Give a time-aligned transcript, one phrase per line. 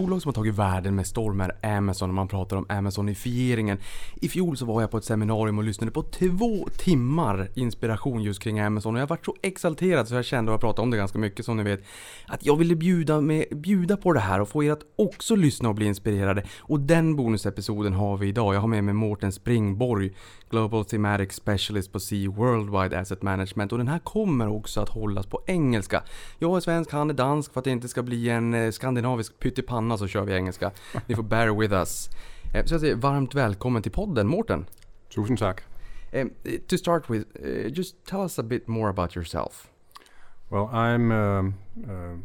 [0.00, 3.78] Bolag som har tagit världen med storm är Amazon om man pratar om Amazonifieringen.
[4.14, 8.40] I fjol så var jag på ett seminarium och lyssnade på två timmar inspiration just
[8.40, 10.96] kring Amazon och jag varit så exalterad så jag kände, och jag pratade om det
[10.96, 11.84] ganska mycket som ni vet,
[12.26, 15.68] att jag ville bjuda, med, bjuda på det här och få er att också lyssna
[15.68, 16.44] och bli inspirerade.
[16.58, 18.54] Och den bonusepisoden har vi idag.
[18.54, 20.12] Jag har med mig Mårten Springborg,
[20.50, 25.26] Global Thematic Specialist på Sea Worldwide Asset Management och den här kommer också att hållas
[25.26, 26.02] på engelska.
[26.38, 29.38] Jag är svensk, han är dansk för att det inte ska bli en eh, skandinavisk
[29.38, 30.70] pyttipanna så kör vi engelska.
[31.06, 32.10] Ni får bear with us.
[32.54, 34.66] Eh, Så jag säger varmt välkommen till podden Mårten.
[35.14, 35.62] Tusind tak.
[36.12, 36.30] Um,
[36.68, 39.66] to start with, uh, just tell us a bit more about yourself.
[40.48, 42.18] Well, I'm um, uh,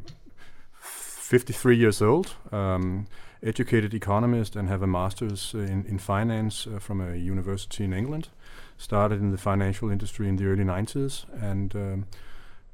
[1.29, 3.05] 53 years old, um,
[3.43, 8.29] educated economist, and have a master's in, in finance uh, from a university in England.
[8.77, 12.07] Started in the financial industry in the early 90s and um,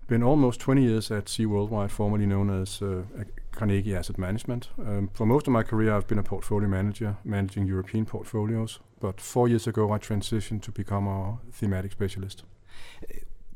[0.07, 3.03] been almost 20 years at C WorldWide, formerly known as uh,
[3.51, 4.69] Carnegie Asset Management.
[4.79, 8.79] Um, for most of my career, I've been a portfolio manager, managing European portfolios.
[8.99, 12.43] But four years ago, I transitioned to become a thematic specialist.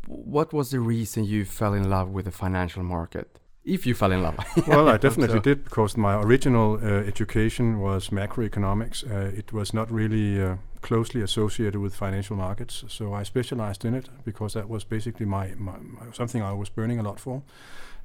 [0.08, 3.40] What was the reason you fell in love with the financial market?
[3.64, 4.38] If you fell in love.
[4.68, 5.42] well, I definitely so.
[5.42, 9.04] did because my original uh, education was macroeconomics.
[9.04, 13.94] Uh, it was not really uh, closely associated with financial markets, so I specialized in
[13.94, 17.44] it because that was basically my, my, my something I was burning a lot for.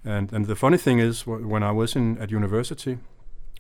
[0.04, 2.98] And and the funny thing is, wh- when I was in at university,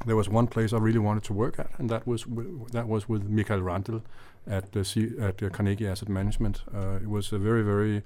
[0.04, 2.86] there was one place I really wanted to work at, and that was w- that
[2.86, 4.02] was with Michael Randl
[4.46, 6.62] at the C- at the Carnegie Asset Management.
[6.74, 8.02] Uh, it was a very very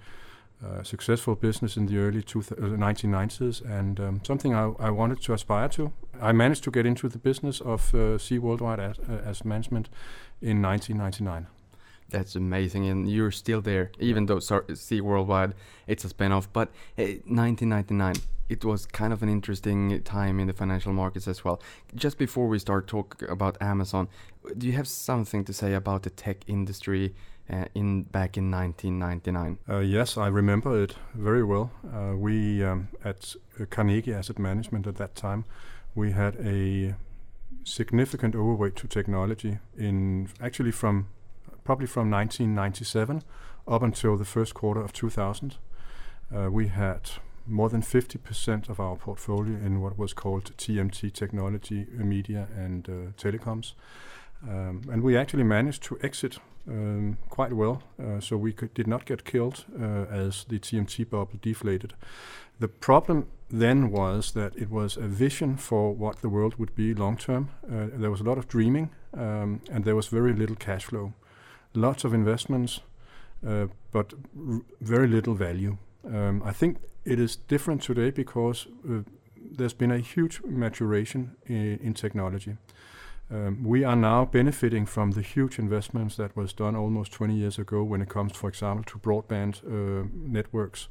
[0.64, 4.90] uh, successful business in the early two th- uh, 1990s, and um, something I, I
[4.90, 5.92] wanted to aspire to.
[6.20, 9.88] I managed to get into the business of uh, C WorldWide as, uh, as management
[10.42, 11.46] in 1999.
[12.10, 15.54] That's amazing, and you're still there, even though C WorldWide
[15.86, 16.52] it's a spin-off.
[16.52, 18.16] But uh, 1999,
[18.50, 21.62] it was kind of an interesting time in the financial markets as well.
[21.94, 24.08] Just before we start talk about Amazon,
[24.58, 27.14] do you have something to say about the tech industry
[27.50, 29.58] uh, in back in 1999?
[29.68, 31.70] Uh, yes, I remember it very well.
[31.92, 33.34] Uh, we um, at
[33.70, 35.44] Carnegie Asset Management at that time,
[35.94, 36.94] we had a
[37.64, 41.08] significant overweight to technology in actually from
[41.64, 43.22] probably from 1997
[43.68, 45.56] up until the first quarter of 2000.
[46.34, 47.10] Uh, we had
[47.46, 52.92] more than 50% of our portfolio in what was called TMT technology, media, and uh,
[53.16, 53.72] telecoms.
[54.48, 58.86] Um, and we actually managed to exit um, quite well, uh, so we could, did
[58.86, 61.94] not get killed uh, as the TMT bubble deflated.
[62.58, 66.94] The problem then was that it was a vision for what the world would be
[66.94, 67.48] long term.
[67.64, 71.14] Uh, there was a lot of dreaming, um, and there was very little cash flow.
[71.74, 72.80] Lots of investments,
[73.46, 75.78] uh, but r- very little value.
[76.04, 79.02] Um, I think it is different today because uh,
[79.36, 82.56] there's been a huge maturation in, in technology.
[83.32, 87.58] Um, we are now benefiting from the huge investments that was done almost 20 years
[87.58, 90.88] ago when it comes, for example, to broadband uh, networks,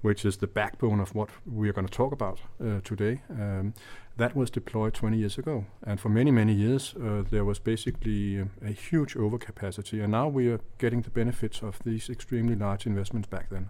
[0.00, 3.20] which is the backbone of what we are going to talk about uh, today.
[3.28, 3.74] Um,
[4.16, 8.42] that was deployed 20 years ago, and for many, many years uh, there was basically
[8.64, 13.28] a huge overcapacity, and now we are getting the benefits of these extremely large investments
[13.28, 13.68] back then.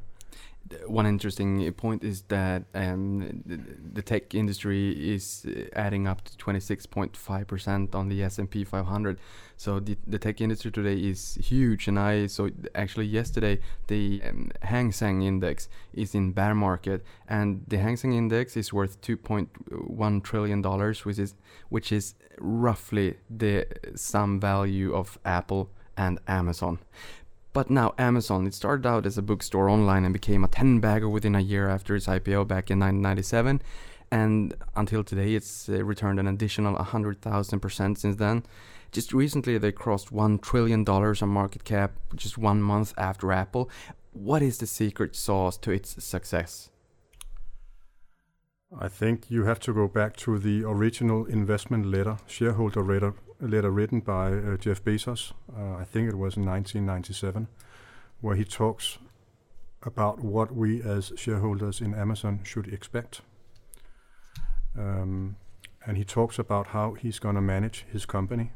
[0.86, 8.08] One interesting point is that um, the, tech industry is adding up to 26.5% on
[8.08, 9.18] the S&P 500.
[9.56, 11.88] So the, the tech industry today is huge.
[11.88, 17.64] And I so actually yesterday the um, Hang Seng index is in bear market, and
[17.68, 21.34] the Hang Seng index is worth 2.1 trillion dollars, which is
[21.68, 26.78] which is roughly the sum value of Apple and Amazon.
[27.52, 31.08] But now Amazon, it started out as a bookstore online and became a 10 bagger
[31.08, 33.62] within a year after its IPO back in 1997.
[34.10, 38.44] And until today, it's uh, returned an additional 100,000% since then.
[38.90, 43.70] Just recently, they crossed $1 trillion on market cap just one month after Apple.
[44.12, 46.68] What is the secret sauce to its success?
[48.78, 53.14] I think you have to go back to the original investment letter, shareholder letter,
[53.48, 55.32] letter written by uh, Jeff Bezos.
[55.56, 57.48] Uh, I think it was in 1997,
[58.20, 58.98] where he talks
[59.82, 63.20] about what we as shareholders in Amazon should expect.
[64.78, 65.36] Um,
[65.84, 68.52] and he talks about how he's going to manage his company.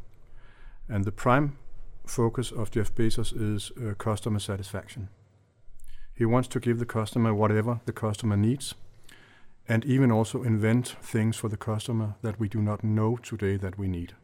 [0.88, 1.58] And the prime
[2.06, 5.08] focus of Jeff Bezos is uh, customer satisfaction.
[6.14, 8.74] He wants to give the customer whatever the customer needs
[9.68, 13.78] and even also invent things for the customer that we do not know today that
[13.78, 14.14] we need.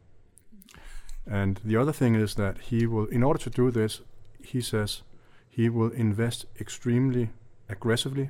[1.25, 4.01] And the other thing is that he will, in order to do this,
[4.43, 5.03] he says
[5.49, 7.29] he will invest extremely
[7.69, 8.29] aggressively.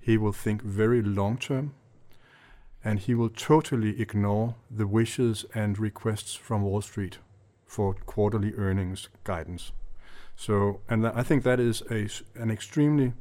[0.00, 1.74] He will think very long term.
[2.84, 7.18] And he will totally ignore the wishes and requests from Wall Street
[7.66, 9.72] for quarterly earnings guidance.
[10.36, 12.08] So, and tha- I think that is a,
[12.40, 13.14] an extremely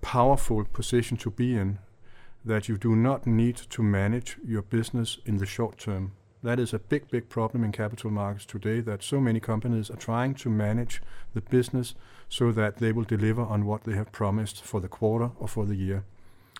[0.00, 1.78] powerful position to be in
[2.44, 6.12] that you do not need to manage your business in the short term.
[6.44, 9.96] That is a big, big problem in capital markets today that so many companies are
[9.96, 11.00] trying to manage
[11.32, 11.94] the business
[12.28, 15.64] so that they will deliver on what they have promised for the quarter or for
[15.64, 16.04] the year.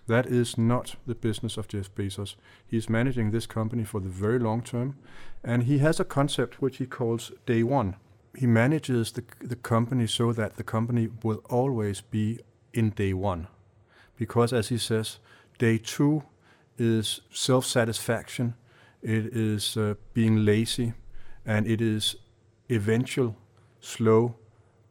[0.07, 2.35] That is not the business of Jeff Bezos.
[2.67, 4.97] He's managing this company for the very long term,
[5.45, 7.97] and he has a concept which he calls day one.
[8.35, 12.41] He manages the, the company so that the company will always be
[12.73, 13.49] in day one.
[14.17, 15.19] Because, as he says,
[15.59, 16.23] day two
[16.79, 18.55] is self satisfaction,
[19.05, 20.95] it is uh, being lazy,
[21.45, 22.17] and it is
[22.71, 23.37] eventual,
[23.81, 24.37] slow,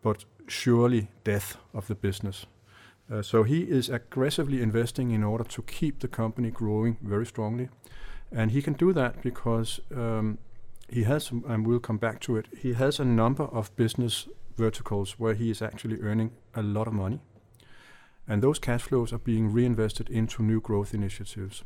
[0.03, 2.45] but surely death of the business.
[3.11, 7.69] Uh, so he is aggressively investing in order to keep the company growing very strongly,
[8.31, 10.37] and he can do that because um,
[10.87, 12.47] he has, and we'll come back to it.
[12.55, 16.93] He has a number of business verticals where he is actually earning a lot of
[16.93, 17.19] money,
[18.27, 21.63] and those cash flows are being reinvested into new growth initiatives.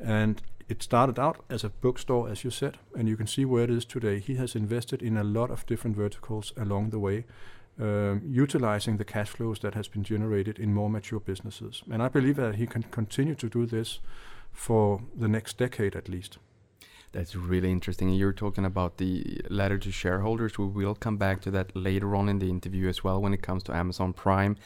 [0.00, 3.64] And it started out as a bookstore, as you said, and you can see where
[3.64, 4.18] it is today.
[4.18, 7.24] He has invested in a lot of different verticals along the way,
[7.80, 11.82] um, utilizing the cash flows that has been generated in more mature businesses.
[11.90, 14.00] And I believe that he can continue to do this
[14.52, 16.38] for the next decade at least.
[17.12, 18.10] That's really interesting.
[18.10, 20.58] You're talking about the letter to shareholders.
[20.58, 23.42] We will come back to that later on in the interview as well when it
[23.42, 24.56] comes to Amazon Prime.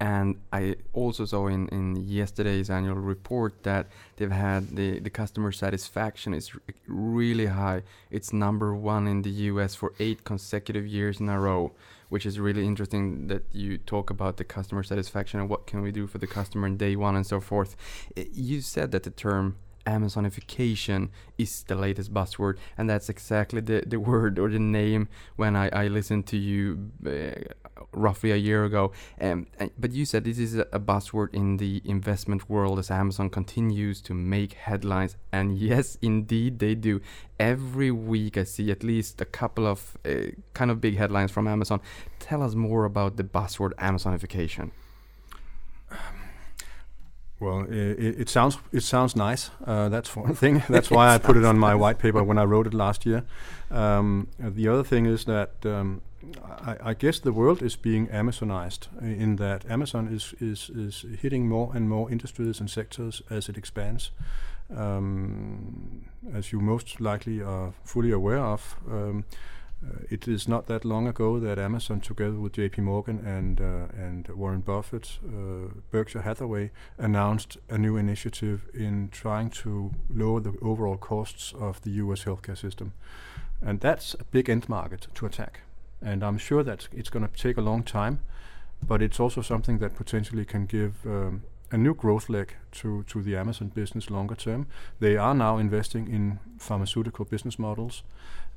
[0.00, 5.50] And I also saw in, in yesterday's annual report that they've had the, the customer
[5.50, 6.52] satisfaction is
[6.86, 7.82] really high.
[8.10, 11.72] It's number one in the US for eight consecutive years in a row,
[12.10, 15.90] which is really interesting that you talk about the customer satisfaction and what can we
[15.90, 17.74] do for the customer in day one and so forth.
[18.16, 19.56] Eh, you said that the term
[19.88, 21.08] Amazonification
[21.38, 25.68] is the latest buzzword, and that's exactly the, the word or the name when I,
[25.70, 27.52] I listened to you uh,
[27.92, 28.92] roughly a year ago.
[29.20, 29.46] Um,
[29.78, 34.02] but you said this is a, a buzzword in the investment world as Amazon continues
[34.02, 37.00] to make headlines, and yes, indeed they do.
[37.40, 41.48] Every week I see at least a couple of uh, kind of big headlines from
[41.48, 41.80] Amazon.
[42.18, 44.70] Tell us more about the buzzword Amazonification.
[47.40, 49.50] Well, it, it sounds it sounds nice.
[49.64, 50.62] Uh, that's one thing.
[50.68, 53.24] That's why I put it on my white paper when I wrote it last year.
[53.70, 56.02] Um, uh, the other thing is that um,
[56.42, 61.48] I, I guess the world is being Amazonized in that Amazon is is is hitting
[61.48, 64.10] more and more industries and sectors as it expands.
[64.76, 69.24] Um, as you most likely are fully aware of, um,
[69.84, 72.82] uh, it is not that long ago that Amazon, together with J.P.
[72.82, 79.50] Morgan and uh, and Warren Buffett, uh, Berkshire Hathaway, announced a new initiative in trying
[79.50, 82.24] to lower the overall costs of the U.S.
[82.24, 82.92] healthcare system,
[83.62, 85.60] and that's a big end market to attack.
[86.02, 88.18] And I'm sure that it's going to take a long time,
[88.82, 93.22] but it's also something that potentially can give um, a new growth leg to to
[93.22, 94.66] the Amazon business longer term.
[94.98, 98.02] They are now investing in pharmaceutical business models.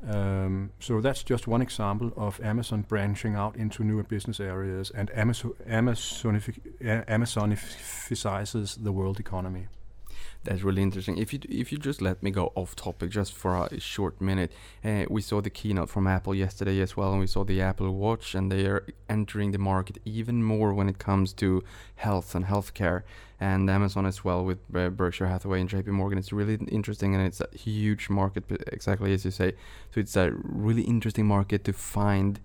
[0.08, 5.12] Um, so that's just one example of Amazon branching out into newer business areas and
[5.16, 9.68] Amazon Amazonific- a- Amazonificizes the world economy.
[10.44, 11.20] That's really interesting.
[11.20, 14.52] If you if you just let me go off topic just for a short minute,
[14.84, 17.92] uh, we saw the keynote from Apple yesterday as well, and we saw the Apple
[17.92, 21.64] Watch, and they are entering the market even more when it comes to
[21.96, 23.04] health and healthcare,
[23.40, 25.92] and Amazon as well with uh, Berkshire Hathaway and J.P.
[25.92, 26.18] Morgan.
[26.18, 28.44] It's really interesting, and it's a huge market,
[28.74, 29.52] exactly as you say.
[29.92, 32.40] So it's a really interesting market to find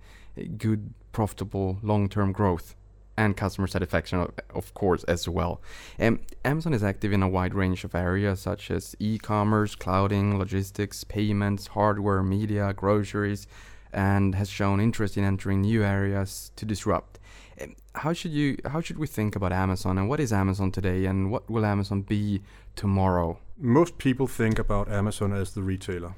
[0.59, 2.75] good, profitable, long-term growth
[3.17, 5.59] and customer satisfaction, of, course, as well.
[5.99, 11.03] Um, Amazon is active in a wide range of areas such as e-commerce, clouding, logistics,
[11.03, 13.47] payments, hardware, media, groceries,
[13.91, 17.19] and has shown interest in entering new areas to disrupt.
[17.59, 18.57] Um, how should you?
[18.65, 22.01] How should we think about Amazon, and what is Amazon today, and what will Amazon
[22.01, 22.43] be
[22.75, 23.39] tomorrow?
[23.57, 26.13] Most people think about Amazon as the retailer,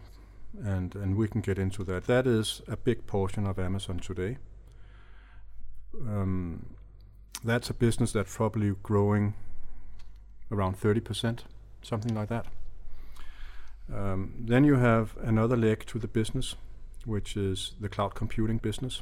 [0.62, 2.04] and and we can get into that.
[2.08, 4.38] That is a big portion of Amazon today.
[6.06, 6.76] Um,
[7.44, 9.34] that's a business that's probably growing
[10.52, 11.40] around 30%,
[11.82, 12.46] something like that.
[13.94, 16.56] Um, then you have another leg to the business,
[17.06, 19.02] which is the cloud computing business.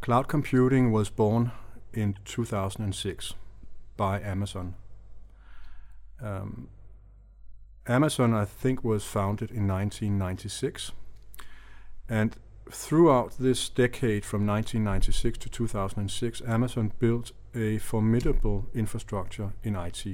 [0.00, 1.52] Cloud computing was born
[1.92, 3.34] in 2006
[3.96, 4.74] by Amazon.
[6.22, 6.68] Um,
[7.86, 10.92] Amazon, I think, was founded in 1996,
[12.08, 12.36] And
[12.70, 20.04] throughout this decade from 1996 to 2006, Amazon built a formidable infrastructure in IT.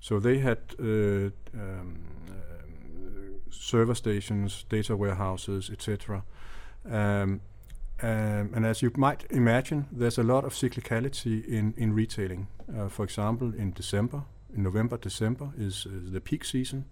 [0.00, 2.32] So they had uh, um, uh,
[3.50, 6.22] server stations, data warehouses, etc.
[6.88, 7.40] Um,
[8.02, 12.46] um, and as you might imagine, there's a lot of cyclicality in, in retailing.
[12.68, 14.24] Uh, for example, in December,
[14.54, 16.84] in November, December is, is the peak season.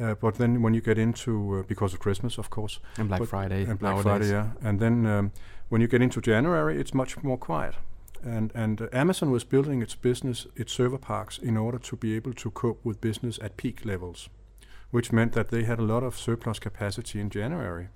[0.00, 2.80] Uh, but then when you get into, uh, because of Christmas, of course.
[2.98, 3.64] And Black Friday.
[3.64, 4.30] And Black nowadays.
[4.30, 4.68] Friday, yeah.
[4.68, 5.32] And then um,
[5.68, 7.74] when you get into January, it's much more quiet.
[8.22, 12.14] And, and uh, Amazon was building its business, its server parks, in order to be
[12.16, 14.28] able to cope with business at peak levels,
[14.90, 17.88] which meant that they had a lot of surplus capacity in January.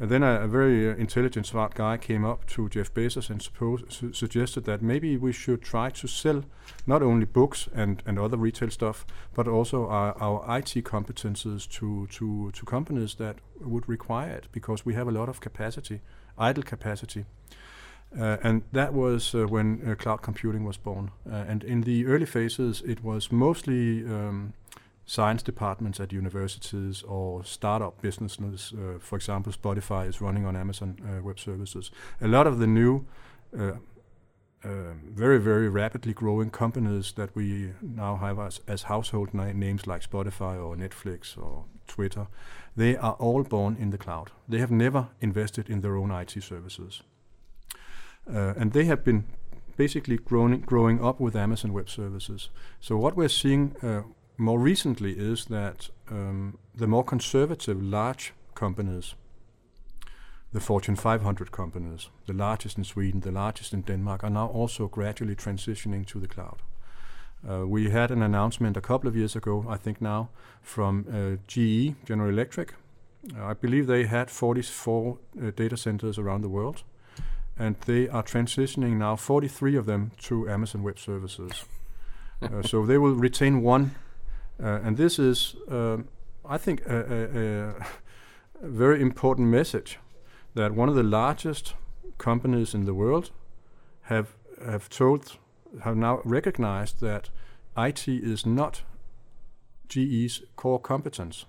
[0.00, 3.42] And then a, a very uh, intelligent, smart guy came up to Jeff Bezos and
[3.42, 6.42] suppose, su- suggested that maybe we should try to sell
[6.86, 9.04] not only books and, and other retail stuff,
[9.34, 14.86] but also our, our IT competences to, to, to companies that would require it because
[14.86, 16.00] we have a lot of capacity,
[16.38, 17.26] idle capacity.
[18.18, 21.10] Uh, and that was uh, when uh, cloud computing was born.
[21.30, 24.54] Uh, and in the early phases, it was mostly um,
[25.10, 28.72] science departments at universities or startup businesses.
[28.72, 31.90] Uh, for example, Spotify is running on Amazon uh, Web Services.
[32.20, 33.04] A lot of the new,
[33.58, 33.72] uh,
[34.62, 39.84] uh, very, very rapidly growing companies that we now have as, as household na- names
[39.84, 42.28] like Spotify or Netflix or Twitter,
[42.76, 44.30] they are all born in the cloud.
[44.48, 47.02] They have never invested in their own IT services.
[48.32, 49.24] Uh, and they have been
[49.76, 52.48] basically growing, growing up with Amazon Web Services.
[52.78, 54.02] So what we're seeing uh,
[54.40, 59.14] more recently is that um, the more conservative large companies,
[60.52, 64.88] the Fortune 500 companies, the largest in Sweden, the largest in Denmark, are now also
[64.88, 66.62] gradually transitioning to the cloud.
[67.48, 70.30] Uh, we had an announcement a couple of years ago, I think now,
[70.62, 72.74] from uh, GE, General Electric.
[73.36, 76.82] Uh, I believe they had 44 uh, data centers around the world,
[77.58, 81.64] and they are transitioning now 43 of them to Amazon Web Services.
[82.42, 83.94] uh, so they will retain one,
[84.62, 86.08] and this is, um,
[86.44, 89.98] I think, a, a, a very important message
[90.54, 91.74] that one of the largest
[92.18, 93.30] companies in the world
[94.02, 95.38] have have told
[95.84, 97.30] have now recognized that
[97.76, 98.82] IT is not
[99.88, 101.46] GE's core competence.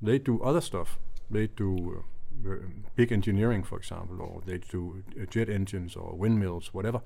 [0.00, 0.98] They do other stuff.
[1.30, 2.04] They do
[2.46, 2.52] uh,
[2.96, 7.02] big engineering, for example, or they do uh, jet engines or windmills, whatever.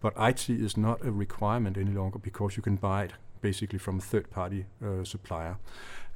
[0.00, 3.98] But IT is not a requirement any longer because you can buy it basically from
[3.98, 5.58] a third-party uh, supplier.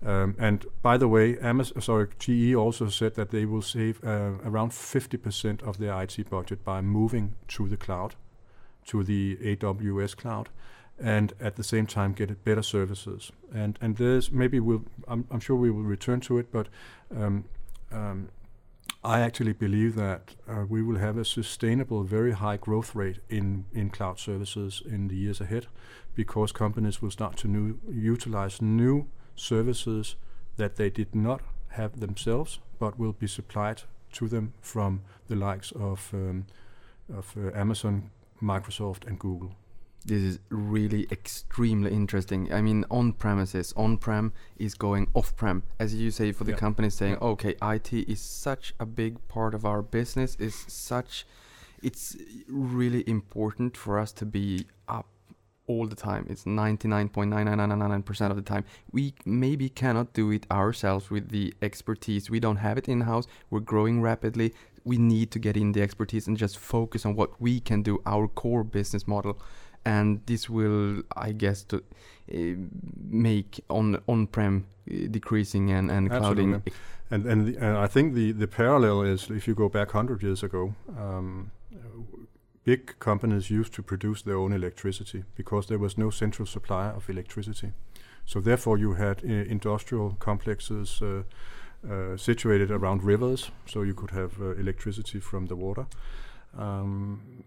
[0.05, 4.33] Um, and by the way, Amazon, sorry, GE also said that they will save uh,
[4.45, 8.17] around 50% of their IT budget by moving to the cloud,
[8.87, 10.49] to the AWS cloud,
[10.99, 13.31] and at the same time get better services.
[13.55, 16.69] And and there's maybe we'll I'm, I'm sure we will return to it, but
[17.17, 17.45] um,
[17.93, 18.29] um,
[19.05, 23.65] I actually believe that uh, we will have a sustainable, very high growth rate in
[23.73, 25.67] in cloud services in the years ahead,
[26.15, 30.17] because companies will start to new, utilize new services
[30.57, 33.83] that they did not have themselves, but will be supplied
[34.13, 36.47] to them from the likes of um,
[37.09, 39.51] of uh, Amazon, Microsoft, and Google.
[40.05, 42.53] This is really extremely interesting.
[42.53, 45.63] I mean, on premises, on prem is going off prem.
[45.79, 46.59] As you say, for the Yeah.
[46.59, 47.29] companies saying, Yeah.
[47.29, 51.27] okay, IT is such a big part of our business, is such,
[51.83, 52.17] it's
[52.49, 55.07] really important for us to be up
[55.69, 56.27] all the time.
[56.29, 58.65] It's 99.99999% of the time.
[58.91, 62.29] We maybe cannot do it ourselves with the expertise.
[62.29, 63.27] We don't have it in house.
[63.51, 64.53] We're growing rapidly.
[64.85, 68.03] We need to get in the expertise and just focus on what we can do,
[68.05, 69.41] our core business model
[69.85, 72.55] and this will i guess to uh,
[73.09, 76.73] make on on-prem uh, decreasing and and clouding Absolutely.
[77.13, 80.23] And and, the, and I think the the parallel is if you go back hundred
[80.23, 81.51] years ago, um,
[82.65, 87.11] big companies used to produce their own electricity because there was no central supplier of
[87.11, 87.73] electricity.
[88.25, 91.03] So therefore, you had uh, industrial complexes.
[91.03, 91.23] Uh,
[92.17, 95.85] situated around rivers, so you could have uh, electricity from the water.
[96.57, 97.43] Um,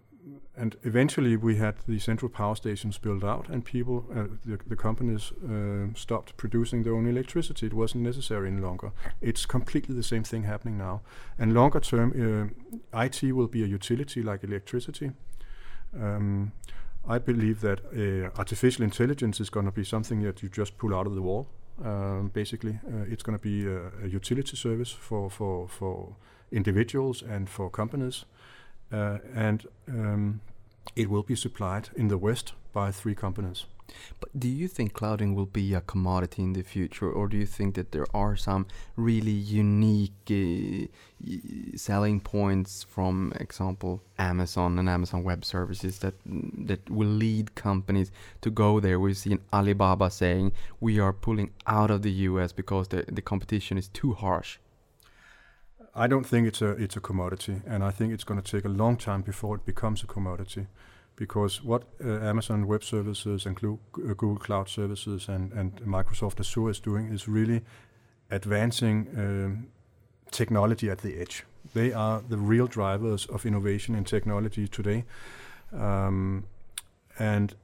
[0.56, 4.76] and eventually, we had the central power stations built out, and people, uh, the, the
[4.76, 7.66] companies, uh, stopped producing their own electricity.
[7.66, 8.92] It wasn't necessary any longer.
[9.20, 11.02] It's completely the same thing happening now.
[11.38, 12.52] And longer term,
[12.94, 15.12] uh, IT will be a utility like electricity.
[15.94, 16.52] Um,
[17.08, 20.94] I believe that uh, artificial intelligence is going to be something that you just pull
[20.94, 21.46] out of the wall.
[21.84, 26.16] Um, basically, uh, it's going to be a, a utility service for, for, for
[26.50, 28.24] individuals and for companies.
[28.92, 30.40] Uh, and um,
[30.94, 33.66] it will be supplied in the West by three companies.
[34.20, 37.46] But do you think clouding will be a commodity in the future, or do you
[37.46, 38.66] think that there are some
[38.96, 47.08] really unique uh, selling points from, example, Amazon and Amazon Web Services that that will
[47.08, 48.98] lead companies to go there?
[48.98, 52.52] We've seen Alibaba saying we are pulling out of the U.S.
[52.52, 54.58] because the the competition is too harsh.
[55.98, 58.66] I don't think it's a it's a commodity, and I think it's going to take
[58.66, 60.66] a long time before it becomes a commodity,
[61.16, 66.70] because what uh, Amazon Web Services and uh, Google Cloud Services and and Microsoft Azure
[66.70, 67.62] is doing is really
[68.30, 69.66] advancing um,
[70.30, 71.44] technology at the edge.
[71.72, 75.04] They are the real drivers of innovation in technology today,
[75.72, 76.44] um,
[77.18, 77.54] and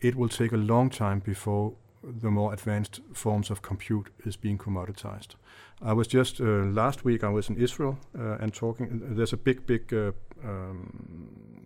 [0.00, 1.72] it will take a long time before
[2.06, 5.34] the more advanced forms of compute is being commoditized.
[5.82, 7.24] I was just uh, last week.
[7.24, 9.02] I was in Israel uh, and talking.
[9.16, 11.56] There's a big, big uh, um,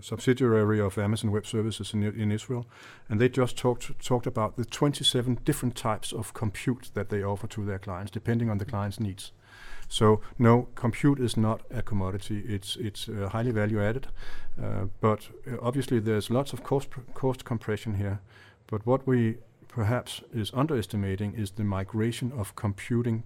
[0.00, 2.66] subsidiary of Amazon Web Services in, in Israel,
[3.08, 7.46] and they just talked talked about the 27 different types of compute that they offer
[7.46, 9.32] to their clients, depending on the client's needs.
[9.88, 12.42] So no, compute is not a commodity.
[12.46, 14.08] It's it's uh, highly value added,
[14.62, 18.20] uh, but uh, obviously there's lots of cost cost compression here.
[18.74, 19.36] But what we
[19.68, 23.22] perhaps is underestimating is the migration of computing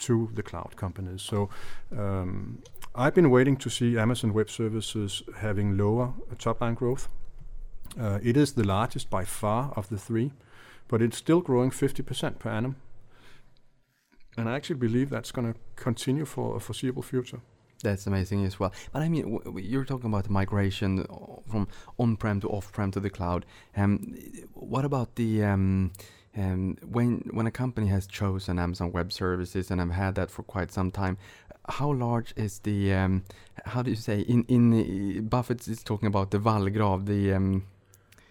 [0.00, 1.22] to the cloud companies.
[1.22, 1.48] So
[1.90, 2.58] um,
[2.94, 7.08] I've been waiting to see Amazon Web Services having lower top line growth.
[7.98, 10.32] Uh, it is the largest by far of the three,
[10.86, 12.76] but it's still growing 50% per annum.
[14.36, 17.40] And I actually believe that's going to continue for a foreseeable future.
[17.84, 18.72] That's amazing as well.
[18.92, 23.44] But I mean, you're talking about migration uh, from on-prem to off-prem to the cloud.
[23.76, 24.16] Um,
[24.54, 25.92] what about the um,
[26.36, 30.42] um, when when a company has chosen Amazon Web Services and I've had that for
[30.42, 31.16] quite some time?
[31.68, 33.24] How large is the um,
[33.66, 37.64] how do you say in in uh, Buffett is talking about the vallgrav the um,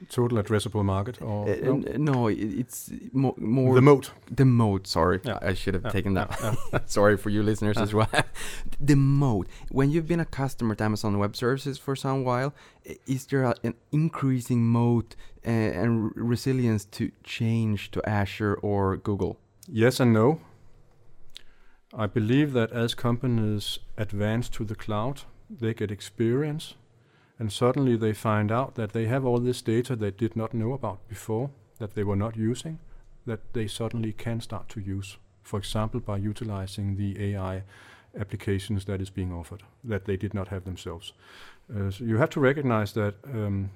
[0.09, 1.73] Total addressable market, or uh, no?
[1.97, 4.11] no it's mo- more the moat.
[4.35, 5.19] the mode, sorry.
[5.23, 5.39] Yeah.
[5.41, 6.29] I should have Yeah, taken that.
[6.41, 8.09] yeah, sorry for you listeners as well.
[8.79, 9.47] the mode.
[9.71, 12.53] When you've been a customer at Amazon Web Services for some while,
[13.07, 18.97] is there a, an increasing mode uh, and r- resilience to change to Azure or
[18.97, 19.37] Google?
[19.67, 20.39] Yes and no.
[21.95, 26.73] I believe that as companies advance to the cloud, they get experience,
[27.39, 30.73] and suddenly they find out that they have all this data they did not know
[30.73, 32.79] about before, that they were not using,
[33.25, 35.17] that they suddenly can start to use.
[35.43, 37.63] For example, by utilizing the AI
[38.19, 41.13] applications that is being offered that they did not have themselves.
[41.73, 43.71] Uh, so you have to recognize that um,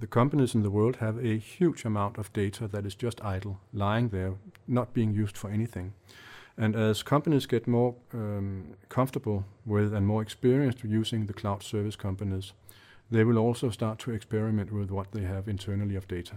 [0.00, 3.60] the companies in the world have a huge amount of data that is just idle,
[3.72, 4.34] lying there,
[4.66, 5.92] not being used for anything.
[6.56, 11.96] And as companies get more um, comfortable with and more experienced using the cloud service
[11.96, 12.52] companies,
[13.14, 16.34] they will also start to experiment with what they have internally of data.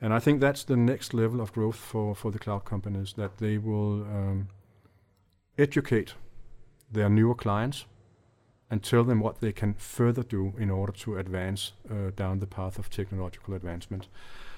[0.00, 3.38] And I think that's the next level of growth for, for the cloud companies, that
[3.38, 4.48] they will um,
[5.56, 6.14] educate
[6.90, 7.86] their newer clients
[8.68, 12.46] and tell them what they can further do in order to advance uh, down the
[12.46, 14.08] path of technological advancement.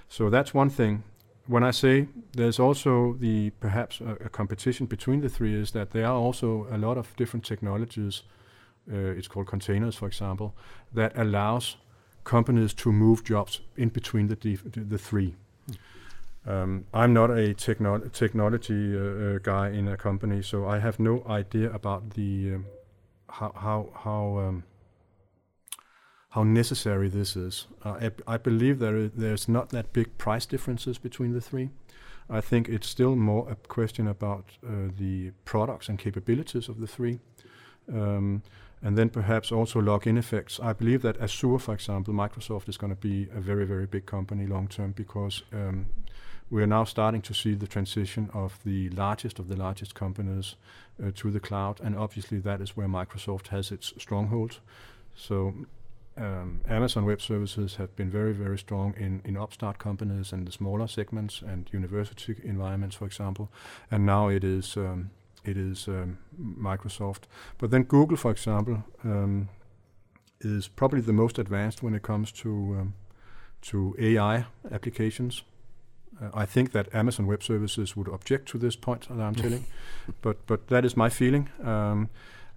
[0.09, 1.03] So that's one thing.
[1.47, 5.91] When I say there's also the perhaps a, a competition between the three, is that
[5.91, 8.23] there are also a lot of different technologies.
[8.91, 10.55] Uh, it's called containers, for example,
[10.93, 11.77] that allows
[12.25, 14.37] companies to move jobs in between the
[14.91, 15.35] the three.
[16.47, 21.01] Um, I'm not a techno- technology uh, uh, guy in a company, so I have
[21.01, 22.67] no idea about the um,
[23.31, 24.65] how how how um,
[26.31, 27.67] how necessary this is.
[27.85, 31.71] Uh, I, I believe there is, there's not that big price differences between the three.
[32.29, 36.87] I think it's still more a question about uh, the products and capabilities of the
[36.87, 37.21] three.
[37.89, 38.43] Um,
[38.85, 40.61] and then perhaps also login effects.
[40.63, 44.05] I believe that Azure, for example, Microsoft is going to be a very, very big
[44.05, 45.87] company long term because um,
[46.51, 50.57] we are now starting to see the transition of the largest of the largest companies
[51.03, 54.61] uh, to the cloud, and obviously that is where Microsoft has its stronghold.
[55.17, 55.55] So
[56.19, 60.53] um, Amazon Web Services have been very, very strong in, in upstart companies and the
[60.53, 63.51] smaller segments and university environments, for example.
[63.91, 65.11] And now it is um,
[65.45, 67.23] it is um, Microsoft.
[67.59, 69.49] But then Google, for example, um,
[70.41, 72.95] is probably the most advanced when it comes to um,
[73.63, 75.43] to AI applications.
[76.21, 79.65] Uh, I think that Amazon Web Services would object to this point that I'm telling,
[80.23, 81.49] but but that is my feeling.
[81.63, 82.11] Um,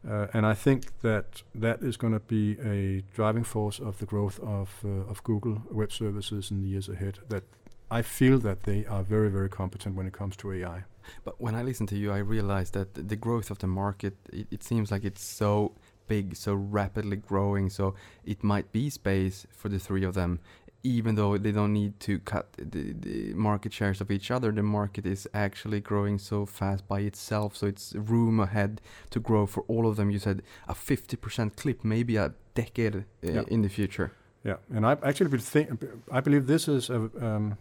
[0.07, 4.05] uh, and I think that that is going to be a driving force of the
[4.05, 7.19] growth of uh, of Google Web Services in the years ahead.
[7.29, 7.43] That
[7.89, 10.83] I feel that they are very very competent when it comes to AI.
[11.23, 14.47] But when I listen to you, I realize that the growth of the market, it,
[14.51, 15.73] it seems like it's so
[16.07, 17.69] big, so rapidly growing.
[17.69, 17.93] So
[18.25, 20.39] it might be space for the three of them,
[20.83, 24.63] even though they don't need to cut the, the market shares of each other, the
[24.63, 27.57] market is actually growing so fast by itself.
[27.57, 30.09] So it's room ahead to grow for all of them.
[30.11, 33.43] You said a 50% clip, maybe a decade uh, Yeah.
[33.47, 34.11] in the future.
[34.43, 37.57] Yeah, and I actually think I believe this is a um,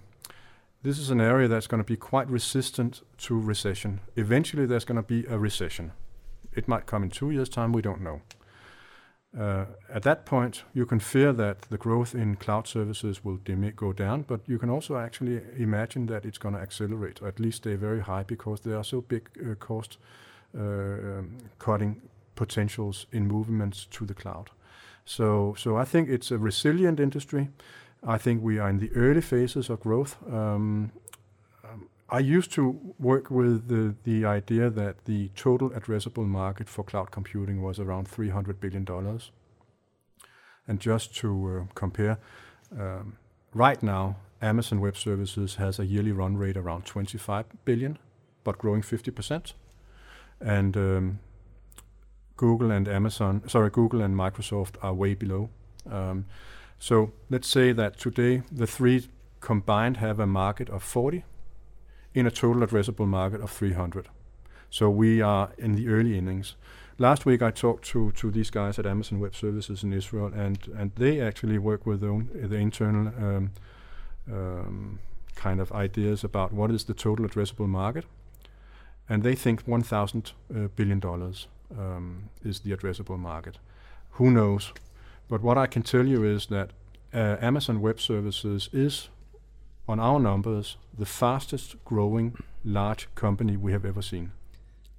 [0.87, 4.01] this is an area that's going to be quite resistant to recession.
[4.15, 5.91] Eventually, there's going to be a recession.
[6.53, 7.73] It might come in two years' time.
[7.73, 8.21] We don't know.
[9.37, 13.39] Uh, at that point, you can fear that the growth in cloud services will
[13.75, 17.41] go down, but you can also actually imagine that it's going to accelerate, or at
[17.41, 19.99] least stay very high, because there are so big uh, cost
[20.57, 22.01] uh, um, cutting
[22.37, 24.51] potentials in movements to the cloud.
[25.05, 27.49] So, so I think it's a resilient industry.
[28.07, 30.17] I think we are in the early phases of growth.
[30.33, 30.93] Um,
[31.65, 36.85] um, I used to work with the, the idea that the total addressable market for
[36.85, 38.87] cloud computing was around $300 billion.
[40.69, 42.19] And just to uh, compare,
[42.79, 43.17] um,
[43.53, 47.99] right now, Amazon Web Services has a yearly run rate around 25 billion,
[48.45, 49.53] but growing 50%.
[50.41, 51.19] And um,
[52.37, 55.49] Google and Amazon, sorry, Google and Microsoft are way below.
[55.91, 56.27] Um,
[56.79, 59.09] so let's say that today the three
[59.41, 61.25] combined have a market of 40
[62.15, 64.09] in a total addressable market of 300.
[64.71, 66.57] So we are in the early innings.
[66.99, 70.59] Last week I talked to, to these guys at Amazon Web Services in Israel, and,
[70.77, 73.51] and they actually work with their, own, the internal um,
[74.33, 74.99] um,
[75.35, 78.07] kind of ideas about what is the total addressable market,
[79.09, 81.47] and they think 1,000 uh, billion dollars
[81.79, 83.59] um, is the addressable market.
[84.13, 84.73] Who knows?
[85.29, 86.71] But what I can tell you is that
[87.13, 89.09] uh, Amazon Web Services is,
[89.89, 94.33] on our numbers, the fastest growing large company we have ever seen.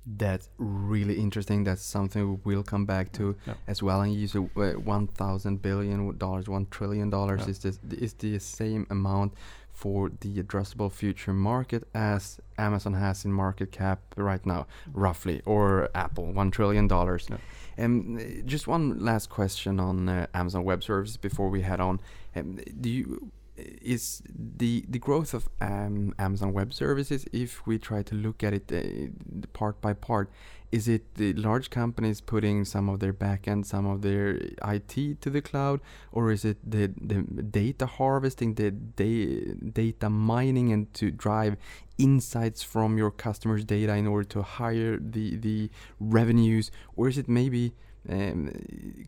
[0.05, 1.65] That's really interesting.
[1.65, 3.55] That's something we will come back to Yeah.
[3.67, 4.01] as well.
[4.01, 7.49] And you said uh, one thousand billion dollars, one trillion dollars Yeah.
[7.49, 9.33] is this is the same amount
[9.73, 15.89] for the addressable future market as Amazon has in market cap right now, roughly, or
[15.93, 17.27] Apple, one trillion dollars.
[17.29, 17.37] Yeah.
[17.77, 21.99] Um, just one last question on uh, Amazon Web Services before we head on.
[22.35, 28.03] Um, do you is the the growth of um, Amazon Web Services, if we try
[28.03, 30.29] to look at it uh, part by part,
[30.71, 35.29] is it the large companies putting some of their backend, some of their IT to
[35.29, 35.79] the cloud,
[36.11, 41.57] or is it the the data harvesting, the da- data mining, and to drive
[41.97, 47.27] insights from your customers' data in order to hire the the revenues, or is it
[47.27, 47.73] maybe
[48.09, 48.51] um,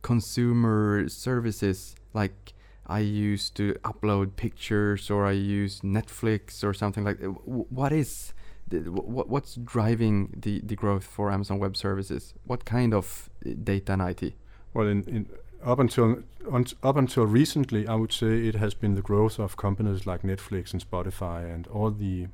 [0.01, 2.53] consumer services like
[2.89, 7.27] I used to upload pictures or I use Netflix or something like that.
[7.27, 8.33] What is
[8.71, 12.33] what, what's driving the, the growth for Amazon Web Services?
[12.45, 14.33] What kind of uh, data and IT?
[14.73, 15.29] Well, in, in
[15.63, 19.57] up until un, up until recently, I would say it has been the growth of
[19.57, 22.27] companies like Netflix and Spotify and all the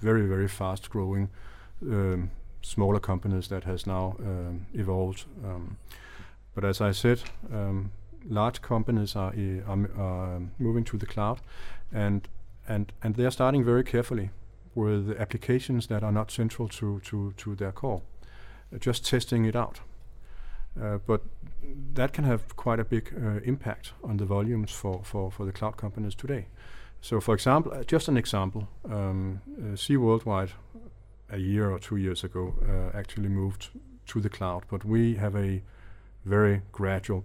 [0.00, 1.30] very very fast growing
[1.82, 2.30] um,
[2.62, 5.24] smaller companies that has now um, evolved.
[5.44, 5.78] Um,
[6.54, 7.92] but as I said, um,
[8.28, 9.34] large companies are,
[9.66, 11.40] are, are moving to the cloud,
[11.92, 12.28] and
[12.68, 14.30] and and they are starting very carefully
[14.74, 18.02] with applications that are not central to to to their core,
[18.74, 19.80] uh, just testing it out.
[20.80, 21.22] Uh, but
[21.94, 25.52] that can have quite a big uh, impact on the volumes for, for, for the
[25.52, 26.46] cloud companies today.
[27.00, 30.52] So, for example, uh, just an example, um, uh, Worldwide
[31.30, 33.70] a year or two years ago uh, actually moved
[34.06, 35.62] to the cloud, but we have a
[36.24, 37.24] very gradual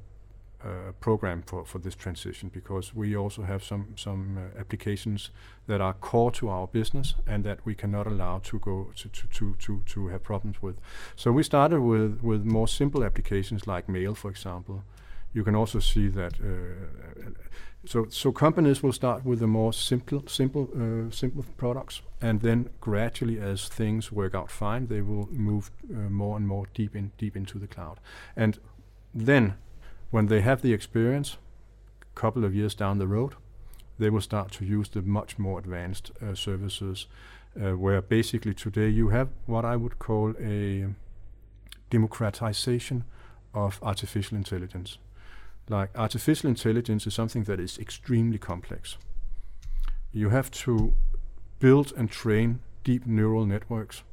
[1.00, 5.32] program for, for this transition because we also have some some uh, applications
[5.68, 9.28] that are core to our business and that we cannot allow to go to to,
[9.28, 10.80] to, to, to have problems with.
[11.16, 14.84] So we started with, with more simple applications like mail, for example.
[15.34, 16.34] You can also see that.
[16.40, 17.32] Uh,
[17.86, 22.70] so so companies will start with the more simple simple uh, simple products, and then
[22.80, 27.12] gradually, as things work out fine, they will move uh, more and more deep in
[27.18, 28.00] deep into the cloud,
[28.36, 28.60] and
[29.14, 29.56] then
[30.14, 31.38] when they have the experience,
[32.04, 33.34] a couple of years down the road,
[33.98, 37.08] they will start to use the much more advanced uh, services,
[37.60, 40.86] uh, where basically today you have what I would call a
[41.90, 43.06] democratization
[43.56, 45.00] of artificial intelligence.
[45.68, 48.98] Like artificial intelligence is something that is extremely complex.
[50.12, 50.94] You have to
[51.58, 54.04] build and train deep neural networks.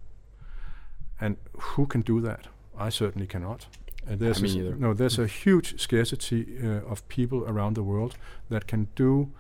[1.20, 2.46] And who can do that?
[2.78, 3.66] I certainly cannot.
[4.06, 4.76] And there's I a mean either.
[4.76, 8.16] no, there's a huge scarcity uh, of people around the world
[8.48, 9.30] that can do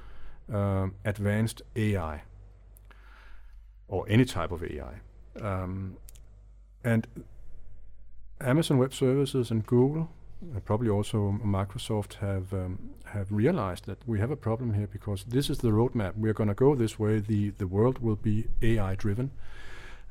[0.52, 2.22] um, advanced AI
[3.88, 5.00] or any type of AI.
[5.40, 5.96] Um,
[6.84, 7.06] and
[8.40, 10.10] Amazon Web Services and Google
[10.56, 15.24] uh, probably also Microsoft have um, have realized that we have a problem here because
[15.24, 16.14] this is the roadmap.
[16.16, 17.18] We're going to go this way.
[17.20, 19.30] the The world will be AI driven,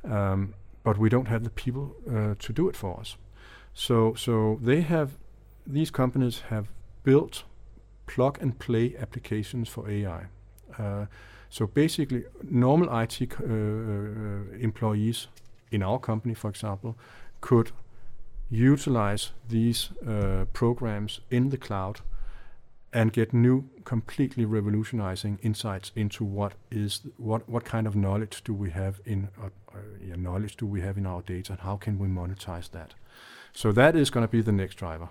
[0.04, 3.16] um, but we don't have the people uh, to do it for us.
[3.74, 5.10] So so they have
[5.66, 6.66] these companies have
[7.02, 7.44] built
[8.06, 10.26] plug and play applications for AI.
[10.78, 11.06] Uh,
[11.48, 15.28] so basically, normal IT uh, uh, employees
[15.70, 16.96] in our company, for example,
[17.40, 17.72] could
[18.50, 22.00] utilize these uh, programs in the cloud
[22.92, 28.52] and get new, completely revolutionizing insights into what is what what kind of knowledge do
[28.52, 31.76] we have in uh, uh, yeah, knowledge do we have in our data, and how
[31.76, 32.94] can we monetize that?
[33.52, 35.08] So that is going to be the next driver.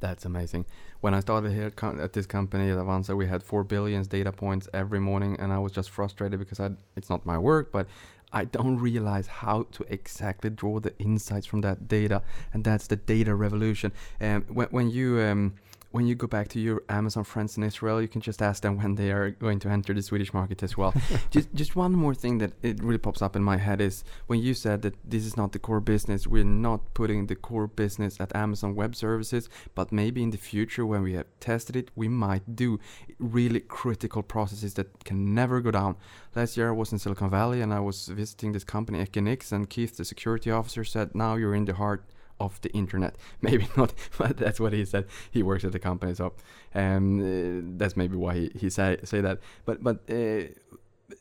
[0.00, 0.66] That's amazing.
[1.00, 4.68] When I started here at this company at Avanza, we had four billion data points
[4.74, 7.86] every morning, and I was just frustrated because I, it's not my work, but
[8.32, 12.22] I don't realize how to exactly draw the insights from that data,
[12.52, 13.92] and that's the data revolution.
[14.18, 15.54] And um, when, when you um,
[15.92, 18.78] when you go back to your Amazon friends in Israel, you can just ask them
[18.78, 20.92] when they are going to enter the Swedish market as well.
[21.30, 24.40] just just one more thing that it really pops up in my head is when
[24.40, 28.20] you said that this is not the core business, we're not putting the core business
[28.20, 32.08] at Amazon Web Services, but maybe in the future when we have tested it, we
[32.08, 32.80] might do
[33.18, 35.96] really critical processes that can never go down.
[36.34, 39.68] Last year I was in Silicon Valley and I was visiting this company Equinix and
[39.68, 42.02] Keith, the security officer, said, "Now you're in the heart."
[42.42, 43.16] Of the internet.
[43.40, 45.06] Maybe not, but that's what he said.
[45.30, 46.34] He works at the company, so
[46.74, 49.38] um, uh, that's maybe why he, he say say that.
[49.64, 50.48] But but uh,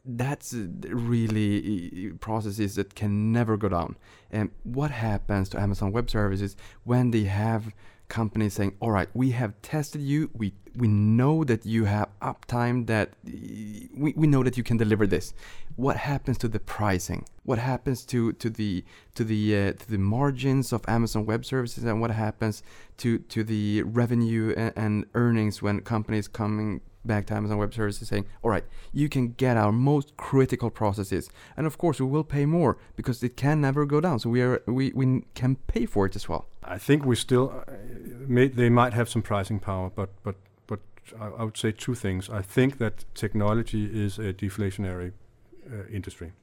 [0.06, 3.98] that's really uh, processes that can never go down.
[4.32, 7.74] And what happens to Amazon Web Services when they have
[8.20, 10.30] companies saying, "All right, we have tested you.
[10.42, 12.86] We we know that you have uptime.
[12.88, 15.34] That we, we know that you can deliver this."
[15.78, 17.26] What happens to the pricing?
[17.44, 18.84] What happens to to the
[19.16, 22.62] to the uh, to the margins of Amazon Web Services, and what happens
[22.98, 28.08] to to the revenue and, and earnings when companies coming back to Amazon Web Services
[28.08, 31.30] saying, all right, you can get our most critical processes.
[31.58, 34.20] And of course, we will pay more because it can never go down.
[34.20, 36.46] So we, are, we, we can pay for it as well.
[36.64, 37.72] I think we still, uh,
[38.28, 40.36] may, they might have some pricing power, but, but,
[40.68, 40.80] but
[41.20, 42.30] I, I, would say two things.
[42.30, 45.14] I think that technology is a deflationary
[45.72, 46.34] uh, industry.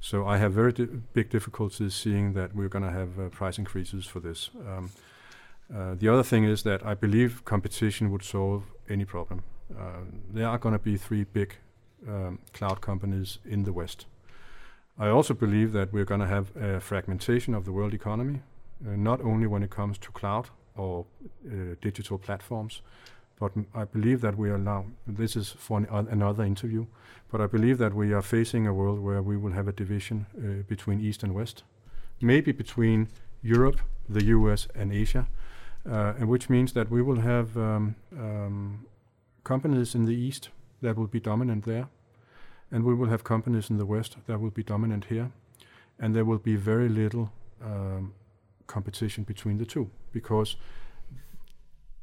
[0.00, 3.58] So I have very di big difficulties seeing that we're going to have uh, price
[3.58, 4.50] increases for this.
[4.54, 4.90] Um,
[5.74, 9.42] uh, the other thing is that I believe competition would solve any problem.
[9.70, 11.56] Uh, there are going to be three big
[12.08, 14.06] um, cloud companies in the West.
[14.98, 18.42] I also believe that we're going to have a fragmentation of the world economy,
[18.86, 21.04] uh, not only when it comes to cloud or
[21.46, 22.82] uh, digital platforms,
[23.38, 26.86] but I believe that we are now, this is for an another interview,
[27.30, 30.26] but I believe that we are facing a world where we will have a division
[30.38, 31.64] uh, between East and West,
[32.20, 33.08] maybe between
[33.42, 35.26] Europe, the US, and Asia,
[35.86, 38.86] uh, and which means that we will have um, um,
[39.46, 40.50] companies in the east
[40.82, 41.88] that will be dominant there,
[42.70, 45.30] and we will have companies in the west that will be dominant here,
[46.00, 47.30] and there will be very little
[47.62, 48.12] um,
[48.66, 50.56] competition between the two because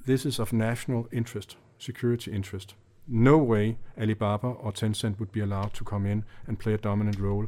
[0.06, 2.76] this is of national interest, security interest.
[3.08, 7.20] No way Alibaba or Tencent would be allowed to come in and play a dominant
[7.20, 7.48] role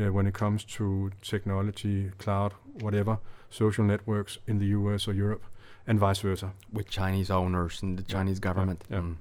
[0.00, 3.18] uh, when it comes to technology, cloud, whatever,
[3.50, 5.44] social networks in the US or Europe,
[5.86, 6.52] and vice versa.
[6.72, 8.84] With Chinese owners and the Chinese yeah, government.
[8.90, 9.02] Yeah, yeah.
[9.02, 9.16] Mm.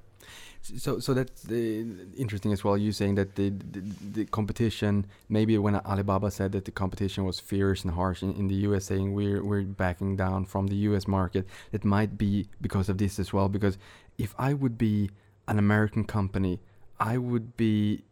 [0.63, 2.77] So, so that's uh, interesting as well.
[2.77, 3.81] You saying that the, the,
[4.13, 8.47] the competition, maybe when Alibaba said that the competition was fierce and harsh in, in
[8.47, 12.87] the US, saying we're we're backing down from the US market, it might be because
[12.87, 13.49] of this as well.
[13.49, 13.77] Because
[14.17, 15.09] if I would be
[15.49, 16.61] an American company,
[16.97, 18.03] I would be,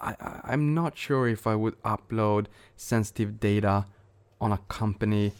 [0.00, 2.46] I, I'm not sure if I would upload
[2.76, 3.86] sensitive data
[4.40, 5.32] on a company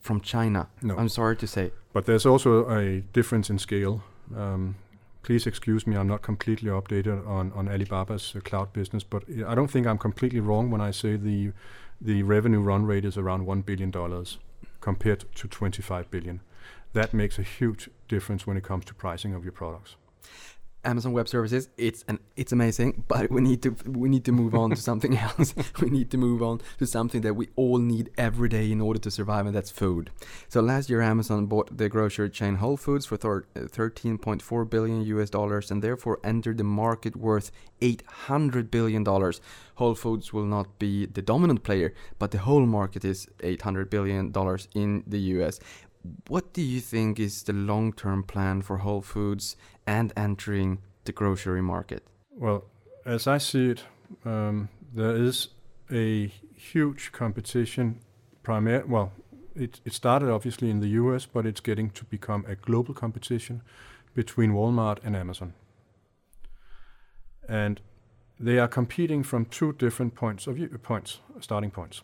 [0.00, 0.68] from China.
[0.82, 0.96] No.
[0.96, 1.70] I'm sorry to say.
[1.92, 4.02] But there's also a difference in scale.
[4.36, 4.76] Um,
[5.22, 9.54] please excuse me, I'm not completely updated on, on Alibaba's uh, cloud business, but I
[9.54, 11.52] don't think I'm completely wrong when I say the
[12.00, 14.38] the revenue run rate is around one billion dollars
[14.80, 16.40] compared to 25 billion.
[16.94, 19.94] That makes a huge difference when it comes to pricing of your products.
[20.84, 21.68] Amazon Web Services.
[21.76, 25.16] It's an it's amazing, but we need to we need to move on to something
[25.16, 25.54] else.
[25.80, 28.98] we need to move on to something that we all need every day in order
[29.00, 30.10] to survive, and that's food.
[30.48, 35.30] So last year, Amazon bought the grocery chain Whole Foods for 13.4 uh, billion US
[35.30, 39.40] dollars, and therefore entered the market worth 800 billion dollars.
[39.76, 44.30] Whole Foods will not be the dominant player, but the whole market is 800 billion
[44.30, 45.60] dollars in the US
[46.28, 51.12] what do you think is the long term plan for Whole Foods and entering the
[51.12, 52.04] grocery market?
[52.30, 52.64] Well,
[53.04, 53.84] as I see it,
[54.24, 55.48] um, there is
[55.90, 58.00] a huge competition,
[58.42, 59.12] primary, well,
[59.54, 63.62] it, it started obviously in the US, but it's getting to become a global competition
[64.14, 65.54] between Walmart and Amazon.
[67.48, 67.80] And
[68.38, 72.02] they are competing from two different points of view, points, starting points.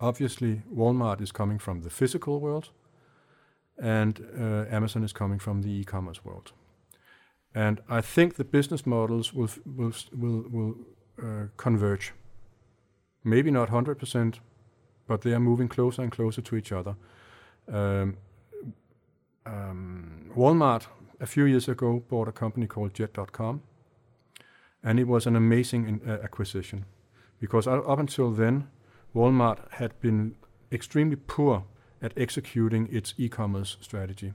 [0.00, 2.70] Obviously, Walmart is coming from the physical world,
[3.78, 6.52] and uh, Amazon is coming from the e-commerce world.
[7.54, 10.74] And I think the business models will will will will
[11.22, 12.12] uh, converge.
[13.22, 14.40] Maybe not hundred percent,
[15.06, 16.96] but they are moving closer and closer to each other.
[17.68, 18.16] Um,
[19.46, 20.86] um, Walmart
[21.20, 23.62] a few years ago bought a company called Jet.com,
[24.82, 26.86] and it was an amazing in, uh, acquisition
[27.40, 28.68] because up until then,
[29.14, 30.34] Walmart had been
[30.72, 31.64] extremely poor
[32.02, 34.32] at executing its e-commerce strategy.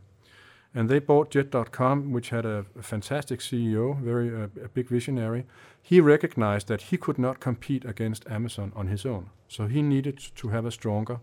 [0.74, 5.46] And they bought Jet.com, which had a, a fantastic CEO, very uh, a big visionary.
[5.82, 10.20] He recognized that he could not compete against Amazon on his own, so he needed
[10.36, 11.20] to have a stronger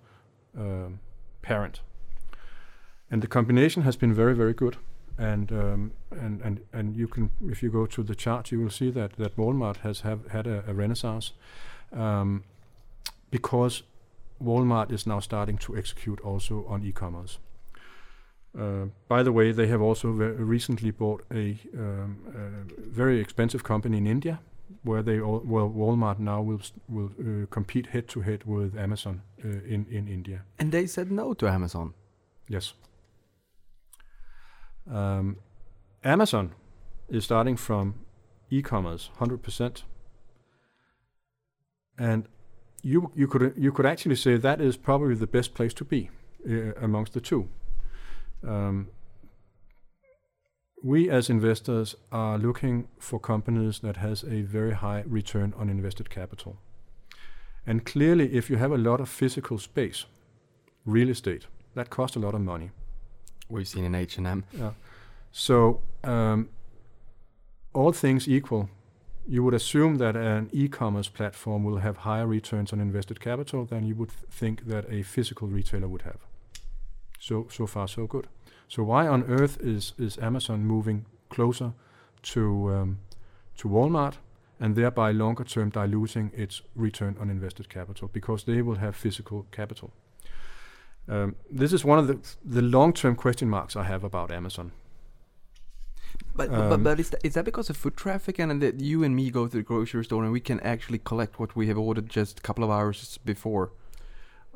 [0.58, 0.98] um,
[1.42, 1.80] parent.
[3.08, 4.78] And the combination has been very, very good.
[5.18, 8.70] And um, and and and you can, if you go to the chart, you will
[8.70, 11.32] see that that Walmart has have had a, a renaissance,
[11.92, 12.44] um,
[13.30, 13.82] because
[14.38, 17.38] Walmart is now starting to execute also on e-commerce.
[18.58, 23.98] Uh, by the way, they have also recently bought a, um, a very expensive company
[23.98, 24.40] in India,
[24.82, 29.22] where they all, well Walmart now will will uh, compete head to head with Amazon
[29.44, 30.42] uh, in in India.
[30.58, 31.92] And they said no to Amazon.
[32.48, 32.74] Yes.
[34.90, 35.36] Um,
[36.04, 36.54] Amazon
[37.08, 37.94] is starting from
[38.50, 39.82] e-commerce 100%,
[41.98, 42.28] and
[42.82, 46.10] you you could you could actually say that is probably the best place to be
[46.48, 47.48] uh, amongst the two.
[48.44, 48.88] Um,
[50.82, 56.10] we as investors are looking for companies that has a very high return on invested
[56.10, 56.58] capital.
[57.66, 60.04] And clearly, if you have a lot of physical space,
[60.84, 62.70] real estate, that costs a lot of money.
[63.48, 64.44] We've seen in H and M.
[64.52, 64.70] Yeah.
[65.32, 66.48] So, um,
[67.72, 68.70] all things equal,
[69.26, 73.84] you would assume that an e-commerce platform will have higher returns on invested capital than
[73.84, 76.20] you would th- think that a physical retailer would have.
[77.18, 78.26] So so far so good.
[78.68, 81.72] So why on earth is is Amazon moving closer
[82.22, 82.98] to um,
[83.56, 84.14] to Walmart
[84.60, 89.46] and thereby longer term diluting its return on invested capital because they will have physical
[89.50, 89.90] capital.
[91.08, 94.72] Um, this is one of the the long term question marks I have about Amazon.
[96.34, 99.04] But Um, but, but is, that, is that because of foot traffic and that you
[99.04, 101.78] and me go to the grocery store and we can actually collect what we have
[101.78, 103.70] ordered just a couple of hours before?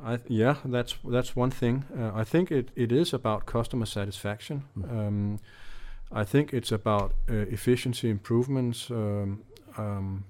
[0.02, 1.84] I th- yeah, that's that's one thing.
[1.96, 4.64] Uh, I think it, it is about customer satisfaction.
[4.78, 4.90] Mm.
[4.90, 5.38] Um,
[6.12, 8.90] I think it's about uh, efficiency improvements.
[8.90, 9.42] Um,
[9.76, 10.24] um,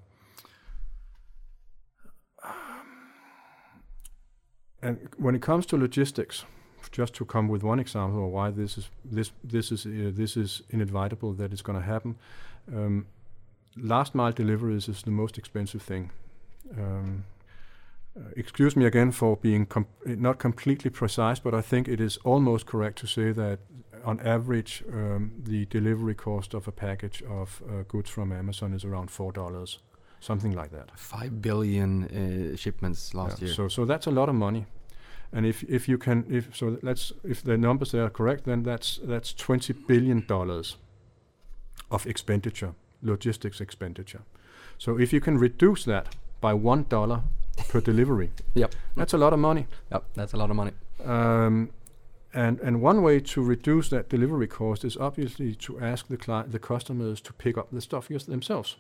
[4.83, 6.45] and when it comes to logistics,
[6.91, 10.37] just to come with one example of why this is this this is uh, this
[10.37, 12.17] is inevitable that it's going to happen.
[12.75, 13.07] Um,
[13.77, 16.11] last mile deliveries is the most expensive thing.
[18.21, 22.19] Uh, excuse me again for being com- not completely precise, but I think it is
[22.25, 23.59] almost correct to say that
[24.05, 28.85] on average, um, the delivery cost of a package of uh, goods from Amazon is
[28.85, 29.79] around four dollars,
[30.21, 30.91] something like that.
[30.99, 33.55] Five billion uh, shipments last Yeah, year.
[33.55, 34.67] So so that's a lot of money,
[35.33, 38.63] and if if you can if so let's if the numbers there are correct, then
[38.63, 40.77] that's that's twenty billion dollars
[41.91, 44.23] of expenditure, logistics expenditure.
[44.79, 47.23] So if you can reduce that by one dollar
[47.68, 48.75] per delivery, Yep.
[48.96, 49.66] that's a lot of money.
[49.92, 50.73] Yep, that's a lot of money.
[51.05, 51.70] Um,
[52.33, 56.53] and and one way to reduce that delivery cost is obviously to ask the client,
[56.53, 58.77] the customers to pick up the stuff themselves.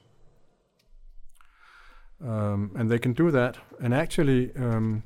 [2.22, 3.56] Um, and they can do that.
[3.80, 5.02] And actually, um,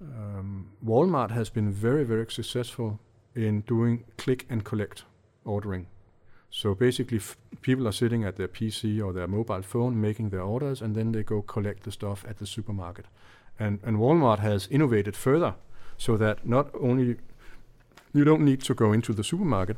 [0.00, 2.98] um, Walmart has been very very successful
[3.34, 5.04] in doing click and collect
[5.44, 5.86] ordering.
[6.56, 10.40] So basically, f- people are sitting at their PC or their mobile phone making their
[10.40, 13.04] orders, and then they go collect the stuff at the supermarket.
[13.58, 15.54] And and Walmart has innovated further,
[15.98, 17.16] so that not only
[18.14, 19.76] you don't need to go into the supermarket,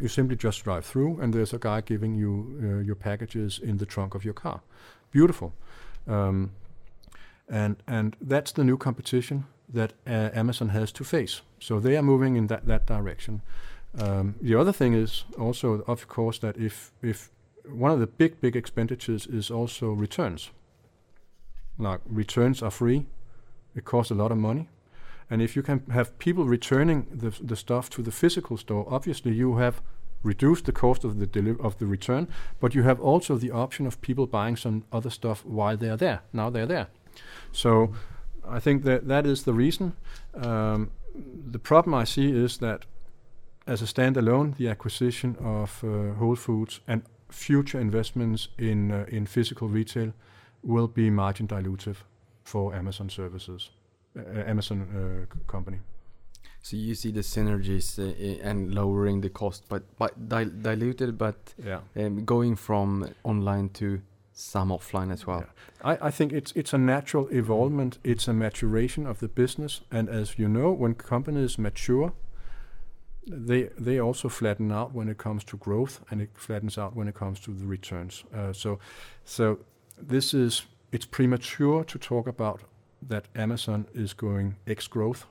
[0.00, 2.30] you simply just drive through, and there's a guy giving you
[2.62, 4.60] uh, your packages in the trunk of your car.
[5.10, 5.52] Beautiful.
[6.06, 6.50] Um,
[7.48, 11.42] and and that's the new competition that uh, Amazon has to face.
[11.58, 13.40] So they are moving in that that direction.
[13.98, 17.30] Um, the other thing is also, of course, that if if
[17.66, 20.50] one of the big big expenditures is also returns.
[21.78, 23.06] Like returns are free,
[23.74, 24.68] it costs a lot of money,
[25.30, 29.32] and if you can have people returning the the stuff to the physical store, obviously
[29.32, 29.82] you have
[30.22, 32.28] reduced the cost of the deli- of the return,
[32.60, 35.96] but you have also the option of people buying some other stuff while they are
[35.96, 36.20] there.
[36.32, 36.86] Now they're there,
[37.52, 37.92] so
[38.48, 39.92] I think that that is the reason.
[40.34, 40.90] Um,
[41.52, 42.86] the problem I see is that
[43.66, 49.26] as a standalone, the acquisition of uh, Whole Foods and future investments in uh, in
[49.26, 50.12] physical retail
[50.62, 51.96] will be margin dilutive
[52.44, 53.70] for Amazon services,
[54.16, 55.78] uh, Amazon uh, company.
[56.64, 61.54] So you see the synergies uh, and lowering the cost, but but dil- diluted, but
[61.66, 61.80] Yeah.
[61.96, 64.00] um, going from online to
[64.34, 65.44] some offline as well.
[65.84, 67.98] I, I think it's it's a natural evolvement.
[68.04, 72.12] It's a maturation of the business, and as you know, when companies mature,
[73.26, 77.08] they they also flatten out when it comes to growth, and it flattens out when
[77.08, 78.24] it comes to the returns.
[78.34, 78.78] Uh, so,
[79.24, 79.58] so
[79.96, 82.62] this is it's premature to talk about
[83.08, 85.26] that Amazon is going X growth,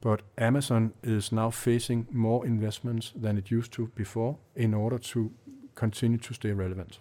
[0.00, 5.32] but Amazon is now facing more investments than it used to before in order to
[5.74, 6.98] continue to stay relevant.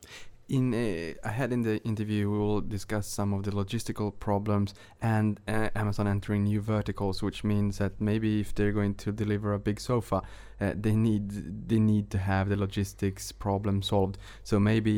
[0.54, 5.40] In uh, ahead in the interview, we will discuss some of the logistical problems and
[5.48, 9.58] uh, Amazon entering new verticals, which means that maybe if they're going to deliver a
[9.58, 10.22] big sofa,
[10.64, 11.26] uh, they need
[11.70, 14.16] they need to have the logistics problem solved.
[14.44, 14.96] So maybe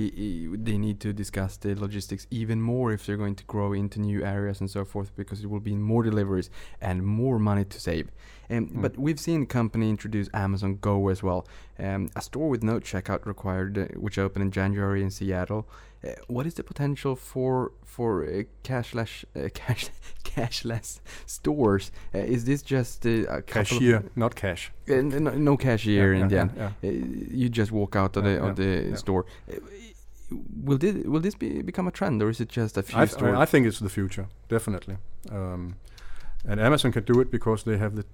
[0.68, 4.20] they need to discuss the logistics even more if they're going to grow into new
[4.24, 6.50] areas and so forth, because it will be more deliveries
[6.82, 8.08] and more money to save.
[8.50, 8.82] Um, Mm.
[8.82, 11.48] But we've seen the company introduce Amazon Go as well,
[11.80, 15.68] um, a store with no checkout required, uh, which opened in January in Seattle.
[16.06, 19.90] Uh, what is the potential for for uh, cashless uh, cash
[20.24, 21.92] cashless stores?
[22.14, 24.72] Uh, is this just uh, a Cashier, not cash.
[24.88, 25.02] No,
[25.38, 26.52] no cashier Yeah, in the yeah, end.
[26.58, 26.90] yeah.
[26.90, 26.92] Uh,
[27.42, 29.26] you just walk out of the of the store.
[30.64, 33.06] Will this will this be become a trend, or is it just a few I,
[33.06, 33.38] th- stores?
[33.38, 34.98] I think it's the future, definitely.
[35.32, 35.76] Um,
[36.48, 38.06] and Amazon can do it because they have the.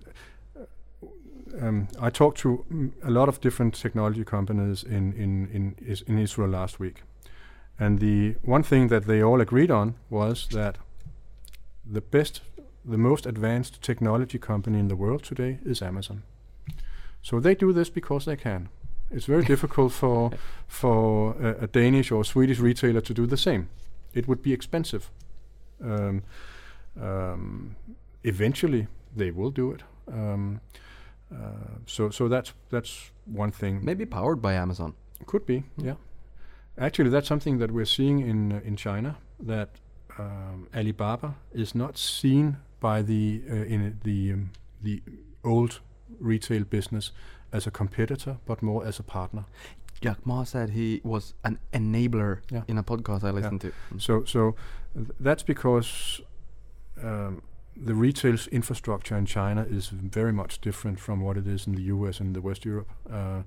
[1.61, 2.65] Um, I talked to
[3.03, 7.03] a lot of different technology companies in in in, is in Israel last week,
[7.82, 10.77] and the one thing that they all agreed on was that
[11.84, 12.41] the best,
[12.86, 16.21] the most advanced technology company in the world today is Amazon.
[17.23, 18.69] So they do this because they can.
[19.09, 20.32] It's very difficult for
[20.67, 23.67] for a, a Danish or Swedish retailer to do the same.
[24.13, 25.09] It would be expensive.
[25.84, 26.21] Um,
[27.01, 27.75] um,
[28.23, 29.82] eventually, they will do it.
[30.07, 30.61] Um,
[31.34, 33.84] uh, so so that's that's one thing.
[33.84, 34.93] Maybe powered by Amazon.
[35.25, 35.95] Could be, yeah.
[36.82, 39.15] Actually, that's something that we're seeing in uh, in China.
[39.39, 39.69] That
[40.19, 44.49] um, Alibaba is not seen by the uh, in the um,
[44.84, 45.01] the
[45.43, 45.79] old
[46.19, 47.11] retail business
[47.53, 49.45] as a competitor, but more as a partner.
[50.01, 52.63] Jack Ma said he was an enabler Yeah.
[52.67, 53.71] in a podcast I listened to.
[53.99, 54.55] So so
[54.95, 56.21] th- that's because
[57.03, 57.41] um,
[57.86, 61.84] the retail's infrastructure in China is very much different from what it is in the
[61.84, 62.89] US and the West Europe.
[63.09, 63.43] Uh,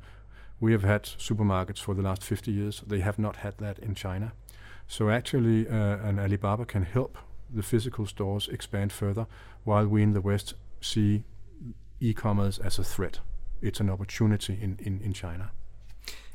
[0.65, 2.83] we have had supermarkets for the last 50 years.
[2.87, 4.33] They have not had that in China.
[4.89, 7.19] So actually, uh, an Alibaba can help
[7.53, 9.27] the physical stores expand further,
[9.65, 11.25] while we in the West see
[12.01, 13.21] e-commerce as a threat.
[13.61, 15.51] It's an opportunity in, in, in China.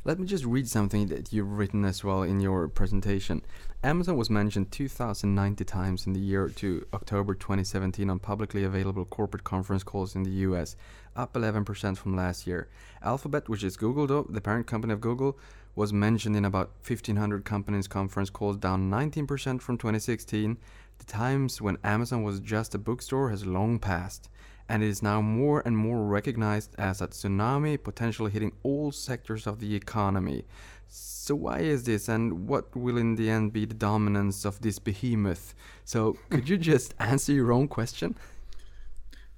[0.06, 3.42] Let me just read something that you've written as well in your presentation.
[3.84, 9.44] Amazon was mentioned 2,090 times in the year to October 2017 on publicly available corporate
[9.44, 10.78] conference calls in the US,
[11.18, 12.70] up 11% from last year.
[13.04, 15.38] Alphabet, which is Google, though, the parent company of Google,
[15.76, 20.58] was mentioned in about 1,500 companies' conference calls, down 19% from 2016.
[21.00, 24.30] The times when Amazon was just a bookstore has long passed
[24.70, 29.48] and it is now more and more recognized as a tsunami potentially hitting all sectors
[29.48, 30.46] of the economy.
[30.88, 34.78] So why is this and what will in the end be the dominance of this
[34.78, 35.56] behemoth?
[35.84, 38.16] So could you just answer your own question?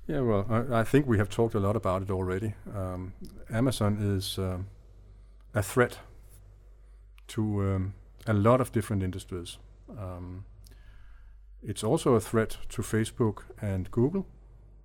[0.05, 2.53] Yeah, well, I, I think we have talked a lot about it already.
[2.75, 3.13] Um,
[3.49, 4.67] Amazon is um,
[5.53, 5.99] a threat
[7.29, 7.93] to um,
[8.27, 9.57] a lot of different industries.
[9.97, 10.43] Um,
[11.63, 14.25] it's also a threat to Facebook and Google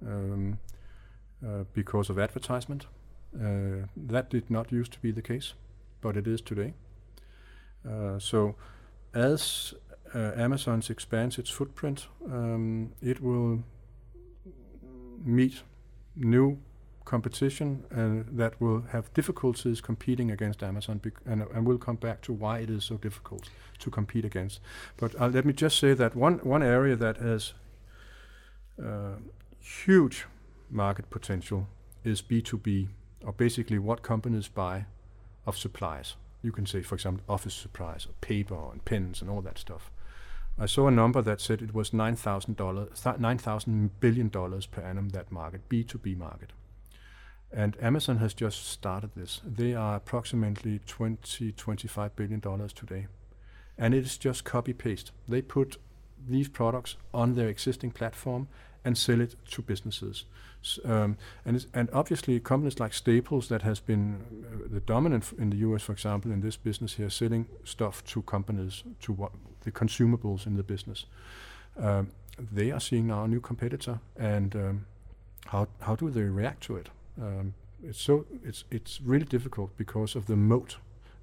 [0.04, 0.58] um,
[1.44, 2.86] uh, because of advertisement.
[3.34, 5.54] Uh, that did not used to be the case,
[6.00, 6.72] but it is today.
[7.88, 8.54] Uh, so,
[9.14, 9.74] as
[10.14, 13.62] uh, Amazon expands its footprint, um, it will
[15.24, 15.62] meet
[16.16, 16.58] new
[17.04, 22.32] competition and that will have difficulties competing against Amazon and, and we'll come back to
[22.32, 24.60] why it is so difficult to compete against.
[24.96, 27.54] But uh, let me just say that one, one area that has
[28.82, 29.16] uh,
[29.66, 30.26] huge
[30.70, 31.66] market potential
[32.04, 32.88] is B2B,
[33.24, 34.86] or basically what companies buy
[35.44, 36.14] of supplies.
[36.42, 39.90] You can say, for example, office supplies, or paper and pens and all that stuff.
[40.58, 44.66] I saw a number that said it was nine thousand dollars, nine thousand billion dollars
[44.66, 45.10] per annum.
[45.10, 46.52] That market, B two B market,
[47.52, 49.40] and Amazon has just started this.
[49.44, 53.06] They are approximately 20, 25 billion dollars today,
[53.76, 55.10] and it is just copy paste.
[55.28, 55.76] They put
[56.28, 58.48] these products on their existing platform,
[58.86, 60.24] and sell it to businesses.
[60.84, 65.58] Um, and and obviously companies like Staples that has been uh, the dominant in the
[65.68, 65.82] U.S.
[65.82, 70.56] for example in this business here selling stuff to companies to what the consumables in
[70.56, 71.06] the business.
[71.78, 72.08] Um,
[72.52, 74.86] they are seeing now a new competitor and um,
[75.46, 76.88] how how do they react to it?
[77.20, 80.76] Um, it's so it's it's really difficult because of the moat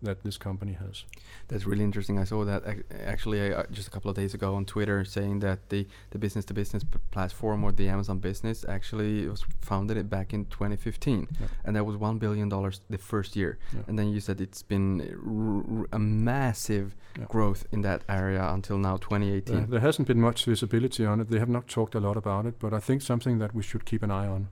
[0.03, 1.05] that this company has.
[1.47, 2.19] That's really interesting.
[2.19, 5.39] I saw that ac- actually uh, just a couple of days ago on Twitter, saying
[5.39, 10.09] that the the business to business platform or the Amazon Business actually was founded it
[10.09, 11.47] back in 2015, Yeah.
[11.65, 13.57] and that was one billion dollars the first year.
[13.73, 13.81] Yeah.
[13.87, 17.25] And then you said it's been r- r- a massive Yeah.
[17.29, 19.55] growth in that area until now 2018.
[19.55, 21.29] There, there hasn't been much visibility on it.
[21.29, 23.83] They have not talked a lot about it, but I think something that we should
[23.85, 24.47] keep an eye on.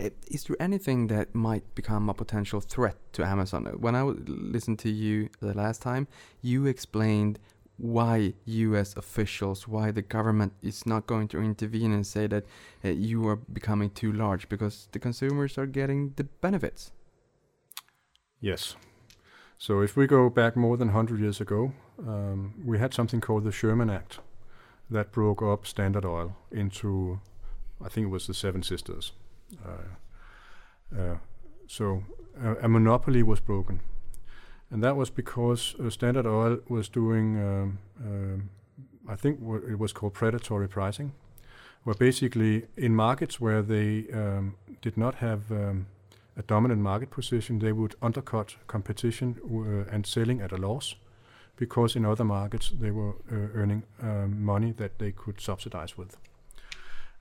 [0.00, 3.66] Uh, Is there anything that might become a potential threat to Amazon?
[3.66, 6.06] Uh, When I listened to you the last time,
[6.40, 7.38] you explained
[7.78, 8.96] why U.S.
[8.96, 12.44] officials, why the government is not going to intervene and say that
[12.84, 16.92] uh, you are becoming too large because the consumers are getting the benefits.
[18.40, 18.76] Yes.
[19.58, 21.72] So if we go back more than 100 years ago,
[22.06, 24.18] um, we had something called the Sherman Act
[24.90, 27.20] that broke up Standard Oil into,
[27.84, 29.12] I think it was the Seven Sisters.
[29.64, 31.16] Uh, uh,
[31.66, 32.04] so
[32.40, 33.80] a, a monopoly was broken.
[34.70, 38.50] And that was because uh, Standard Oil was doing, um, um,
[39.06, 41.12] I think it was called predatory pricing,
[41.84, 45.86] where basically in markets where they um, did not have um,
[46.36, 50.94] a dominant market position, they would undercut competition uh, and selling at a loss
[51.56, 56.16] because in other markets they were uh, earning um, money that they could subsidize with.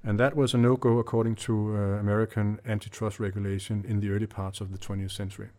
[0.03, 4.25] And that was a no go according to uh, American antitrust regulation in the early
[4.25, 5.49] parts of the 20th century.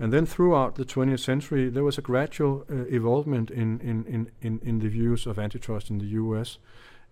[0.00, 4.30] And then throughout the 20th century, there was a gradual uh, evolvement in, in, in,
[4.40, 6.58] in, in the views of antitrust in the US.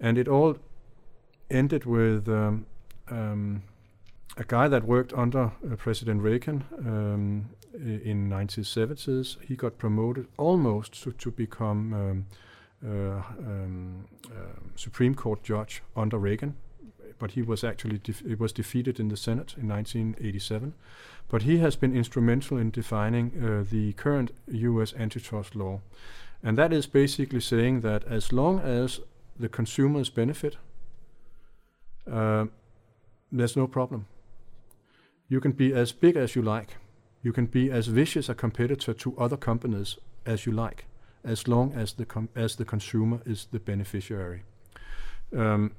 [0.01, 0.57] And it all
[1.51, 2.67] ended with um,
[3.09, 3.63] um,
[4.37, 9.37] a guy that worked under uh, President Reagan um, in 1970s.
[9.43, 12.27] He got promoted almost to, to become
[12.85, 16.57] uh, um, um, Supreme Court judge under Reagan,
[17.19, 20.75] but he was actually it was defeated in the Senate in 1987.
[21.29, 24.95] But he has been instrumental in defining uh, the current U.S.
[24.95, 25.81] antitrust law,
[26.43, 29.01] and that is basically saying that as long as
[29.39, 30.57] the consumers benefit,
[32.11, 32.47] uh,
[33.33, 34.07] there's no problem.
[35.29, 36.77] You can be as big as you like.
[37.23, 40.85] You can be as vicious a competitor to other companies as you like,
[41.27, 44.43] as long as the as the consumer is the beneficiary.
[45.37, 45.73] Um,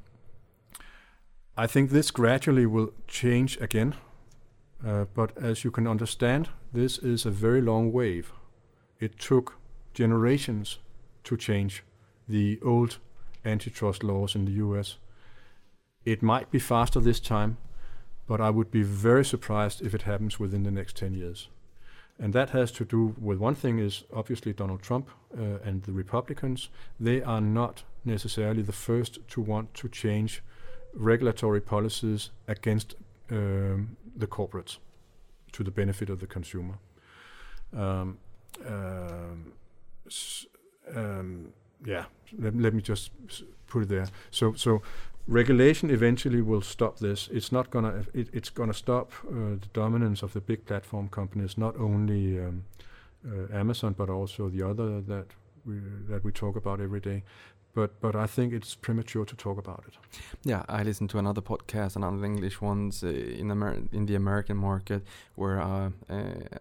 [1.56, 3.96] I think this gradually will change again,
[4.86, 8.32] uh, but as you can understand, this is a very long wave.
[9.00, 9.56] It took
[9.94, 10.80] generations
[11.24, 11.84] to change
[12.28, 13.00] the old
[13.46, 14.98] antitrust laws in the U.S.
[16.06, 17.58] It might be faster this time,
[18.28, 21.50] but I would be very surprised if it happens within the next 10 years.
[22.20, 25.92] And that has to do with one thing is obviously Donald Trump uh, and the
[25.92, 26.70] Republicans.
[27.00, 30.42] They are not necessarily the first to want to change
[30.94, 32.96] regulatory policies against
[33.30, 34.78] um, the corporates
[35.52, 36.80] to the benefit of the consumer.
[37.76, 38.18] Um,
[38.66, 39.54] um,
[40.96, 41.54] um,
[41.86, 42.06] yeah,
[42.40, 43.12] let, let me just
[43.68, 44.08] put it there.
[44.32, 44.82] So, so
[45.28, 47.30] regulation eventually will stop this.
[47.32, 48.06] It's not gonna.
[48.14, 52.64] It, it's gonna stop uh, the dominance of the big platform companies, not only um,
[53.26, 55.28] uh, Amazon but also the other that
[55.66, 55.76] we
[56.10, 57.24] that we talk about every day.
[57.74, 59.94] But but I think it's premature to talk about it.
[60.44, 64.58] Yeah, I listened to another podcast, another English ones uh, in Amer- in the American
[64.58, 65.04] market,
[65.36, 66.16] where uh, uh,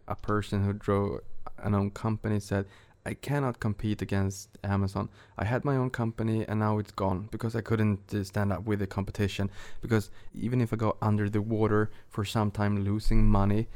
[0.09, 1.21] a person who drove
[1.59, 2.67] an own company said,
[3.11, 5.09] "I cannot compete against Amazon.
[5.43, 8.63] I had my own company, and now it's gone because I couldn't uh, stand up
[8.69, 9.51] with the competition.
[9.83, 13.67] Because even if I go under the water for some time, losing money."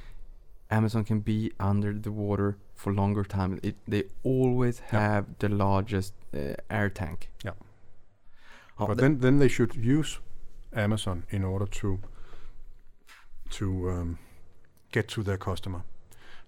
[0.72, 3.58] Amazon can be under the water for longer time.
[3.62, 5.00] It, they always Yeah.
[5.00, 7.28] have the largest uh, air tank.
[7.44, 7.54] Yeah.
[8.78, 10.20] Oh, but tha- then then they should use
[10.72, 11.98] Amazon in order to
[13.58, 14.18] to um,
[14.92, 15.82] get to their customer.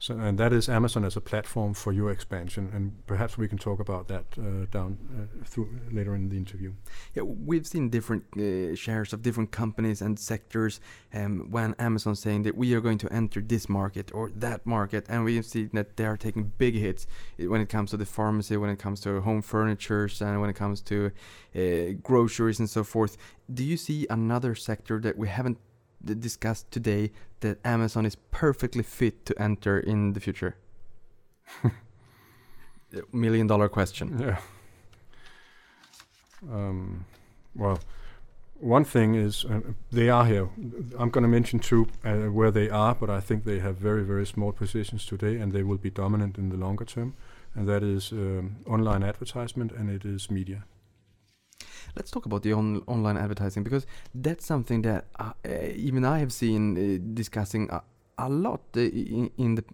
[0.02, 3.56] So and that is Amazon as a platform for your expansion, and perhaps we can
[3.56, 6.72] talk about that uh, down uh, through later in the interview.
[7.14, 10.80] Yeah, we've seen different uh, shares of different companies and sectors.
[11.14, 15.06] Um, when Amazon saying that we are going to enter this market or that market,
[15.08, 17.06] and we have seen that they are taking big hits
[17.38, 20.56] when it comes to the pharmacy, when it comes to home furnitures, and when it
[20.56, 21.12] comes to
[21.54, 23.16] uh, groceries and so forth.
[23.54, 25.58] Do you see another sector that we haven't
[26.04, 30.56] discussed today that Amazon is perfectly fit to enter in the future?
[33.12, 34.18] Million dollar question.
[34.18, 34.38] Yeah.
[36.50, 37.04] Um,
[37.54, 37.78] well,
[38.58, 40.48] one thing is uh, they are here.
[40.98, 44.04] I'm going to mention two uh, where they are, but I think they have very,
[44.04, 47.14] very small positions today, and they will be dominant in the longer term.
[47.54, 50.64] And that is um, online advertisement and it is media.
[51.96, 56.18] Let's talk about the on- online advertising because that's something that uh, uh, even I
[56.18, 57.82] have seen uh, discussing a,
[58.18, 59.64] a lot uh, in, the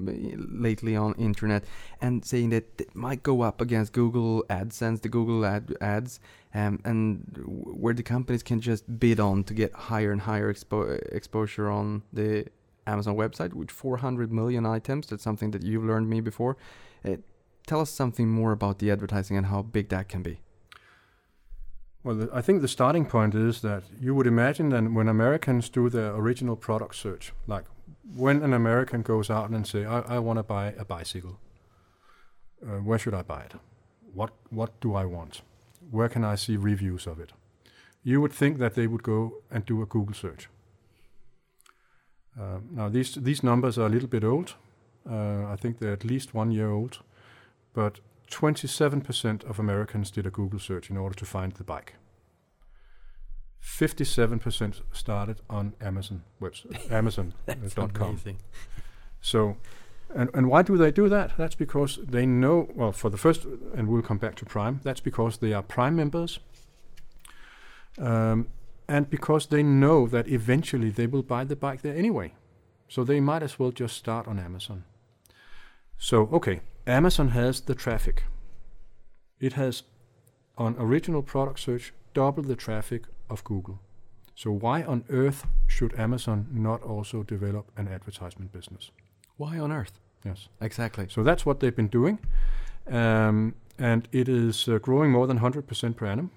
[0.51, 1.65] lately on internet
[2.01, 6.19] and saying that it might go up against Google AdSense, the Google ad ads,
[6.55, 10.99] um, and where the companies can just bid on to get higher and higher expo-
[11.13, 12.47] exposure on the
[12.87, 15.07] Amazon website with 400 million items.
[15.07, 16.57] That's something that you've learned me before.
[17.69, 20.41] Tell us something more about the advertising and how big that can be.
[22.05, 25.69] Well, the, I think the starting point is that you would imagine that when Americans
[25.69, 27.65] do their original product search, like
[28.17, 31.39] when an American goes out and say, "I, I want to buy a bicycle,"
[32.63, 33.55] uh, where should I buy it?
[34.15, 35.43] What What do I want?
[35.91, 37.33] Where can I see reviews of it?
[38.05, 40.49] You would think that they would go and do a Google search.
[42.41, 44.55] Uh, now these these numbers are a little bit old.
[45.11, 47.03] Uh, I think they're at least one year old,
[47.75, 51.95] but 27% of Americans did a Google search in order to find the bike.
[53.63, 56.91] 57% started on Amazon website,
[57.49, 58.21] Amazon.com.
[59.21, 59.57] So,
[60.15, 61.37] and, and why do they do that?
[61.37, 65.01] That's because they know, well, for the first, and we'll come back to Prime, that's
[65.01, 66.39] because they are Prime members.
[67.99, 68.49] Um,
[68.89, 72.33] and because they know that eventually they will buy the bike there anyway.
[72.89, 74.85] So they might as well just start on Amazon.
[75.99, 78.25] So, okay, Amazon has the traffic.
[79.39, 79.83] It has,
[80.57, 83.79] on original product search, double the traffic of Google.
[84.35, 88.91] So, why on earth should Amazon not also develop an advertisement business?
[89.37, 90.01] Why on earth?
[90.25, 90.49] Yes.
[90.61, 91.07] Exactly.
[91.11, 92.19] So, that's what they've been doing.
[92.87, 96.31] Um, and it is uh, growing more than 100% per annum.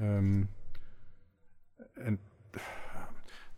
[0.00, 0.48] Um,
[2.02, 2.18] and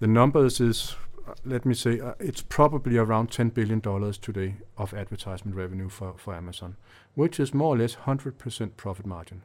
[0.00, 0.96] the numbers is
[1.44, 3.80] let me say, uh, it's probably around $10 billion
[4.12, 6.76] today of advertisement revenue for, for Amazon,
[7.14, 9.42] which is more or less 100% profit margin,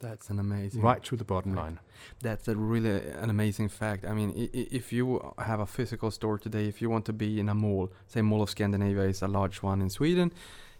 [0.00, 0.82] That's an amazing.
[0.82, 1.62] right to the bottom Right.
[1.64, 1.80] line.
[2.22, 4.04] That's a really an amazing fact.
[4.04, 7.38] I mean, i- if you have a physical store today, if you want to be
[7.38, 10.32] in a mall, say Mall of Scandinavia is a large one in Sweden,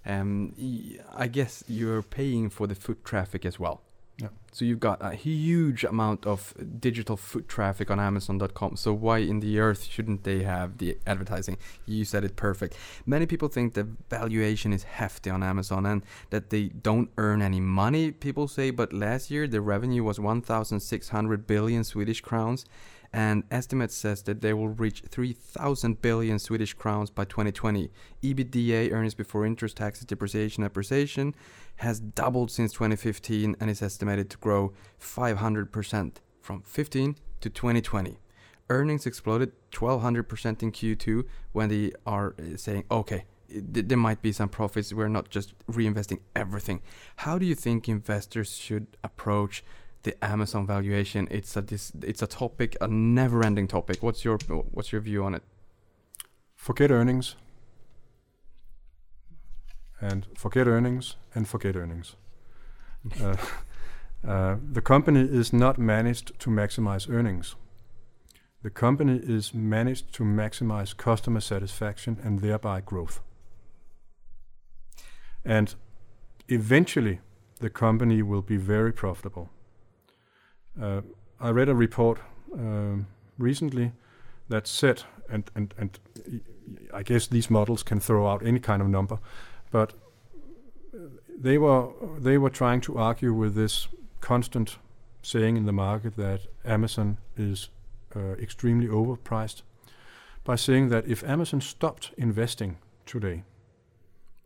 [0.06, 0.54] um,
[1.14, 3.82] I guess you're paying for the foot traffic as well.
[4.20, 4.28] Yeah.
[4.52, 8.76] So you've got a huge amount of digital foot traffic on Amazon.com.
[8.76, 11.56] So why in the earth shouldn't they have the advertising?
[11.86, 12.76] You said it perfect.
[13.06, 17.60] Many people think the valuation is hefty on Amazon and that they don't earn any
[17.60, 18.10] money.
[18.10, 22.66] People say, but last year the revenue was 1,600 billion Swedish crowns,
[23.12, 27.90] and estimates says that they will reach 3,000 billion Swedish crowns by 2020.
[28.22, 31.34] EBITDA, earnings before interest, taxes, depreciation, and appreciation,
[31.76, 38.18] has doubled since 2015 and is estimated to grow 500% from 15 to 2020.
[38.68, 44.30] Earnings exploded 1200% in Q2 when they are uh, saying, okay, th- there might be
[44.30, 44.92] some profits.
[44.92, 46.80] We're not just reinvesting everything.
[47.16, 49.64] How do you think investors should approach
[50.02, 51.28] the Amazon valuation?
[51.30, 54.02] It's a this, it's a topic, a never-ending topic.
[54.02, 54.38] What's your
[54.70, 55.42] what's your view on it?
[56.56, 57.36] Forget earnings,
[60.00, 62.16] and forget earnings, and forget earnings.
[63.22, 63.36] uh,
[64.26, 67.54] uh, the company is not managed to maximize earnings.
[68.62, 73.20] The company is managed to maximize customer satisfaction and thereby growth.
[75.44, 75.74] And
[76.48, 77.20] eventually,
[77.60, 79.48] the company will be very profitable.
[80.80, 81.00] Uh,
[81.40, 82.18] I read a report
[82.52, 83.06] um,
[83.38, 83.92] recently
[84.48, 85.98] that said, and, and, and
[86.92, 89.18] I guess these models can throw out any kind of number,
[89.70, 89.94] but
[91.40, 93.88] they were they were trying to argue with this
[94.20, 94.78] constant
[95.22, 97.70] saying in the market that Amazon is
[98.14, 99.62] uh, extremely overpriced
[100.44, 103.42] by saying that if Amazon stopped investing today,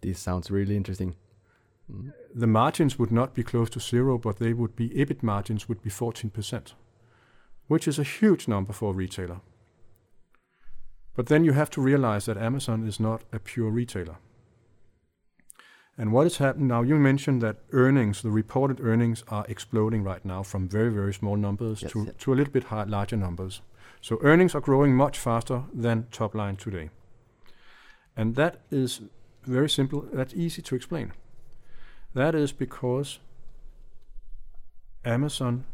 [0.00, 1.16] This sounds really interesting.
[1.90, 2.12] Mm.
[2.34, 5.80] The margins would not be close to zero, but they would be EBIT margins would
[5.82, 6.72] be 14%,
[7.68, 9.40] which is a huge number for a retailer.
[11.14, 14.16] But then you have to realize that Amazon is not a pure retailer.
[15.96, 20.24] And what has happened now, you mentioned that earnings, the reported earnings are exploding right
[20.24, 22.12] now from very, very small numbers Yes, to, yeah.
[22.18, 23.60] to a little bit larger numbers.
[24.00, 26.90] So earnings are growing much faster than top line today.
[28.16, 29.02] And that is
[29.44, 31.12] very simple, that's easy to explain.
[32.14, 33.18] That is because
[35.04, 35.64] Amazon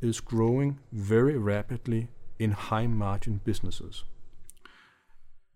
[0.00, 2.08] is growing very rapidly
[2.38, 4.04] in high margin businesses.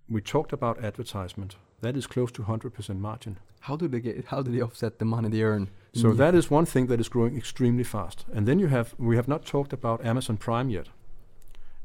[0.08, 1.56] We talked about advertisement.
[1.80, 3.38] That is close to 100% margin.
[3.60, 4.26] How do they get?
[4.26, 5.68] How do they offset the money they earn?
[5.92, 8.24] So that is one thing that is growing extremely fast.
[8.32, 10.86] And then you have we have not talked about Amazon Prime yet.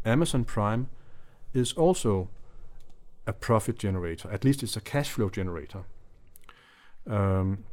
[0.05, 0.89] Amazon Prime
[1.53, 2.29] is also
[3.25, 4.29] a profit generator.
[4.31, 5.83] At least it's a cash flow generator,
[7.09, 7.63] um,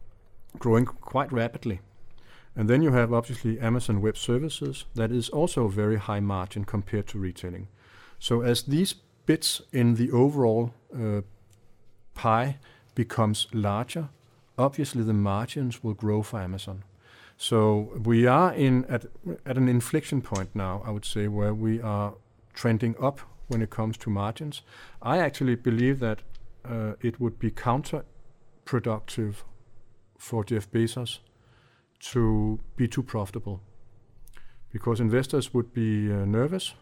[0.59, 1.81] growing quite rapidly.
[2.57, 6.65] And then you have obviously Amazon Web Services that is also a very high margin
[6.65, 7.69] compared to retailing.
[8.19, 8.95] So as these
[9.27, 11.21] bits in the overall uh,
[12.15, 12.59] pie
[12.95, 14.09] becomes larger,
[14.57, 16.83] obviously the margins will grow for Amazon.
[17.37, 19.07] So we are in at
[19.47, 22.15] at an inflection point now, I would say, where we are
[22.53, 24.63] trending up when it comes to margins.
[25.01, 26.23] I actually believe that
[26.65, 29.45] uh, it would be counterproductive
[30.19, 31.21] for Jeff Bezos
[32.01, 33.61] to be too profitable,
[34.71, 36.75] because investors would be uh, nervous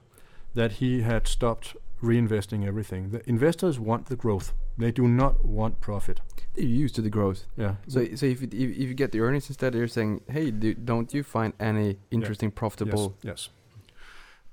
[0.54, 3.10] that he had stopped reinvesting everything.
[3.10, 6.20] The investors want the growth; they do not want profit.
[6.54, 7.44] They're used to the growth.
[7.56, 7.76] Yeah.
[7.86, 11.12] So, so if, it, if you get the earnings instead, you're saying, hey, do, don't
[11.12, 13.14] you find any interesting, profitable?
[13.22, 13.30] Yes.
[13.30, 13.48] yes.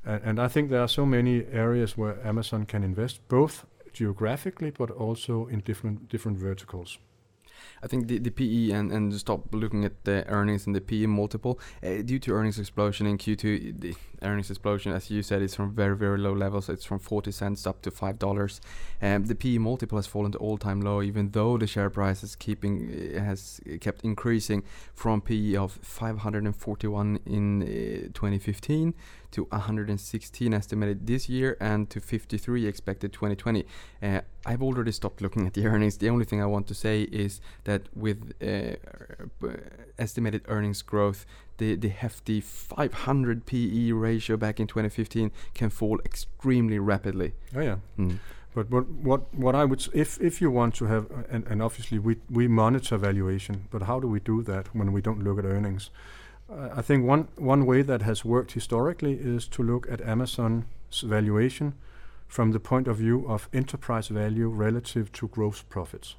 [0.06, 4.72] And, and I think there are so many areas where Amazon can invest, both geographically
[4.72, 6.98] but also in different different verticals.
[7.82, 11.06] I think the, the PE and, and stop looking at the earnings and the PE
[11.06, 13.80] multiple uh, due to earnings explosion in Q2.
[13.80, 16.70] The earnings explosion, as you said, is from very very low levels.
[16.70, 18.62] It's from 40 cents up to five dollars.
[19.02, 22.24] Um, the PE multiple has fallen to all time low, even though the share price
[22.24, 27.66] is keeping uh, has kept increasing from PE of 541 in uh,
[28.14, 28.94] 2015
[29.34, 33.66] to 116 estimated this year and to 53 expected 2020.
[34.02, 35.98] Uh, I've already stopped looking at the earnings.
[35.98, 38.76] The only thing I want to say is that with uh,
[39.98, 41.26] estimated earnings growth,
[41.58, 47.34] the, the hefty 500 PE ratio back in 2015 can fall extremely rapidly.
[47.56, 47.78] Oh yeah.
[47.98, 48.20] Mm.
[48.56, 51.62] But what what what I would s- if if you want to have and, and
[51.62, 55.40] obviously we we monitor valuation, but how do we do that when we don't look
[55.40, 55.90] at earnings?
[56.50, 61.74] I think one one way that has worked historically is to look at Amazon's valuation
[62.28, 66.16] from the point of view of enterprise value relative to gross profits.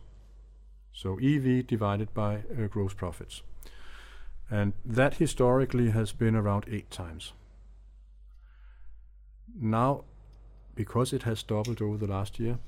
[0.93, 3.43] So EV divided by uh, gross profits.
[4.51, 7.33] And that historically has been around eight times.
[9.61, 10.05] Now,
[10.75, 12.59] because it has doubled over the last year,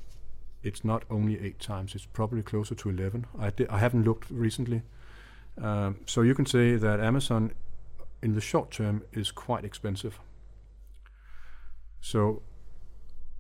[0.63, 3.27] it's not only eight times, it's probably closer to 11.
[3.39, 4.83] I, I haven't looked recently.
[5.61, 7.53] Um, so you can say that Amazon
[8.23, 10.19] in the short term is quite expensive.
[12.01, 12.43] So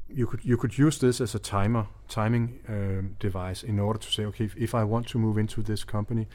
[0.09, 4.13] you could you could use this as a timer timing um, device in order to
[4.13, 6.29] say, okay, if, if I want to move into this company,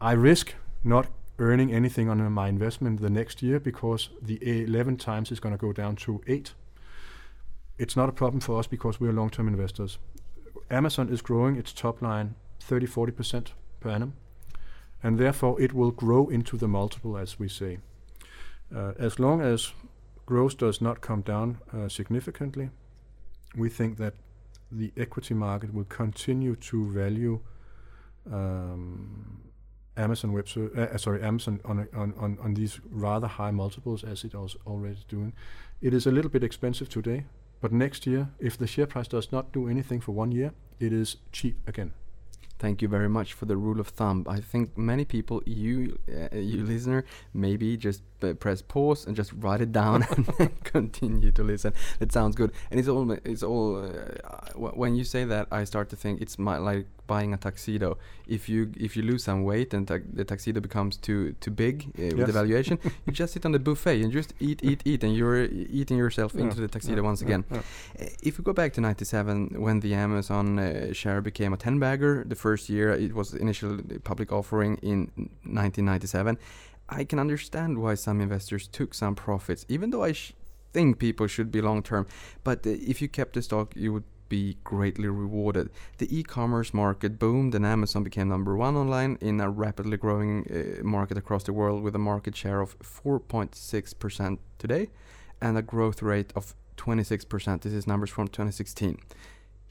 [0.00, 1.06] I risk not
[1.38, 5.58] earning anything on my investment the next year because the 11 times is going to
[5.58, 6.52] go down to 8.
[7.78, 9.98] It's not a problem for us because we are long-term investors.
[10.68, 13.46] Amazon is growing its top line 30 40%
[13.80, 14.14] per annum
[15.02, 17.78] and therefore it will grow into the multiple as we say.
[18.74, 19.72] Uh, as long as
[20.26, 22.70] growth does not come down uh, significantly,
[23.56, 24.14] we think that
[24.70, 27.40] the equity market will continue to value
[28.30, 29.40] um,
[29.96, 34.04] Amazon Web Ser- uh, uh, sorry Amazon on, on on on these rather high multiples
[34.04, 35.32] as it was already doing.
[35.80, 37.24] It is a little bit expensive today,
[37.60, 40.92] but next year, if the share price does not do anything for one year, it
[40.92, 41.92] is cheap again.
[42.58, 44.26] Thank you very much for the rule of thumb.
[44.28, 49.32] I think many people, you, uh, you listener, maybe just uh, press pause and just
[49.32, 50.04] write it down
[50.38, 51.72] and continue to listen.
[52.00, 52.52] That sounds good.
[52.70, 53.84] And it's all, it's all.
[53.84, 57.98] Uh, when you say that, I start to think it's my, like buying a tuxedo.
[58.36, 61.74] If you if you lose some weight and tu- the tuxedo becomes too too big
[61.98, 65.02] uh, with the valuation, you just sit on the buffet and just eat eat eat,
[65.04, 65.44] and you're
[65.80, 67.42] eating yourself Yeah, into the tuxedo yeah, once again.
[67.50, 67.58] yeah.
[68.00, 71.78] Uh, If we go back to 97, when the Amazon uh, share became a 10
[71.80, 74.98] bagger, the first year it was initial public offering in
[75.62, 76.38] 1997,
[76.88, 80.32] I can understand why some investors took some profits, even though I sh-
[80.72, 82.06] think people should be long term.
[82.44, 85.70] But uh, if you kept the stock, you would be greatly rewarded.
[85.98, 90.46] The e commerce market boomed, and Amazon became number one online in a rapidly growing
[90.50, 94.88] uh, market across the world with a market share of 4.6% today
[95.40, 97.62] and a growth rate of 26%.
[97.62, 98.98] This is numbers from 2016.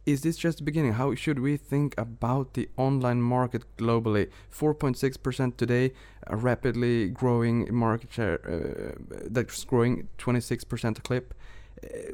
[0.06, 0.94] Is this just the beginning?
[0.94, 4.30] How should we think about the online market globally?
[4.58, 5.92] 4.6% today,
[6.28, 8.96] a rapidly growing market share uh,
[9.30, 11.34] that's growing 26% a clip.
[11.84, 12.14] Uh,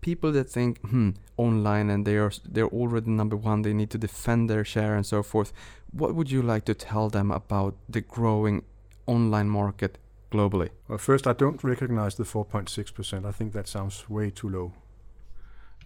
[0.00, 3.98] people that think, hmm, online and they are they're already number one, they need to
[3.98, 5.52] defend their share and so forth.
[5.92, 8.62] What would you like to tell them about the growing
[9.06, 9.98] online market
[10.30, 10.68] globally?
[10.88, 13.24] Well, first, I don't recognize the 4.6%.
[13.26, 14.72] I think that sounds way too low.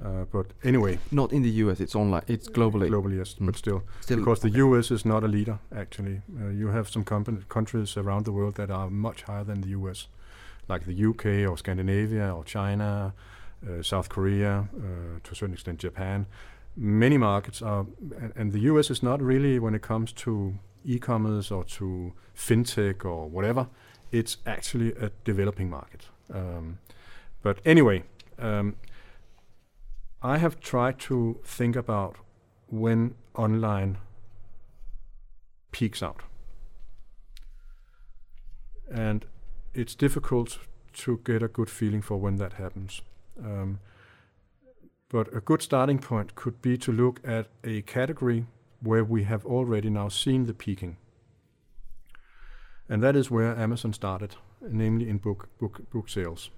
[0.04, 2.88] Uh, but anyway, Not in the US, it's online, it's globally.
[2.88, 3.46] globally, yes, Mm.
[3.46, 6.22] but still, Still, because the US is not a leader, actually.
[6.40, 7.04] Uh, you have some
[7.48, 10.08] countries around the world that are much higher than the US.
[10.68, 13.12] like the UK or Scandinavia or China,
[13.82, 16.26] South Korea, uh, to a certain extent Japan.
[16.76, 17.86] Many markets are,
[18.18, 20.54] and, and the US is not really when it comes to
[20.84, 23.68] e-commerce or to fintech or whatever.
[24.10, 26.06] It's actually a developing market.
[26.32, 26.78] Um,
[27.42, 28.04] but anyway,
[28.38, 28.76] um,
[30.22, 32.16] I have tried to think about
[32.68, 33.98] when online
[35.72, 36.22] peaks out.
[38.90, 39.24] And
[39.74, 40.58] it's difficult
[40.92, 43.00] to get a good feeling for when that happens.
[43.38, 43.80] Um,
[45.08, 48.46] but a good starting point could be to look at a category
[48.80, 50.96] where we have already now seen the peaking.
[52.88, 56.50] And that is where Amazon started, namely in book book book sales.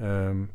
[0.00, 0.50] Um,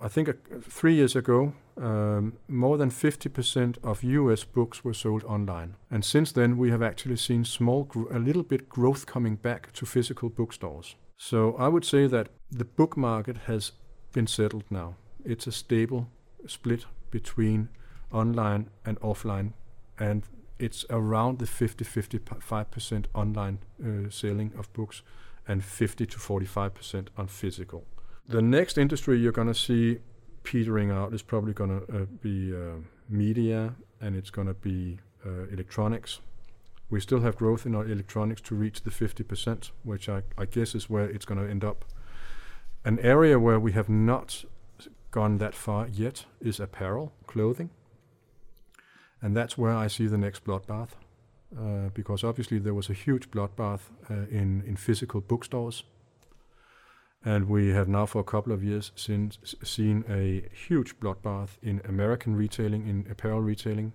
[0.00, 5.24] I think uh, three years ago, um, more than 50% of US books were sold
[5.24, 5.76] online.
[5.90, 9.86] And since then, we have actually seen small, a little bit growth coming back to
[9.86, 10.96] physical bookstores.
[11.16, 13.72] So I would say that the book market has
[14.14, 14.94] been settled now.
[15.24, 16.08] It's a stable
[16.46, 17.68] split between
[18.10, 19.52] online and offline,
[19.98, 20.22] and
[20.58, 25.02] it's around the 50 55% online uh, selling of books
[25.46, 27.84] and 50 to 45% on physical.
[28.26, 29.98] The next industry you're going to see
[30.42, 32.76] petering out is probably going to uh, be uh,
[33.08, 36.20] media and it's going to be uh, electronics.
[36.88, 40.74] We still have growth in our electronics to reach the 50%, which I, I guess
[40.74, 41.84] is where it's going to end up.
[42.84, 44.44] An area where we have not
[45.10, 47.70] gone that far yet is apparel, clothing.
[49.22, 50.90] And that's where I see the next bloodbath.
[51.56, 55.84] Uh, because obviously there was a huge bloodbath uh, in, in physical bookstores
[57.24, 61.80] and we have now, for a couple of years since, seen a huge bloodbath in
[61.88, 63.94] American retailing, in apparel retailing.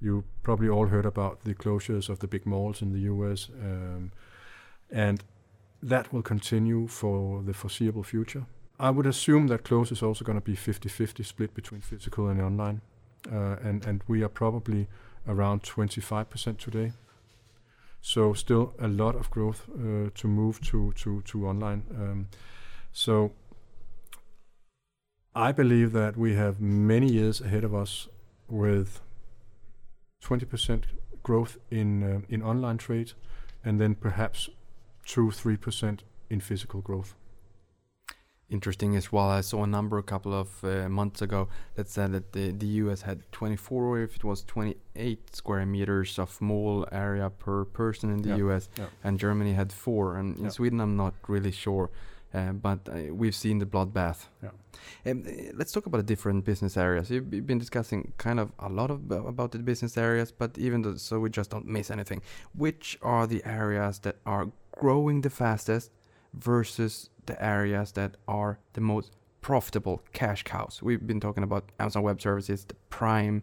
[0.00, 4.12] You probably all heard about the closures of the big malls in the US, um,
[4.90, 5.24] and
[5.82, 8.46] that will continue for the foreseeable future.
[8.78, 12.28] I would assume that clothes is also going to be 50 50 split between physical
[12.28, 12.80] and online,
[13.32, 14.86] uh, and, and we are probably
[15.26, 16.92] around 25% today.
[18.00, 21.82] So still a lot of growth uh, to move to to to online.
[21.90, 22.28] Um,
[22.92, 23.32] so
[25.34, 28.08] I believe that we have many years ahead of us
[28.48, 29.00] with
[30.22, 30.84] 20%
[31.22, 33.12] growth in uh, in online trade,
[33.64, 34.50] and then perhaps
[35.06, 37.14] two three percent in physical growth
[38.48, 39.28] interesting as well.
[39.28, 42.66] I saw a number a couple of uh, months ago that said that the, the
[42.84, 48.10] US had 24 or if it was 28 square meters of mall area per person
[48.10, 48.86] in the Yeah, US, yeah.
[49.02, 50.16] and Germany had four.
[50.16, 50.50] And in Yeah.
[50.50, 51.90] Sweden, I'm not really sure.
[52.34, 54.26] Uh, but uh, we've seen the bloodbath.
[54.42, 54.50] Yeah.
[55.10, 57.10] Um, uh, let's talk about the different business areas.
[57.10, 60.96] You've been discussing kind of a lot of about the business areas, but even though,
[60.96, 62.20] so we just don't miss anything.
[62.54, 65.90] Which are the areas that are growing the fastest
[66.32, 69.10] versus the areas that are the most
[69.40, 70.80] profitable cash cows?
[70.82, 73.42] We've been talking about Amazon Web Services, the Prime.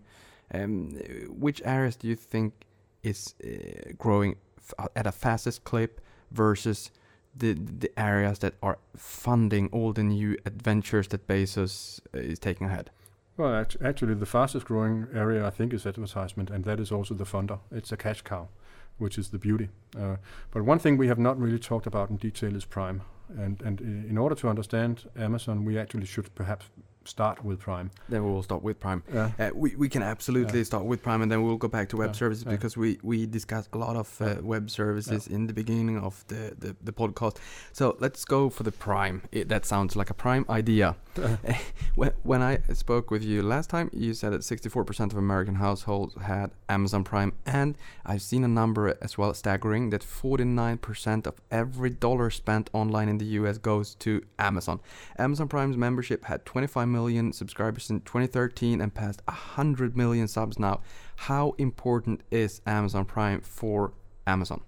[0.53, 0.91] Um,
[1.29, 2.53] which areas do you think
[3.01, 5.99] is uh, growing f- at a fastest clip
[6.31, 6.91] versus
[7.35, 12.67] the the areas that are funding all the new adventures that Bezos uh, is taking
[12.67, 12.91] ahead?
[13.35, 17.23] Well, actually, the fastest growing area I think is advertisement, and that is also the
[17.23, 17.59] funder.
[17.71, 18.49] It's a cash cow,
[18.97, 19.69] which is the beauty.
[19.97, 20.17] Uh,
[20.51, 23.01] but one thing we have not really talked about in detail is Prime.
[23.37, 26.65] And and in order to understand Amazon, we actually should perhaps
[27.05, 27.91] start with Prime.
[28.09, 29.03] Then we will start with Prime.
[29.13, 29.31] Yeah.
[29.39, 30.65] Uh, we, we can absolutely Yeah.
[30.65, 33.25] start with Prime and then we'll go back to web Yeah, services because we, we
[33.25, 37.37] discussed a lot of uh, web services in the beginning of the, the, the podcast.
[37.71, 39.23] So let's go for the Prime.
[39.31, 40.95] It, that sounds like a Prime idea.
[41.95, 46.15] when, when I spoke with you last time, you said that 64% of American households
[46.21, 51.89] had Amazon Prime, and I've seen a number as well staggering that 49% of every
[51.89, 54.79] dollar spent online in the US goes to Amazon.
[55.17, 60.79] Amazon Prime's membership had 25 million subscribers in 2013 and passed 100 million subs now.
[61.27, 63.93] How important is Amazon Prime for
[64.25, 64.61] Amazon?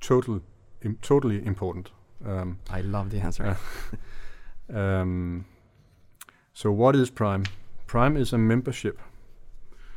[0.00, 0.40] Total,
[0.82, 1.90] Im- totally important.
[2.24, 3.56] Um, I love the answer.
[4.72, 5.44] Um,
[6.54, 7.44] so what is Prime?
[7.86, 8.98] Prime is a membership.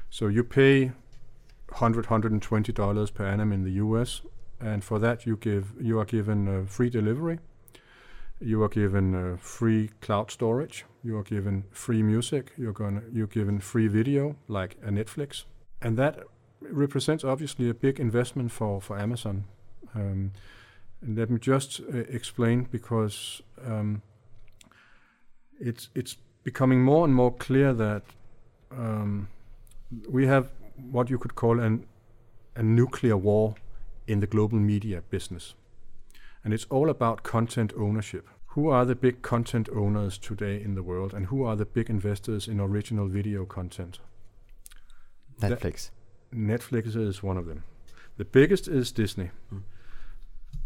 [0.10, 0.92] So you pay
[1.70, 4.22] 100 120 dollars per annum in the US
[4.60, 7.40] and for that you give you are given uh, free delivery.
[8.40, 10.86] You are given uh, free cloud storage.
[11.04, 12.52] You are given free music.
[12.58, 15.46] You're gonna you're given free video like a Netflix,
[15.82, 16.20] and that
[16.62, 19.46] represents obviously a big investment for for Amazon.
[19.94, 20.32] Um,
[21.02, 24.02] and let me just uh, explain because um,
[25.60, 28.04] it's it's becoming more and more clear that
[28.72, 29.28] um,
[30.10, 30.50] we have
[30.92, 31.86] what you could call an
[32.56, 33.56] a nuclear war
[34.08, 35.56] in the global media business,
[36.46, 38.30] and it's all about content ownership.
[38.50, 41.90] Who are the big content owners today in the world, and who are the big
[41.90, 44.00] investors in original video content?
[45.40, 45.90] That- Netflix.
[46.34, 47.64] Netflix is one of them.
[48.18, 49.32] The biggest is Disney.
[49.54, 49.64] Mm.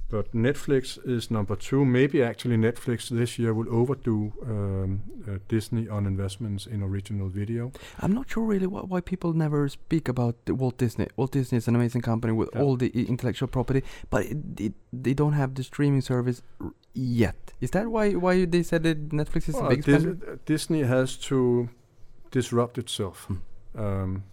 [0.09, 1.85] But Netflix is number two.
[1.85, 7.71] Maybe actually Netflix this year will overdo um, uh, Disney on investments in original video.
[7.99, 11.07] I'm not sure really why, why people never speak about Walt Disney.
[11.15, 12.61] Walt Disney is an amazing company with Yeah.
[12.63, 17.53] all the intellectual property, but it, it, they don't have the streaming service r- yet.
[17.61, 21.17] Is that why why they said that Netflix is Well, biggest Dis- uh, Disney has
[21.29, 21.69] to
[22.31, 23.25] disrupt itself.
[23.27, 23.35] Hmm.
[23.79, 24.23] Um,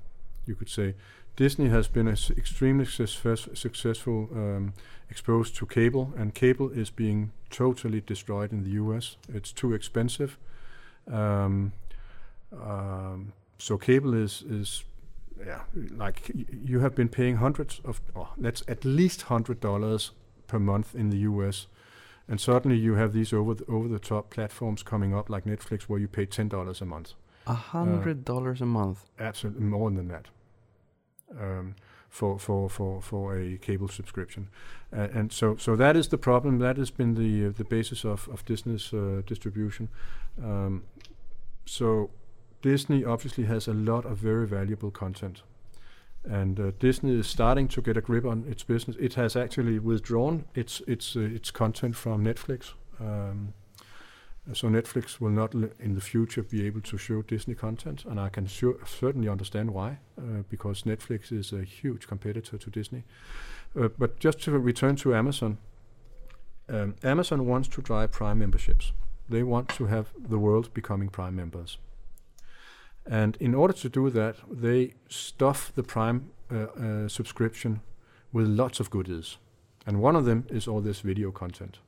[0.47, 0.95] you could say
[1.37, 4.73] Disney has been a s- extremely success- successful um,
[5.11, 9.17] exposed to cable, and cable is being totally destroyed in the U.S.
[9.33, 10.39] It's too expensive.
[11.11, 11.73] Um,
[12.53, 14.85] um, so cable is is
[15.47, 15.63] yeah
[15.97, 20.13] like y- you have been paying hundreds of oh, that's at least hundred dollars
[20.47, 21.67] per month in the U.S.
[22.29, 25.83] And suddenly you have these over the, over the top platforms coming up like Netflix
[25.83, 27.15] where you pay ten dollars a month.
[27.47, 29.05] A hundred dollars a month.
[29.19, 30.27] Absolutely more than that.
[31.41, 31.77] Um,
[32.17, 34.49] for, for, for, for a cable subscription,
[34.91, 36.59] uh, and so so that is the problem.
[36.59, 39.89] That has been the uh, the basis of of Disney's uh, distribution.
[40.43, 40.85] Um,
[41.67, 42.11] so
[42.63, 45.43] Disney obviously has a lot of very valuable content,
[46.25, 48.97] and uh, Disney is starting to get a grip on its business.
[48.99, 52.73] It has actually withdrawn its its uh, its content from Netflix.
[52.99, 53.53] Um,
[54.53, 58.29] so Netflix will not in the future be able to show Disney content, and I
[58.29, 63.05] can sure, certainly understand why, uh, because Netflix is a huge competitor to Disney.
[63.79, 65.59] Uh, but just to return to Amazon,
[66.69, 68.93] um, Amazon wants to drive Prime memberships.
[69.29, 71.79] They want to have the world becoming Prime members.
[73.05, 77.81] And in order to do that, they stuff the Prime uh, uh, subscription
[78.33, 79.39] with lots of goodies.
[79.87, 81.79] And one of them is all this video content.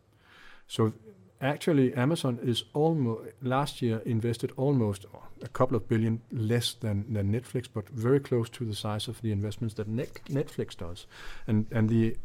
[0.67, 0.93] So
[1.41, 5.07] actually, Amazon is almost last year invested almost
[5.43, 9.21] a couple of billion less than, than Netflix, but very close to the size of
[9.23, 11.07] the investments that Net- Netflix does.
[11.47, 12.17] And and the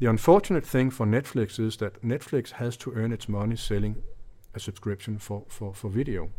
[0.00, 4.02] the unfortunate thing for Netflix is that Netflix has to earn its money selling
[4.54, 6.30] a subscription for, for, for video,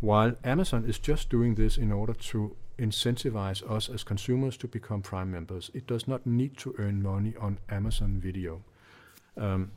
[0.00, 5.02] while Amazon is just doing this in order to incentivize us as consumers to become
[5.02, 5.70] Prime members.
[5.74, 8.62] It does not need to earn money on Amazon Video.
[9.36, 9.72] Um,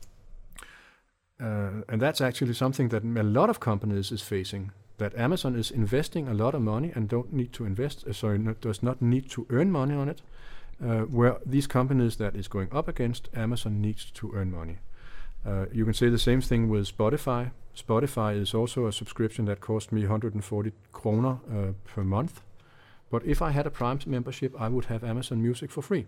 [1.40, 4.72] uh, and that's actually something that a lot of companies is facing.
[4.98, 8.38] That Amazon is investing a lot of money and don't need to invest, uh, sorry,
[8.38, 10.22] no, does not need to earn money on it.
[10.82, 14.78] Uh, where these companies that is going up against Amazon needs to earn money.
[15.46, 17.52] Uh, you can say the same thing with Spotify.
[17.76, 22.40] Spotify is also a subscription that cost me 140 kroner uh, per month.
[23.10, 26.06] But if I had a Prime membership, I would have Amazon Music for free.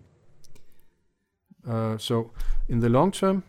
[1.68, 2.32] Uh, so,
[2.68, 3.44] in the long term,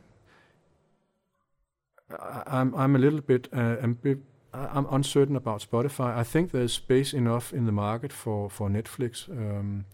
[2.09, 4.21] I'm I'm a little bit uh, ambi-
[4.53, 6.15] I'm uncertain about Spotify.
[6.15, 9.85] I think there's space enough in the market for for Netflix um,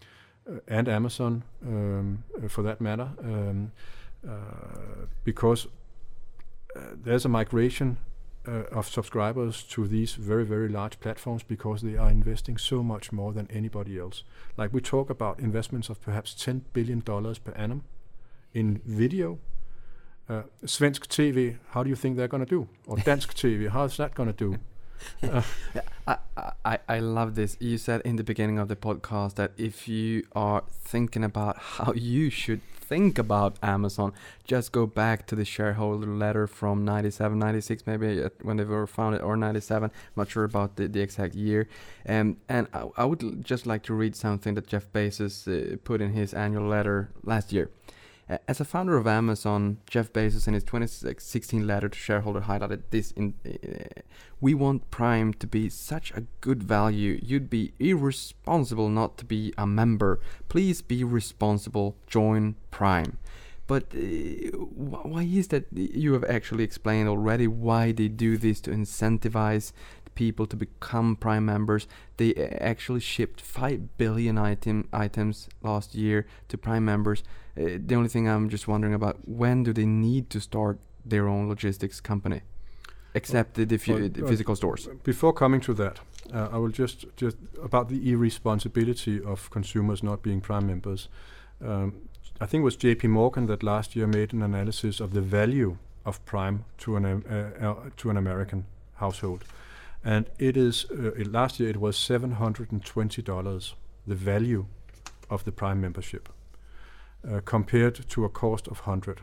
[0.48, 3.72] uh, and Amazon, um, uh, for that matter, um,
[4.28, 5.68] uh, because
[6.76, 7.98] uh, there's a migration
[8.48, 13.12] uh, of subscribers to these very very large platforms because they are investing so much
[13.12, 14.24] more than anybody else.
[14.56, 17.84] Like we talk about investments of perhaps 10 billion dollars per annum
[18.54, 19.40] in video.
[20.30, 22.68] Uh, svensk TV, how do you think they're going to do?
[22.88, 24.58] Or dansk TV, how's that going to do?
[26.08, 26.18] I,
[26.66, 27.58] I, I love this.
[27.60, 31.94] You said in the beginning of the podcast that if you are thinking about how
[31.94, 34.14] you should think about Amazon,
[34.46, 38.88] just go back to the shareholder letter from 97, 96, maybe uh, when they were
[38.88, 39.92] founded, or 97.
[40.16, 41.68] not sure about the, the exact year.
[42.08, 46.02] Um, and I, I would just like to read something that Jeff Bezos uh, put
[46.02, 47.70] in his annual letter last year.
[48.48, 53.12] As a founder of Amazon, Jeff Bezos in his 2016 letter to shareholder highlighted this
[53.12, 54.02] in uh,
[54.40, 57.20] we want Prime to be such a good value.
[57.22, 60.22] You'd be irresponsible not to be a member.
[60.48, 61.98] Please be responsible.
[62.08, 63.18] Join Prime.
[63.68, 65.66] But uh, wh- why is that?
[65.72, 69.74] You have actually explained already why they do this to incentivize
[70.16, 71.88] people to become Prime members.
[72.18, 77.24] They uh, actually shipped five billion item items last year to Prime members.
[77.56, 81.28] Uh, the only thing I'm just wondering about when do they need to start their
[81.28, 82.42] own logistics company?
[83.16, 84.90] Except the, the, well, the well, physical stores.
[85.04, 86.00] Before coming to that,
[86.34, 91.10] uh, I will just just about the irresponsibility of consumers not being Prime members.
[91.64, 92.10] Um,
[92.42, 93.08] I think it was J.P.
[93.10, 97.52] Morgan that last year made an analysis of the value of Prime to an uh,
[97.62, 99.44] uh, to an American household,
[100.04, 103.76] and it is uh, it, last year it was seven hundred and twenty dollars
[104.08, 104.66] the value
[105.30, 106.30] of the Prime membership
[107.30, 109.22] uh, compared to a cost of hundred.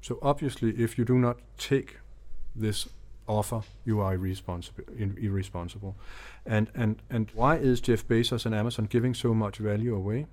[0.00, 1.98] So obviously, if you do not take
[2.54, 2.88] this
[3.26, 4.84] offer, you are irresponsible.
[4.98, 5.96] irresponsible.
[6.46, 10.26] And, and, and why is Jeff Bezos and Amazon giving so much value away?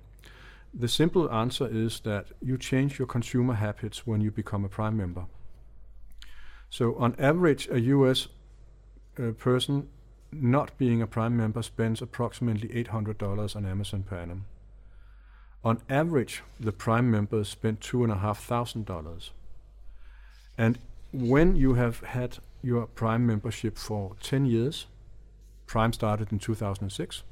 [0.72, 4.96] The simple answer is that you change your consumer habits when you become a Prime
[4.96, 5.26] member.
[6.70, 8.28] So, on average, a US
[9.18, 9.88] uh, person
[10.32, 14.44] not being a Prime member spends approximately $800 on Amazon per annum.
[15.66, 19.30] On average, the Prime members spend $2,500.
[20.56, 20.78] And
[21.12, 24.86] when you have had your Prime membership for 10 years,
[25.66, 27.24] Prime started in 2006,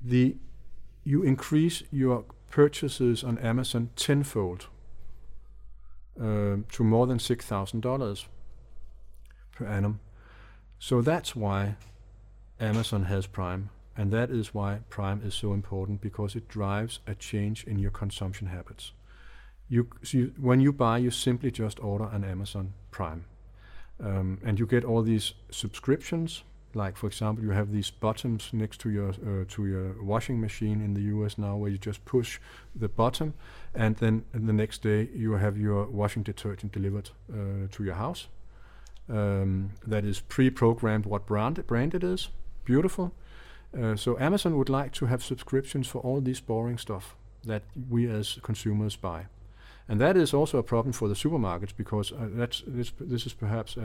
[0.00, 0.36] the,
[1.04, 4.68] you increase your purchases on Amazon tenfold
[6.18, 8.24] uh, to more than $6,000
[9.54, 10.00] per annum.
[10.78, 11.76] So that's why
[12.58, 17.14] Amazon has Prime, and that is why Prime is so important because it drives a
[17.14, 18.92] change in your consumption habits.
[19.68, 23.24] You, so you when you buy, you simply just order an Amazon Prime,
[24.02, 26.44] um, and you get all these subscriptions.
[26.74, 30.80] Like for example, you have these buttons next to your uh, to your washing machine
[30.80, 31.36] in the U.S.
[31.36, 32.40] now, where you just push
[32.74, 33.34] the button,
[33.74, 38.28] and then the next day you have your washing detergent delivered uh, to your house.
[39.08, 42.28] Um, that is pre-programmed what brand brand it is.
[42.64, 43.12] Beautiful.
[43.80, 48.08] Uh, so Amazon would like to have subscriptions for all this boring stuff that we
[48.08, 49.26] as consumers buy.
[49.88, 53.34] And that is also a problem for the supermarkets because uh, that's, this, this is
[53.34, 53.76] perhaps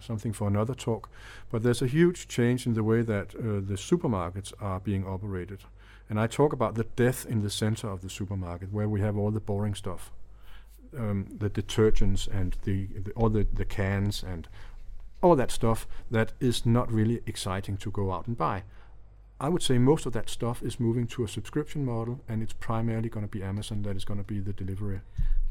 [0.00, 1.10] something for another talk.
[1.50, 5.60] But there's a huge change in the way that uh, the supermarkets are being operated.
[6.08, 9.16] And I talk about the death in the center of the supermarket where we have
[9.16, 10.10] all the boring stuff.
[10.96, 14.48] Um, the detergents and the, the all the, the cans and
[15.22, 18.62] all that stuff that is not really exciting to go out and buy.
[19.40, 22.52] I would say most of that stuff is moving to a subscription model, and it's
[22.52, 25.00] primarily going to be Amazon that is going to be the delivery.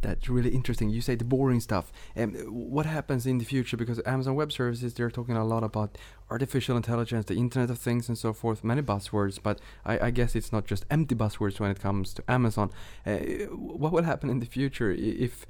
[0.02, 0.90] That's really interesting.
[0.90, 1.92] You say the boring stuff.
[2.16, 3.78] Um, what happens in the future?
[3.78, 5.98] Because Amazon Web Services, they're talking a lot about
[6.30, 8.64] artificial intelligence, the Internet of Things, and so forth.
[8.64, 12.24] Many buzzwords, but I, I guess it's not just empty buzzwords when it comes to
[12.28, 12.72] Amazon.
[13.06, 13.18] Uh,
[13.50, 15.46] what will happen in the future if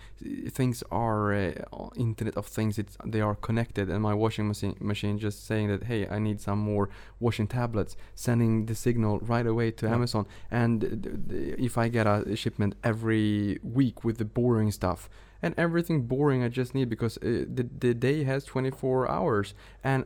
[0.49, 1.51] things are uh,
[1.95, 2.77] Internet of Things?
[2.77, 6.41] It's they are connected, and my washing machine machine just saying that hey, I need
[6.41, 9.93] some more washing tablets, sending the signal right away to yeah.
[9.93, 10.27] Amazon.
[10.51, 11.25] And
[11.57, 15.09] if I get a shipment every week with the boring stuff
[15.41, 20.05] and everything boring I just need because uh, the, the day has 24 hours and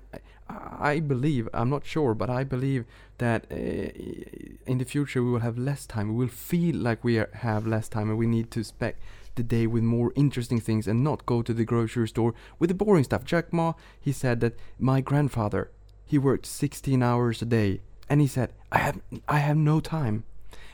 [0.79, 2.85] I believe, I'm not sure, but I believe
[3.19, 6.09] that uh, in the future we will have less time.
[6.09, 8.97] We will feel like we are, have less time and we need to spec
[9.35, 12.73] the day with more interesting things and not go to the grocery store with the
[12.73, 13.23] boring stuff.
[13.23, 15.71] Jack Ma, he said that my grandfather,
[16.05, 20.25] he worked 16 hours a day and he said, I have, I have no time.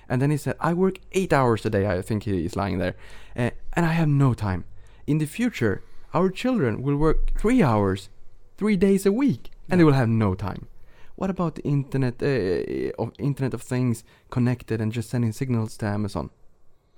[0.10, 2.78] And then he said, I work 8 hours a day, I think he is lying
[2.78, 2.96] there,
[3.36, 4.66] uh, and I have no time.
[5.06, 5.84] In the future,
[6.14, 8.10] our children will work 3 hours,
[8.58, 10.68] 3 days a week and they will have no time.
[11.16, 15.88] What about the internet uh, of Internet of Things connected and just sending signals to
[15.88, 16.30] Amazon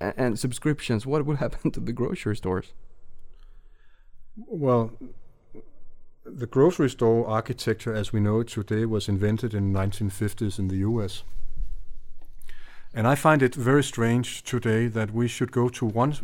[0.00, 1.06] A and subscriptions?
[1.06, 2.72] What will happen to the grocery stores?
[4.36, 4.92] Well,
[6.24, 10.68] the grocery store architecture as we know it today was invented in the 1950s in
[10.68, 11.24] the US.
[12.92, 16.14] And I find it very strange today that we should go to one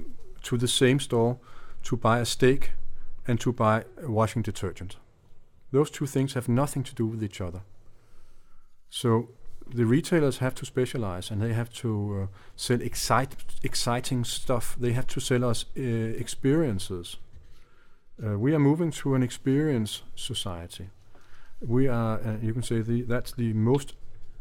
[0.42, 1.38] to the same store
[1.84, 2.72] to buy a steak
[3.26, 4.96] and to buy washing detergent.
[5.70, 7.62] Those two things have nothing to do with each other.
[8.90, 9.28] So
[9.68, 14.76] the retailers have to specialize and they have to uh, sell excite, exciting stuff.
[14.78, 17.16] They have to sell us uh, experiences.
[18.24, 20.90] Uh, we are moving to an experience society.
[21.60, 23.94] We are, uh, you can say, the, that's the most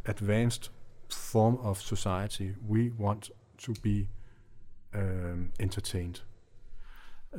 [0.05, 0.69] advanced
[1.15, 2.55] form of society.
[2.67, 4.07] We want to be
[4.93, 6.21] um, entertained.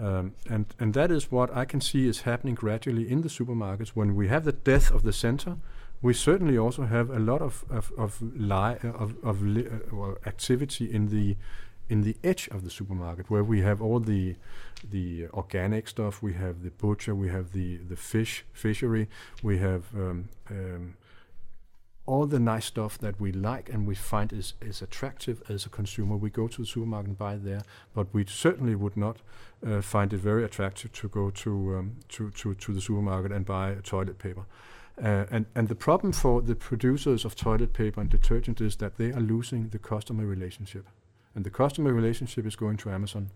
[0.00, 3.88] Um, and and that is what I can see is happening gradually in the supermarkets.
[3.88, 5.56] When we have the death of the center,
[6.02, 10.92] we certainly also have a lot of of of, li- of, of li- uh, activity
[10.92, 11.36] in the
[11.88, 14.36] in the edge of the supermarket, where we have all the
[14.90, 19.08] the organic stuff, we have the butcher, we have the the fish fishery,
[19.42, 20.94] we have um, um,
[22.06, 25.68] all the nice stuff that we like and we find is, is attractive as a
[25.68, 26.16] consumer.
[26.16, 27.62] We go to the supermarket and buy there,
[27.94, 29.18] but we certainly would not
[29.66, 33.44] uh, find it very attractive to go to, um, to, to, to the supermarket and
[33.44, 34.46] buy toilet paper.
[35.02, 38.96] Uh, and, and the problem for the producers of toilet paper and detergent is that
[38.96, 40.86] they are losing the customer relationship.
[41.34, 43.30] And the customer relationship is going to Amazon.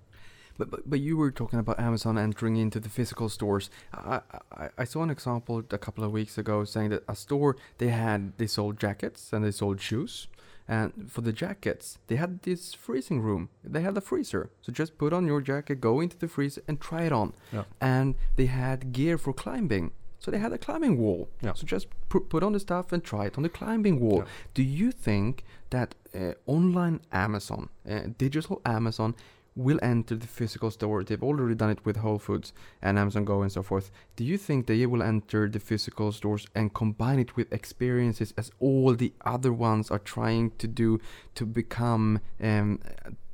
[0.60, 3.70] But, but, but you were talking about Amazon entering into the physical stores.
[3.92, 4.20] I,
[4.62, 7.88] I, I saw an example a couple of weeks ago saying that a store they
[7.88, 10.28] had they sold jackets and they sold shoes,
[10.70, 13.48] And for the jackets, they had this freezing room.
[13.64, 14.50] They had a freezer.
[14.62, 17.32] So just put on your jacket, go into the freezer, and try it on.
[17.52, 17.64] Yeah.
[17.80, 19.90] And they had gear for climbing.
[20.20, 21.28] So they had a climbing wall.
[21.42, 21.54] Yeah.
[21.54, 24.18] So just pu- put on the stuff and try it on the climbing wall.
[24.18, 24.30] Yeah.
[24.54, 29.16] Do you think that uh, online Amazon, uh, digital Amazon,
[29.60, 31.04] will enter the physical store?
[31.04, 33.90] They've already done it with Whole Foods and Amazon Go and so forth.
[34.16, 38.50] Do you think they will enter the physical stores and combine it with experiences as
[38.58, 41.00] all the other ones are trying to do
[41.34, 42.80] to become um,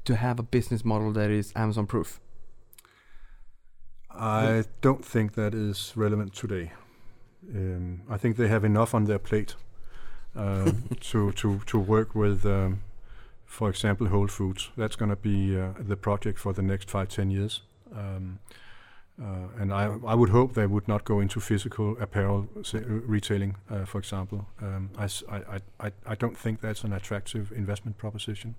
[0.04, 2.20] to have a business model that is Amazon proof?
[4.10, 6.72] I don't think that is relevant today.
[7.54, 9.54] Um, I think they have enough on their plate
[10.34, 12.82] uh, to to to work with, um,
[13.46, 14.70] for example, Whole Foods.
[14.76, 17.62] That's going to be uh, the project for the next five ten years.
[17.94, 18.38] Um,
[19.18, 23.56] uh, and I, I would hope they would not go into physical apparel sa- retailing,
[23.70, 24.46] uh, for example.
[24.60, 28.56] Um, I- I- I- I don't think that's an attractive investment proposition.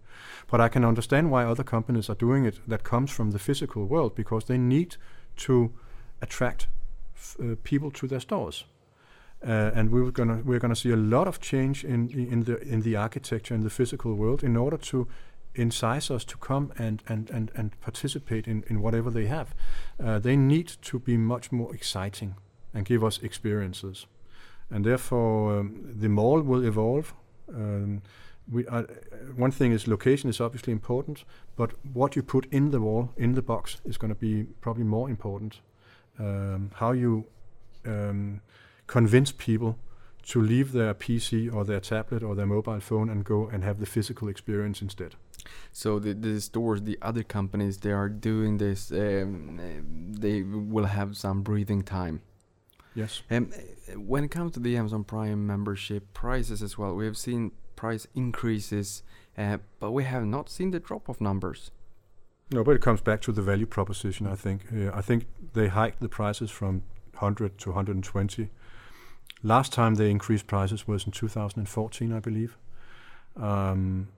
[0.50, 3.86] But I can understand why other companies are doing it that comes from the physical
[3.86, 4.98] world because they need
[5.46, 5.72] to
[6.22, 6.68] attract
[7.16, 8.66] f- uh, people to their stores.
[9.46, 12.82] Uh, and we're gonna we're gonna see a lot of change in in the in
[12.82, 15.08] the architecture in the physical world in order to
[15.56, 19.54] incise us to come and and and, and participate in, in whatever they have.
[20.04, 22.36] Uh, they need to be much more exciting
[22.74, 24.08] and give us experiences,
[24.70, 27.14] and therefore um, the mall will evolve.
[27.54, 28.02] Um,
[28.52, 28.88] we are,
[29.36, 33.34] one thing is location is obviously important, but what you put in the wall in
[33.34, 35.60] the box is going to be probably more important.
[36.20, 37.26] Um, how you
[37.86, 38.42] um,
[38.88, 39.78] convince people
[40.24, 43.80] to leave their PC or their tablet or their mobile phone and go and have
[43.80, 45.16] the physical experience instead.
[45.72, 48.92] So the, the stores, the other companies, they are doing this.
[48.92, 52.22] Um, uh, they will have some breathing time.
[52.94, 53.22] Yes.
[53.30, 53.52] Um,
[53.96, 58.08] when it comes to the Amazon Prime membership prices as well, we have seen price
[58.16, 59.04] increases,
[59.38, 61.72] uh, but we have not seen the drop of numbers.
[62.52, 64.26] No, but it comes back to the value proposition.
[64.26, 64.66] I think.
[64.74, 66.82] Uh, I think they hiked the prices from
[67.14, 68.50] 100 to 120.
[69.44, 72.58] Last time they increased prices was in 2014, I believe.
[73.36, 74.10] Um,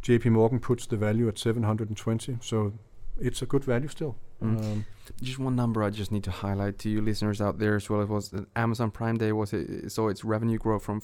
[0.00, 0.30] J.P.
[0.30, 2.72] Morgan puts the value at 720, so
[3.20, 4.16] it's a good value still.
[4.42, 4.58] Mm.
[4.58, 4.86] Um,
[5.20, 8.00] Just one number I just need to highlight to you listeners out there as well.
[8.00, 11.00] It was Amazon Prime Day was uh, saw its revenue grow from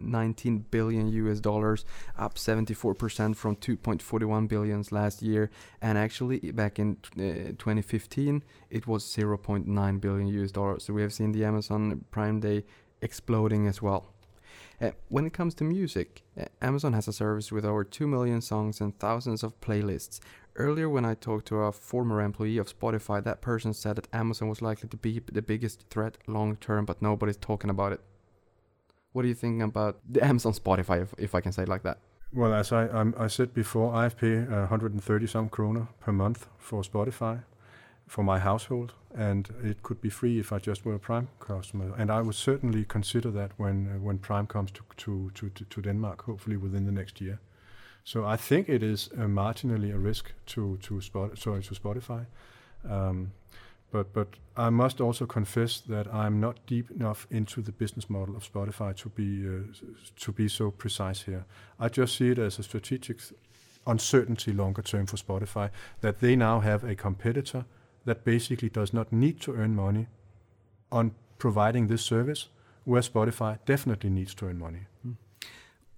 [0.00, 1.84] 4.19 billion US dollars,
[2.18, 5.50] up 74% from 2.41 billions last year,
[5.80, 10.84] and actually back in uh, 2015 it was 0.9 billion US dollars.
[10.84, 12.64] So we have seen the Amazon Prime Day
[13.02, 14.12] exploding as well.
[14.80, 18.40] Uh, when it comes to music, uh, Amazon has a service with over 2 million
[18.40, 20.20] songs and thousands of playlists.
[20.56, 24.48] Earlier, when I talked to a former employee of Spotify, that person said that Amazon
[24.48, 28.00] was likely to be the biggest threat long term, but nobody's talking about it.
[29.12, 31.82] What do you think about the Amazon Spotify, if, if I can say it like
[31.82, 31.98] that?
[32.32, 36.46] well, as I um, I said before, I pay uh, 130 some kroner per month
[36.58, 37.42] for Spotify
[38.06, 41.92] for my household, and it could be free if I just were a Prime customer.
[41.96, 45.64] And I would certainly consider that when uh, when Prime comes to, to to to
[45.64, 47.40] to Denmark, hopefully within the next year.
[48.04, 52.26] So I think it is uh, marginally a risk to to spot sorry to Spotify.
[52.88, 53.32] Um,
[53.90, 58.36] but but I must also confess that I'm not deep enough into the business model
[58.36, 59.62] of Spotify to be uh,
[60.20, 61.44] to be so precise here.
[61.78, 63.20] I just see it as a strategic
[63.86, 67.64] uncertainty longer term for Spotify that they now have a competitor
[68.04, 70.06] that basically does not need to earn money
[70.90, 72.48] on providing this service,
[72.84, 74.86] where Spotify definitely needs to earn money.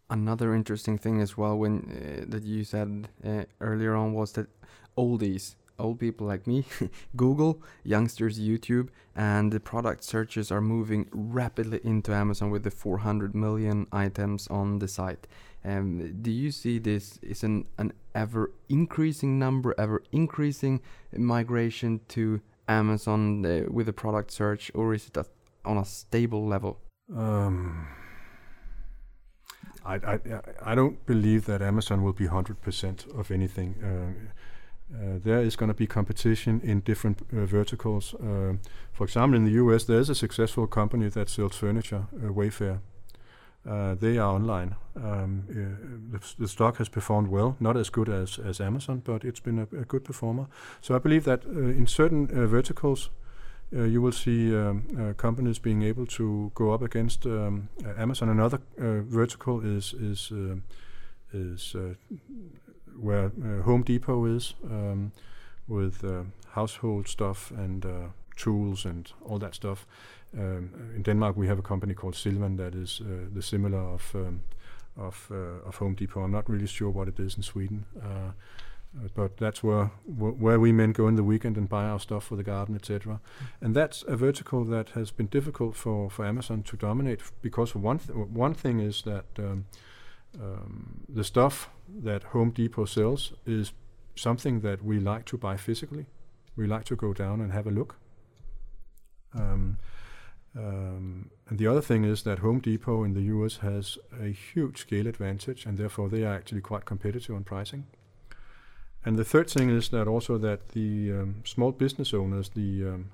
[0.09, 4.47] Another interesting thing as well, when uh, that you said uh, earlier on, was that
[4.97, 6.65] oldies, old people like me,
[7.17, 13.35] Google, youngsters, YouTube, and the product searches are moving rapidly into Amazon with the 400
[13.35, 15.27] million items on the site.
[15.65, 20.81] Um, do you see this is an, an ever increasing number, ever increasing
[21.17, 25.27] migration to Amazon uh, with the product search, or is it a,
[25.65, 26.81] on a stable level?
[27.15, 27.87] Um,
[29.85, 30.19] I, I,
[30.63, 33.75] I don't believe that Amazon will be 100% of anything.
[33.83, 34.33] Uh,
[34.95, 38.15] uh, there is going to be competition in different uh, verticals.
[38.15, 38.55] Uh,
[38.93, 42.81] for example, in the US, there is a successful company that sells furniture, uh, Wayfair.
[43.65, 44.75] Uh, they are online.
[44.97, 49.25] Um, uh, the, the stock has performed well, not as good as, as Amazon, but
[49.25, 50.47] it's been a, a good performer.
[50.81, 53.11] So I believe that in certain verticals,
[53.71, 58.29] you will see um, companies being able to go up against um, Amazon.
[58.29, 60.31] Another vertical is is
[61.33, 61.75] is
[63.01, 65.13] where uh, Home Depot is um,
[65.69, 69.87] with uh, household stuff and uh, tools and all that stuff.
[70.39, 74.15] Um, in Denmark, we have a company called Silvan that is uh, the similar of
[74.15, 74.41] um,
[74.97, 76.23] of uh, of Home Depot.
[76.23, 78.33] I'm not really sure what it is in Sweden, uh,
[79.15, 82.25] but that's where wh- where we men go in the weekend and buy our stuff
[82.25, 83.21] for the garden, etc.
[83.61, 87.99] And that's a vertical that has been difficult for, for Amazon to dominate because one
[87.99, 89.65] th- one thing is that um,
[90.41, 93.73] um, the stuff that Home Depot sells is
[94.15, 96.07] something that we like to buy physically.
[96.57, 97.97] We like to go down and have a look.
[99.35, 99.79] Um,
[100.57, 104.79] um, and the other thing is that Home Depot in the US has a huge
[104.79, 107.87] scale advantage, and therefore they are actually quite competitive on pricing.
[109.05, 113.11] And the third thing is that also that the um, small business owners, the um,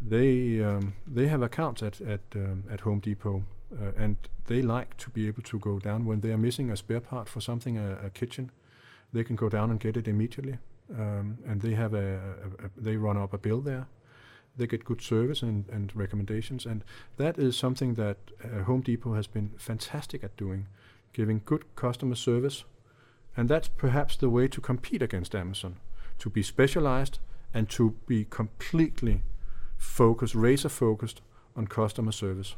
[0.00, 3.44] they um, they have accounts at at um, at Home Depot,
[3.80, 4.16] uh, and
[4.46, 7.28] they like to be able to go down when they are missing a spare part
[7.28, 8.50] for something, a, a kitchen.
[9.12, 10.58] They can go down and get it immediately,
[10.98, 13.86] um, and they have a, a, a they run up a bill there.
[14.56, 16.84] They get good service and, and recommendations, and
[17.16, 20.66] that is something that uh, Home Depot has been fantastic at doing,
[21.12, 22.64] giving good customer service,
[23.36, 25.76] and that's perhaps the way to compete against Amazon,
[26.18, 27.18] to be specialized
[27.54, 29.22] and to be completely
[29.78, 31.22] focused, razor focused
[31.56, 32.56] on customer service.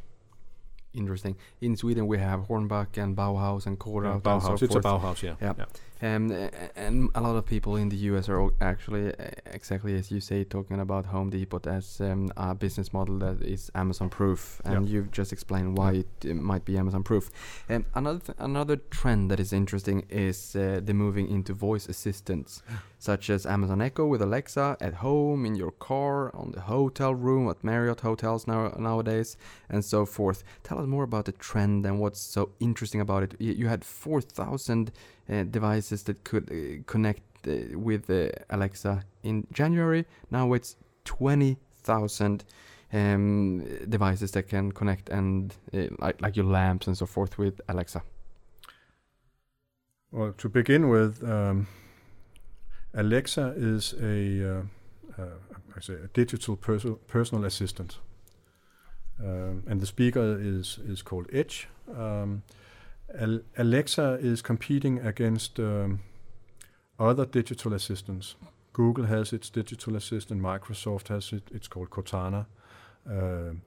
[0.94, 1.36] Interesting.
[1.60, 4.42] In Sweden, we have Hornbach and Bauhaus and K-Rauta Yeah, and Bauhaus.
[4.42, 4.84] so it's a forth.
[4.84, 5.34] Bauhaus, yeah.
[5.40, 5.64] Yeah.
[6.02, 6.30] Um,
[6.76, 9.12] and a lot of people in the US are actually
[9.46, 13.70] exactly as you say, talking about Home Depot as um, a business model that is
[13.74, 17.30] Amazon proof, and you've just explained why it uh, might be Amazon proof.
[17.70, 22.62] Um, another th- another trend that is interesting is uh, the moving into voice assistants,
[22.98, 27.48] such as Amazon Echo with Alexa at home, in your car, on the hotel room
[27.48, 29.36] at Marriott hotels now nowadays,
[29.70, 30.42] and so forth.
[30.64, 33.34] Tell us more about the trend and what's so interesting about it.
[33.40, 34.92] Y- You had four thousand uh,
[35.28, 40.04] devices that could uh, connect uh, with uh, Alexa in January.
[40.30, 42.44] Now it's 20,000
[42.92, 47.60] um, devices that can connect and uh, like, like your lamps and so forth with
[47.68, 48.02] Alexa.
[50.10, 51.66] Well, to begin with, um,
[52.94, 54.62] Alexa is a, uh,
[55.18, 55.26] uh,
[55.76, 57.98] I say a digital perso- personal assistant,
[59.20, 61.68] um, and the speaker is is called Edge.
[61.92, 62.44] Um,
[63.18, 66.00] Al- Alexa is competing against um,
[66.98, 68.36] other digital assistants.
[68.72, 70.40] Google has its digital assistant.
[70.40, 71.42] Microsoft has it.
[71.52, 72.46] It's called Cortana.
[73.06, 73.62] Um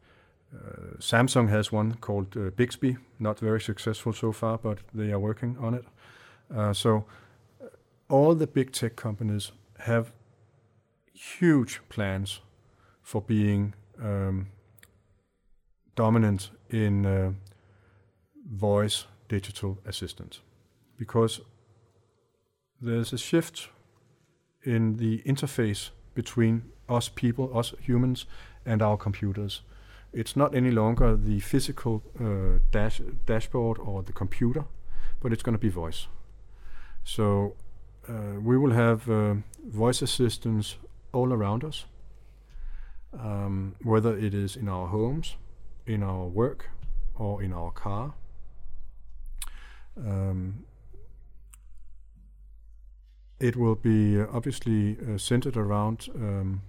[0.54, 2.98] uh, Samsung has one called uh, Bixby.
[3.20, 5.86] Not very successful so far, but they are working on it.
[6.54, 7.06] Uh, so
[7.62, 7.66] uh,
[8.10, 10.12] all the big tech companies have
[11.14, 12.42] huge plans
[13.02, 14.48] for being um,
[15.96, 17.32] dominant in uh,
[18.50, 20.42] voice digital assistants
[20.98, 21.42] because
[22.82, 23.70] there's a shift
[24.64, 28.26] in the interface between us people, us humans,
[28.66, 29.62] and our computers.
[30.14, 34.66] It's not any longer the physical uh, dash dashboard or the computer,
[35.22, 36.08] but it's going to be voice.
[37.04, 37.56] So
[38.10, 39.36] uh, we will have uh,
[39.66, 40.78] voice assistants
[41.14, 41.86] all around us,
[43.14, 45.36] um, whether it is in our homes,
[45.86, 46.70] in our work,
[47.16, 48.14] or in our car.
[49.98, 50.66] Um,
[53.40, 56.62] it will be uh, obviously uh, centered around um,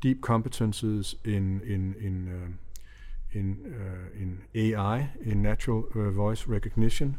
[0.00, 2.58] deep competences in in in um,
[3.32, 7.18] in uh, in AI, in natural voice recognition,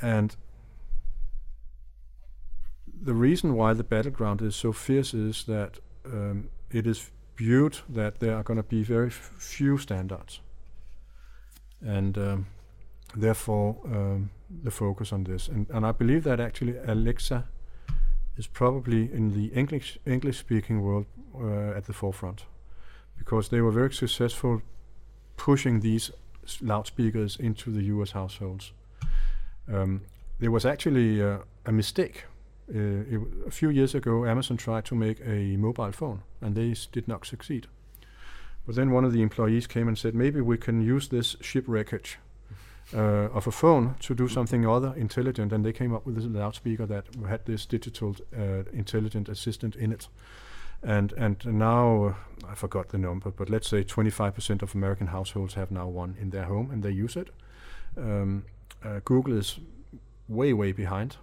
[0.00, 0.36] and
[3.02, 8.20] the reason why the battleground is so fierce is that um, it is viewed that
[8.20, 10.40] there are going to be very few standards,
[11.84, 12.46] and um,
[13.14, 14.30] therefore um,
[14.62, 15.48] the focus on this.
[15.48, 17.44] And, and I believe that actually Alexa
[18.36, 22.44] is probably in the English English speaking world uh, at the forefront
[23.18, 24.60] because they were very successful
[25.36, 26.10] pushing these
[26.60, 28.72] loudspeakers into the US households.
[29.72, 30.02] Um,
[30.38, 32.24] there was actually uh, a mistake.
[32.68, 37.08] Uh, few years ago, Amazon tried to make a mobile phone, and they s- did
[37.08, 37.68] not succeed.
[38.66, 41.64] But then one of the employees came and said, maybe we can use this ship
[41.68, 42.18] wreckage
[42.94, 46.24] uh, of a phone to do something other intelligent, and they came up with this
[46.24, 50.08] loudspeaker that had this digital uh, intelligent assistant in it.
[50.82, 52.14] And and now uh,
[52.48, 56.30] I forgot the number, but let's say 25% of American households have now one in
[56.30, 57.30] their home, and they use it.
[57.96, 58.44] Um,
[58.84, 59.58] uh, Google is
[60.28, 61.16] way way behind,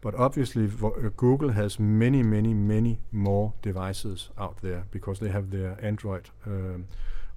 [0.00, 5.50] but obviously uh, Google has many many many more devices out there because they have
[5.50, 6.86] their Android um,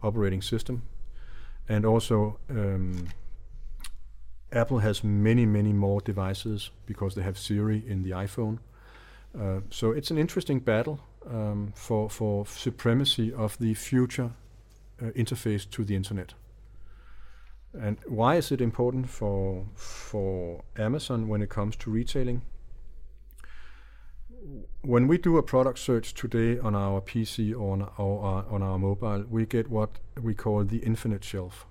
[0.03, 0.83] operating system
[1.69, 3.07] and also um,
[4.51, 8.59] Apple has many, many more devices because they have Siri in the iPhone.
[9.37, 14.31] Uh, so it's an interesting battle um, for for supremacy of the future
[15.01, 16.33] uh, interface to the internet.
[17.73, 22.41] And why is it important for for Amazon when it comes to retailing?
[24.81, 28.79] When we do a product search today on our PC or on our, on our
[28.79, 31.67] mobile, we get what we call the infinite shelf.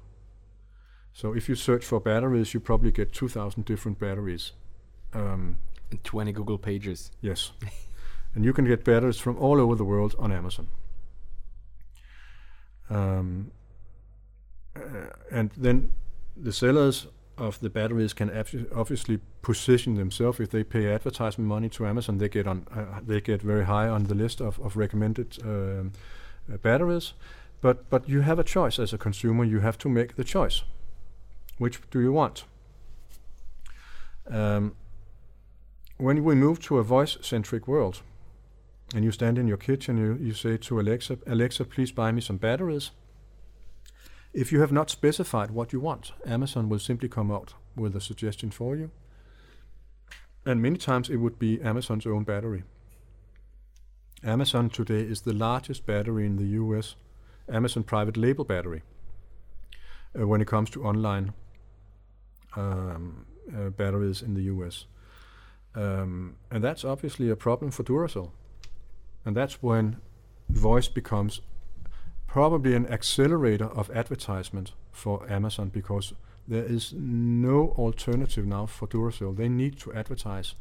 [1.13, 4.53] So if you search for batteries, you probably get 2,000 different batteries.
[5.13, 5.59] Um,
[5.91, 7.11] And 20 Google pages.
[7.21, 7.51] Yes.
[8.35, 10.69] and you can get batteries from all over the world on Amazon.
[12.89, 13.51] Um,
[15.31, 15.93] and then
[16.37, 17.07] the sellers
[17.37, 18.31] of the batteries can
[18.75, 20.41] obviously position themselves.
[20.41, 23.89] If they pay advertisement money to Amazon, they get on uh, they get very high
[23.89, 25.93] on the list of, of recommended um,
[26.53, 27.15] uh, batteries.
[27.61, 29.45] But but you have a choice as a consumer.
[29.45, 30.63] You have to make the choice.
[31.59, 32.45] Which do you want?
[34.31, 34.75] Um,
[35.97, 38.01] when we move to a voice-centric world,
[38.95, 42.21] and you stand in your kitchen, you, you say to Alexa, Alexa, please buy me
[42.21, 42.91] some batteries.
[44.33, 48.01] If you have not specified what you want, Amazon will simply come out with a
[48.01, 48.91] suggestion for you.
[50.47, 52.63] And many times it would be Amazon's own battery.
[54.23, 56.95] Amazon today is the largest battery in the US,
[57.49, 58.83] Amazon private label battery,
[60.19, 61.33] uh, when it comes to online
[62.57, 63.27] um,
[63.57, 64.85] uh, batteries in the US.
[65.75, 68.31] Um, and that's obviously a problem for Duracell.
[69.25, 69.97] And that's when
[70.49, 71.41] voice becomes
[72.33, 76.13] probably an accelerator of advertisement for Amazon because
[76.47, 79.37] there is no alternative now for Duracell.
[79.37, 80.55] They need to advertise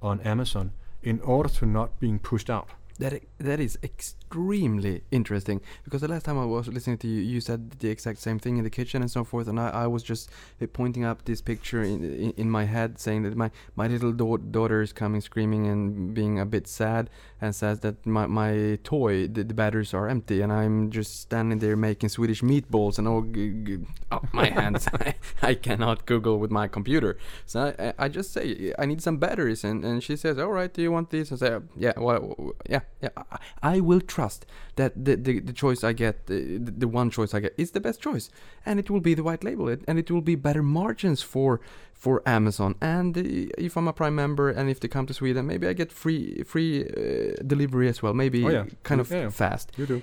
[0.00, 0.72] on Amazon
[1.02, 2.70] in order to not being pushed out.
[2.98, 7.40] That that is extremely interesting because the last time I was listening to you, you
[7.40, 10.02] said the exact same thing in the kitchen and so forth, and I, I was
[10.02, 13.86] just uh, pointing up this picture in, in in my head, saying that my my
[13.88, 17.10] little dau- daughter is coming screaming and being a bit sad,
[17.40, 21.58] and says that my my toy the, the batteries are empty, and I'm just standing
[21.58, 26.38] there making Swedish meatballs, and oh, g- g- oh my hands, I, I cannot Google
[26.38, 27.16] with my computer,
[27.46, 30.52] so I, I- I just say I need some batteries, and, and she says, all
[30.52, 31.32] right, do you want these?
[31.32, 33.10] I say, yeah, well, yeah, yeah.
[33.16, 33.38] I,
[33.76, 34.46] I will trust
[34.76, 37.80] that the, the, the choice I get, the, the one choice I get, is the
[37.80, 38.30] best choice,
[38.66, 41.60] and it will be the white label, it, and it will be better margins for
[41.94, 42.74] for Amazon.
[42.80, 43.22] And uh,
[43.66, 46.42] if I'm a Prime member, and if they come to Sweden, maybe I get free
[46.44, 48.14] free uh, delivery as well.
[48.14, 48.64] Maybe Oh, yeah.
[48.82, 49.30] kind of Yeah, yeah.
[49.30, 49.72] fast.
[49.78, 50.02] You do.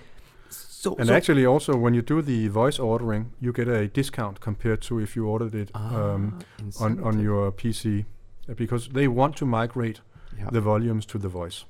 [0.49, 4.39] So And so- actually, also when you do the voice ordering, you get a discount
[4.39, 6.39] compared to if you ordered it um,
[6.79, 8.05] Ah, on on your PC,
[8.55, 10.01] because they want to migrate
[10.37, 10.49] Yeah.
[10.53, 11.65] the volumes to the voice.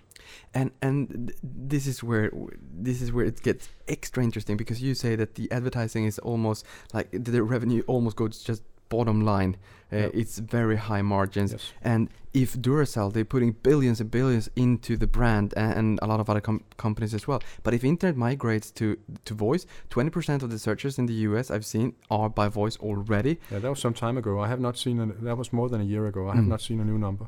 [0.54, 2.32] And and this is where
[2.74, 6.66] this is where it gets extra interesting because you say that the advertising is almost
[6.94, 9.56] like the revenue almost goes just bottom line
[9.92, 10.12] uh, Yep.
[10.14, 11.74] it's very high margins Yes.
[11.82, 16.20] and if Duracell they're putting billions and billions into the brand a- and a lot
[16.20, 18.86] of other com- companies as well but if internet migrates to
[19.26, 23.34] to voice 20% of the searches in the US I've seen are by voice already
[23.52, 24.32] Yeah, that was some time ago.
[24.46, 25.00] I have not seen.
[25.00, 26.22] An, that was more than a year ago.
[26.32, 26.50] I have Mm.
[26.56, 27.26] not seen a new number.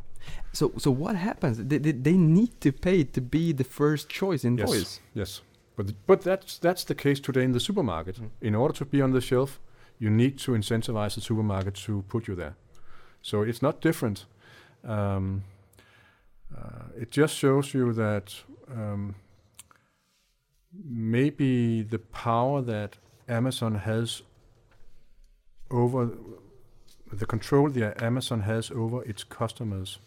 [0.53, 4.41] so so what happens they, they, they need to pay to be the first choice
[4.47, 4.67] in Yes.
[4.69, 5.41] voice Yes,
[5.75, 8.15] but th- but that's that's the case today in the supermarket.
[8.21, 8.29] Mm.
[8.49, 9.51] In order to be on the shelf,
[10.01, 12.55] you need to incentivize the supermarket to put you there.
[13.21, 14.25] So it's not different.
[14.83, 15.43] Um,
[16.57, 18.33] uh, it just shows you that
[18.75, 19.15] um,
[20.73, 22.97] maybe the power that
[23.29, 24.23] Amazon has
[25.69, 26.09] over
[27.13, 29.99] the control that Amazon has over its customers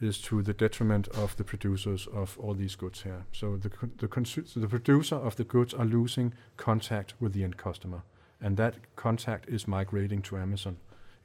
[0.00, 3.24] is to the detriment of the producers of all these goods here.
[3.32, 7.56] So the the so the producer of the goods are losing contact with the end
[7.56, 8.02] customer,
[8.40, 10.76] and that contact is migrating to Amazon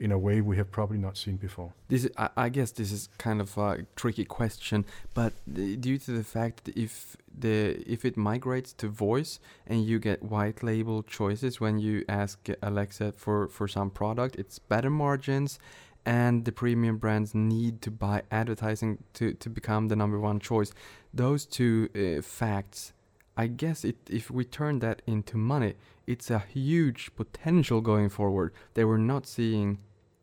[0.01, 1.73] in a way we have probably not seen before.
[1.88, 4.83] This is, I, I guess this is kind of a tricky question,
[5.13, 9.99] but due to the fact that if the if it migrates to voice and you
[9.99, 15.59] get white label choices when you ask Alexa for for some product, it's better margins,
[16.03, 20.73] and the premium brands need to buy advertising to to become the number one choice.
[21.13, 22.93] Those two uh, facts.
[23.41, 25.73] I guess it, if we turn that into money,
[26.05, 29.80] it's a huge potential going forward that we're not seeing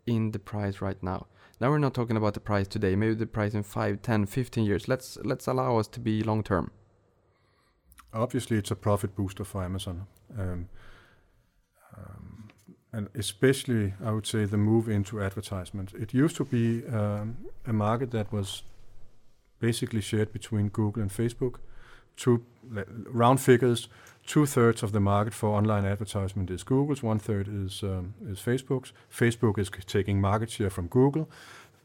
[0.07, 1.27] in the price right now.
[1.61, 4.65] Now we're not talking about the price today, maybe the price in 5, 10, 15
[4.65, 4.87] years.
[4.87, 6.71] Let's let's allow us to be long term.
[8.15, 10.07] Obviously, it's a profit booster for Amazon,
[10.39, 10.69] um,
[11.97, 12.51] um,
[12.93, 15.93] and especially I would say the move into advertisement.
[15.95, 17.37] It used to be um,
[17.67, 18.63] a market that was
[19.59, 21.57] basically shared between Google and Facebook.
[22.19, 22.45] Two
[23.11, 23.89] round figures:
[24.27, 28.41] two thirds of the market for online advertisement is Google's, one third is um, is
[28.41, 28.93] Facebook's.
[29.11, 31.31] Facebook is taking market share from Google,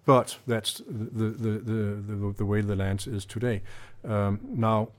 [0.05, 3.61] but that's the the the the, the way the land is today.
[4.03, 4.89] Um, now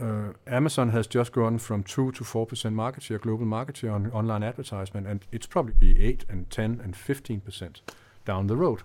[0.00, 4.10] uh, Amazon has just gone from 2 to 4% market share, global market share on
[4.12, 7.80] online advertisement, and it's probably be 8 and 10 and 15%
[8.24, 8.82] down the road.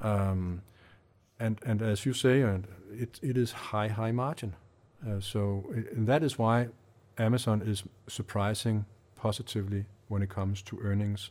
[0.00, 0.62] Um,
[1.40, 4.54] and, and as you say, and it, it is high, high margin.
[5.06, 6.68] Uh, so that is why
[7.18, 8.84] Amazon is surprising
[9.16, 11.30] positively when it comes to earnings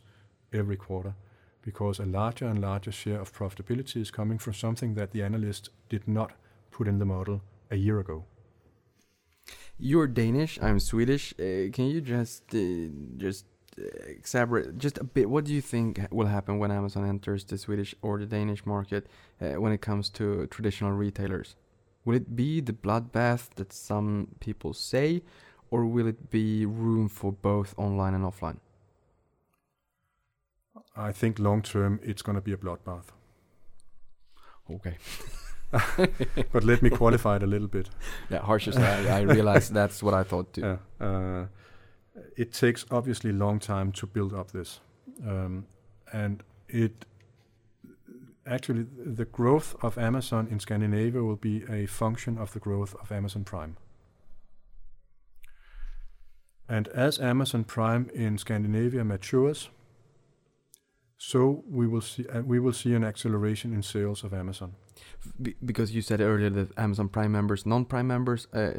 [0.52, 1.14] every quarter,
[1.62, 5.70] because a larger and larger share of profitability is coming from something that the analyst
[5.88, 6.32] did not
[6.70, 8.24] put in the model a year ago.
[9.78, 10.58] You're Danish.
[10.60, 11.32] I'm Swedish.
[11.38, 13.44] Uh, can you just uh, just
[13.78, 13.84] uh,
[14.34, 15.30] elaborate just a bit?
[15.30, 19.06] What do you think will happen when Amazon enters the Swedish or the Danish market
[19.40, 21.54] uh, when it comes to traditional retailers?
[22.08, 25.20] Will it be the bloodbath that some people say,
[25.70, 28.60] or will it be room for both online and offline?
[30.96, 33.08] I think long term it's going to be a bloodbath.
[34.70, 34.96] Okay.
[36.50, 37.90] But let me qualify it a little bit.
[38.30, 40.62] Yeah, harsh I, I realize that's what I thought too.
[40.62, 41.46] Yeah, uh,
[42.38, 44.80] it takes obviously long time to build up this,
[45.26, 45.66] um,
[46.10, 47.04] and it
[48.48, 53.12] actually the growth of Amazon in Scandinavia will be a function of the growth of
[53.12, 53.76] Amazon Prime.
[56.68, 59.70] And as Amazon Prime in Scandinavia matures,
[61.16, 64.74] so we will see uh, we will see an acceleration in sales of Amazon.
[65.42, 68.74] Be- because you said earlier that Amazon Prime members, non-Prime members, uh,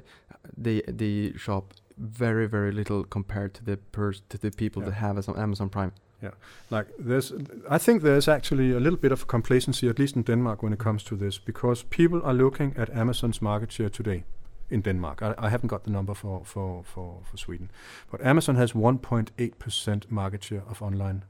[0.55, 4.89] they they shop very very little compared to the pers- to the people Yeah.
[4.89, 5.91] that have Amazon- Amazon Prime.
[6.23, 6.31] Yeah.
[6.69, 7.33] Like there's
[7.69, 10.79] i think there's actually a little bit of complacency at least in denmark when it
[10.79, 14.23] comes to this because people are looking at amazon's market share today
[14.69, 17.69] in denmark i, I haven't got the number for, for, for, for sweden
[18.11, 21.23] but amazon has 1.8% market share of online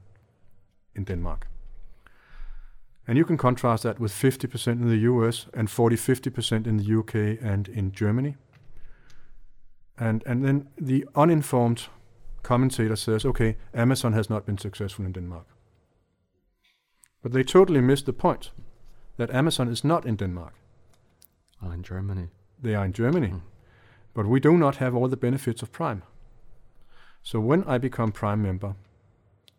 [0.96, 1.46] in denmark
[3.06, 6.98] and you can contrast that with 50% in the us and 40 50% in the
[6.98, 8.36] uk and in germany
[10.00, 11.88] and, and then the uninformed
[12.42, 15.46] commentator says, okay, Amazon has not been successful in Denmark.
[17.22, 18.50] But they totally missed the point
[19.18, 20.54] that Amazon is not in Denmark.
[21.62, 22.28] Oh, in Germany.
[22.62, 23.28] They are in Germany.
[23.28, 23.42] Mm.
[24.14, 26.02] But we do not have all the benefits of Prime.
[27.22, 28.76] So when I become Prime member,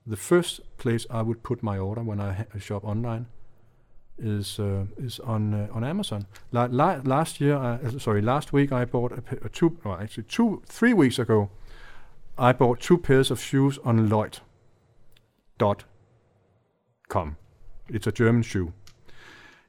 [0.07, 3.27] the first place I would put my order when I ha- shop online
[4.21, 6.25] is uh, is on uh, on Amazon.
[6.51, 9.99] La- la- last year, I, uh, sorry, last week I bought a, a two, or
[9.99, 11.49] actually two, three weeks ago,
[12.37, 14.39] I bought two pairs of shoes on Lloyd.
[15.57, 15.83] Dot
[17.07, 17.37] com.
[17.89, 18.73] It's a German shoe.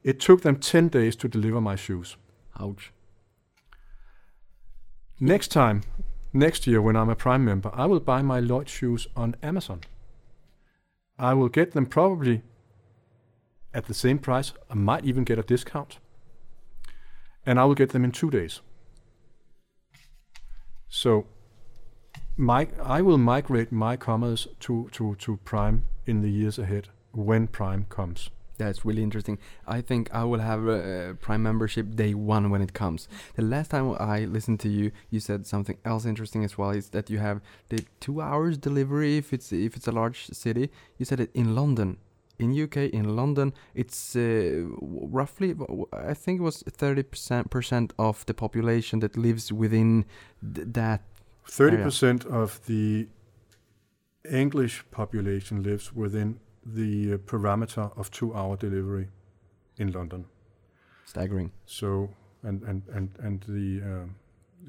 [0.03, 2.17] It took them ten days to deliver my shoes.
[2.61, 2.93] Ouch.
[5.21, 5.83] Next time,
[6.33, 9.81] next year when I'm a Prime member, I will buy my Lloyd shoes on Amazon.
[11.19, 12.43] I will get them probably
[13.75, 14.53] at the same price.
[14.71, 15.99] I might even get a discount.
[17.45, 18.61] And I will get them in two days.
[20.89, 21.27] So
[22.37, 27.47] my, I will migrate my commerce to, to, to Prime in the years ahead when
[27.47, 28.31] Prime comes.
[28.59, 29.39] That's really interesting.
[29.67, 33.09] I think I will have a, a Prime membership day one when it comes.
[33.35, 36.71] The last time I listened to you, you said something else interesting as well.
[36.71, 37.41] Is that you have
[37.71, 40.71] the two hours delivery if it's if it's a large city.
[40.99, 41.97] You said it in London,
[42.43, 43.53] in UK, in London.
[43.75, 45.55] It's uh, roughly,
[45.93, 50.05] I think it was thirty percent percent of the population that lives within
[50.55, 51.03] th- that.
[51.47, 53.09] Thirty percent of the
[54.31, 59.09] English population lives within the uh, parameter of two-hour delivery
[59.79, 60.27] in London.
[61.05, 61.53] Staggering.
[61.67, 62.11] So,
[62.43, 64.22] and and and and the um, the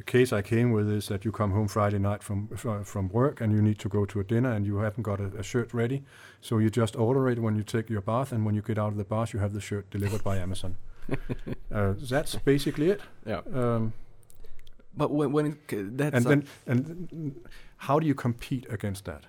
[0.04, 2.48] case I came with is that you come home Friday night from
[2.84, 5.26] from work and you need to go to a dinner and you haven't got a,
[5.38, 6.02] a shirt ready,
[6.42, 8.92] so you just order it when you take your bath and when you get out
[8.92, 10.76] of the bath you have the shirt delivered by Amazon.
[11.72, 13.02] Uh, that's basically it.
[13.26, 13.42] Yeah.
[13.54, 13.94] Um,
[14.96, 17.36] But when when it, that's and then and
[17.78, 19.24] how do you compete against that?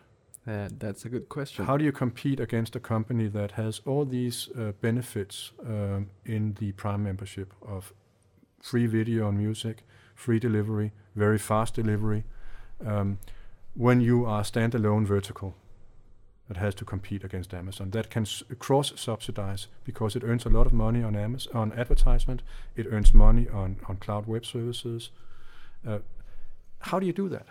[0.46, 1.64] uh, that's a good question.
[1.64, 6.54] How do you compete against a company that has all these uh, benefits um, in
[6.60, 7.92] the Prime membership of
[8.60, 9.82] free video and music,
[10.14, 12.24] free delivery, very fast delivery,
[12.84, 13.18] um,
[13.74, 15.54] when you are standalone vertical
[16.48, 20.50] that has to compete against Amazon that can s- cross subsidize because it earns a
[20.50, 22.42] lot of money on Amazon on advertisement,
[22.76, 25.10] it earns money on on cloud web services.
[25.86, 25.98] Uh,
[26.80, 27.46] how do you do that?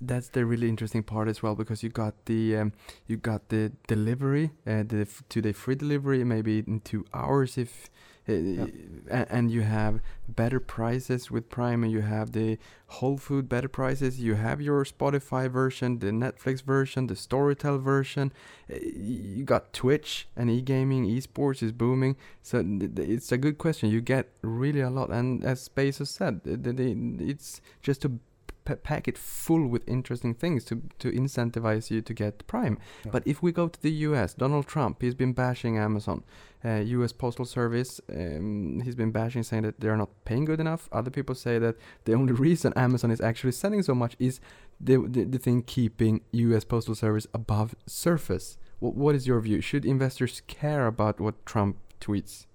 [0.00, 2.72] that's the really interesting part as well because you got the um,
[3.06, 7.88] you got the delivery, uh, the f- two-day free delivery, maybe in two hours if.
[8.28, 8.66] Uh,
[9.10, 14.20] and you have better prices with Prime, and you have the Whole Food better prices.
[14.20, 18.32] You have your Spotify version, the Netflix version, the Storytel version.
[18.72, 22.16] Uh, you got Twitch and e-gaming, esports is booming.
[22.42, 22.64] So
[22.96, 23.90] it's a good question.
[23.90, 28.20] You get really a lot, and as Bezos said, it's just to
[28.64, 32.78] pack it full with interesting things to to incentivize you to get Prime.
[33.04, 33.10] Yeah.
[33.10, 36.22] But if we go to the U.S., Donald Trump, he's been bashing Amazon,
[36.64, 37.12] U.S.
[37.12, 38.00] Postal Service.
[38.08, 40.88] Um, he's been bashing, saying that they're not paying good enough.
[40.92, 44.40] Other people say that the only reason Amazon is actually sending so much is
[44.80, 46.64] the the, the thing keeping U.S.
[46.64, 48.58] Postal Service above surface.
[48.78, 49.60] Wh- what is your view?
[49.60, 52.46] Should investors care about what Trump tweets?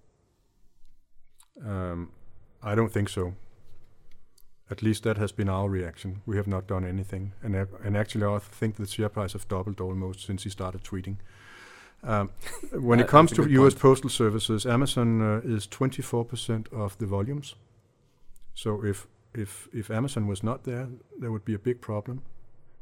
[1.66, 2.12] Um,
[2.62, 3.34] I don't think so.
[4.70, 6.22] At least that has been our reaction.
[6.26, 9.80] We have not done anything, and and actually, I think the share price have doubled
[9.80, 11.18] almost since he started tweeting.
[12.04, 12.32] Um,
[12.72, 13.74] when it comes to U.S.
[13.74, 13.82] point.
[13.82, 17.56] Postal Services, Amazon uh, is 24% of the volumes.
[18.54, 20.88] So if if if Amazon was not there,
[21.20, 22.22] there would be a big problem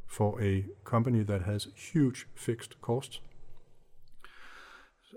[0.05, 3.19] for a company that has huge fixed costs.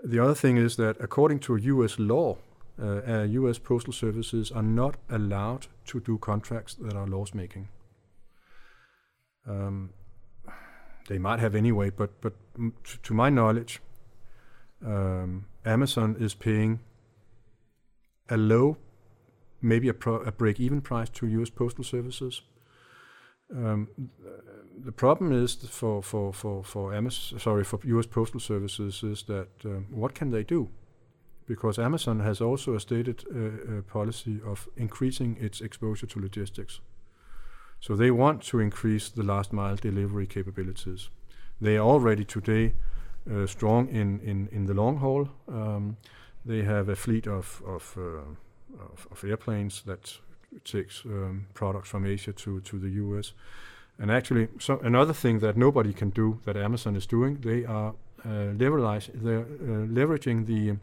[0.05, 1.99] The other thing is that according to U.S.
[1.99, 2.37] law,
[2.81, 3.59] uh, U.S.
[3.59, 7.69] postal services are not allowed to do contracts that are loss-making.
[9.47, 9.91] Um,
[11.09, 12.35] they might have anyway, but but
[13.03, 13.81] to my knowledge,
[14.85, 16.81] um, Amazon is paying
[18.29, 18.77] a low,
[19.61, 21.51] maybe a, a break-even price to U.S.
[21.51, 22.43] postal services.
[23.55, 23.89] Um,
[24.85, 28.07] the problem is for for for for Amazon, sorry, for U.S.
[28.07, 30.69] postal services is that um, what can they do?
[31.47, 33.39] Because Amazon has also a stated uh,
[33.79, 36.81] uh, policy of increasing its exposure to logistics.
[37.81, 41.09] So they want to increase the last mile delivery capabilities.
[41.61, 42.75] They are already today
[43.47, 45.29] strong in, in, in the long haul.
[45.49, 45.97] Um,
[46.45, 50.19] they have a fleet of of, uh, of, of airplanes that
[50.65, 53.35] takes um, products from Asia to, to the US.
[53.99, 57.95] And actually, so another thing that nobody can do that Amazon is doing, they are
[58.25, 60.77] uh, they're uh, leveraging the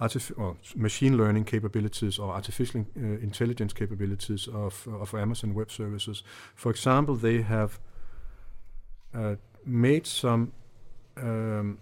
[0.00, 6.22] artifi- or machine learning capabilities or artificial uh, intelligence capabilities of, of Amazon Web Services.
[6.54, 7.78] For example, they have
[9.14, 9.36] uh,
[9.66, 10.52] made some
[11.22, 11.78] um,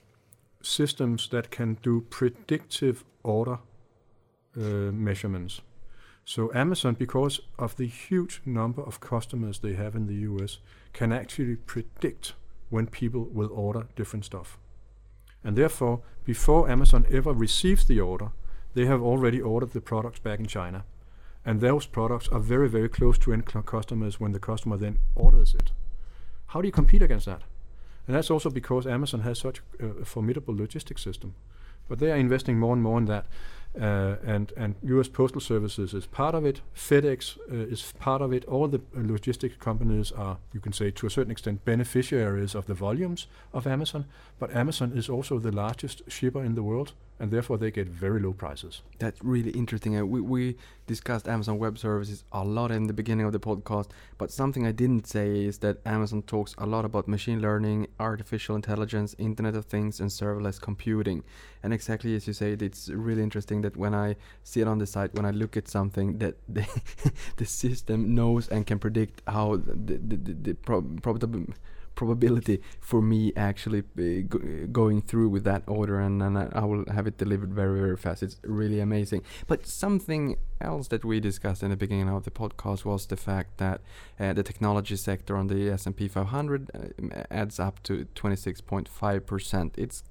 [0.62, 3.58] systems that can do predictive order
[4.56, 5.60] uh, measurements.
[6.24, 10.58] So Amazon, because of the huge number of customers they have in the US,
[10.92, 12.34] can actually predict
[12.68, 14.58] when people will order different stuff.
[15.44, 18.32] And therefore, before Amazon ever receives the order,
[18.74, 20.84] they have already ordered the products back in China.
[21.44, 25.54] And those products are very, very close to end customers when the customer then orders
[25.54, 25.70] it.
[26.46, 27.42] How do you compete against that?
[28.06, 31.34] And that's also because Amazon has such a, formidable logistics system.
[31.88, 33.26] But they are investing more and more in that.
[33.80, 36.62] Uh, and, and US Postal Services is part of it.
[36.74, 38.44] FedEx uh, is part of it.
[38.46, 42.66] All the uh, logistics companies are, you can say, to a certain extent, beneficiaries of
[42.66, 44.06] the volumes of Amazon.
[44.38, 48.20] But Amazon is also the largest shipper in the world, and therefore they get very
[48.20, 48.82] low prices.
[48.98, 49.97] That's really interesting.
[49.97, 50.56] Uh, we, we
[50.86, 53.88] discussed Amazon Web Services a lot in the beginning of the podcast,
[54.18, 58.55] but something I didn't say is that Amazon talks a lot about machine learning, artificial
[58.55, 61.24] intelligence, Internet of Things, and serverless computing.
[61.62, 64.86] And exactly as you say, it's really interesting that when I see it on the
[64.86, 66.66] site, when I look at something, that the,
[67.36, 71.02] the system knows and can predict how the, the, the, the prob-
[71.97, 76.64] probability for me actually uh, go- going through with that order and, and I, I
[76.64, 78.23] will have it delivered very very fast.
[78.23, 79.23] It's really amazing.
[79.48, 83.59] But something else that we discussed in the beginning of the podcast was the fact
[83.59, 83.81] that
[84.20, 90.02] uh, the technology sector on the S&P 500 uh, adds up to 26.5% it's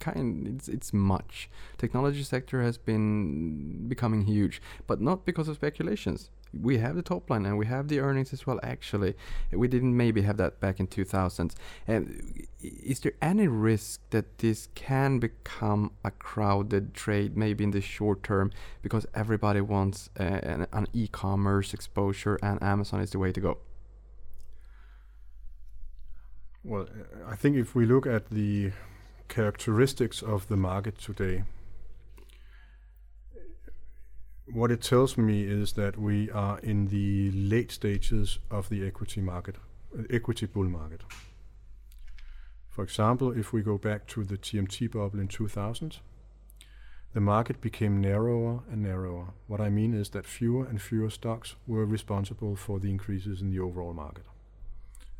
[0.00, 1.50] kind it's it's much.
[1.76, 6.30] Technology sector has been becoming huge but not because of speculations.
[6.58, 9.14] We have the top line and we have the earnings as well actually.
[9.52, 11.54] We didn't maybe have that back in 2000s
[11.86, 17.80] and is there any risk that this can become a crowded trade maybe in the
[17.80, 18.50] short term
[18.82, 23.58] because everybody wants uh, an, an e-commerce exposure and amazon is the way to go?
[26.64, 26.86] Well,
[27.26, 28.72] I think if we look at the
[29.28, 31.44] characteristics of the market today,
[34.52, 39.20] what it tells me is that we are in the late stages of the equity
[39.20, 39.56] market,
[40.10, 41.02] equity bull market.
[42.68, 45.98] For example, if we go back to the TMT bubble in 2000,
[47.12, 49.34] the market became narrower and narrower.
[49.46, 53.50] What I mean is that fewer and fewer stocks were responsible for the increases in
[53.50, 54.24] the overall market.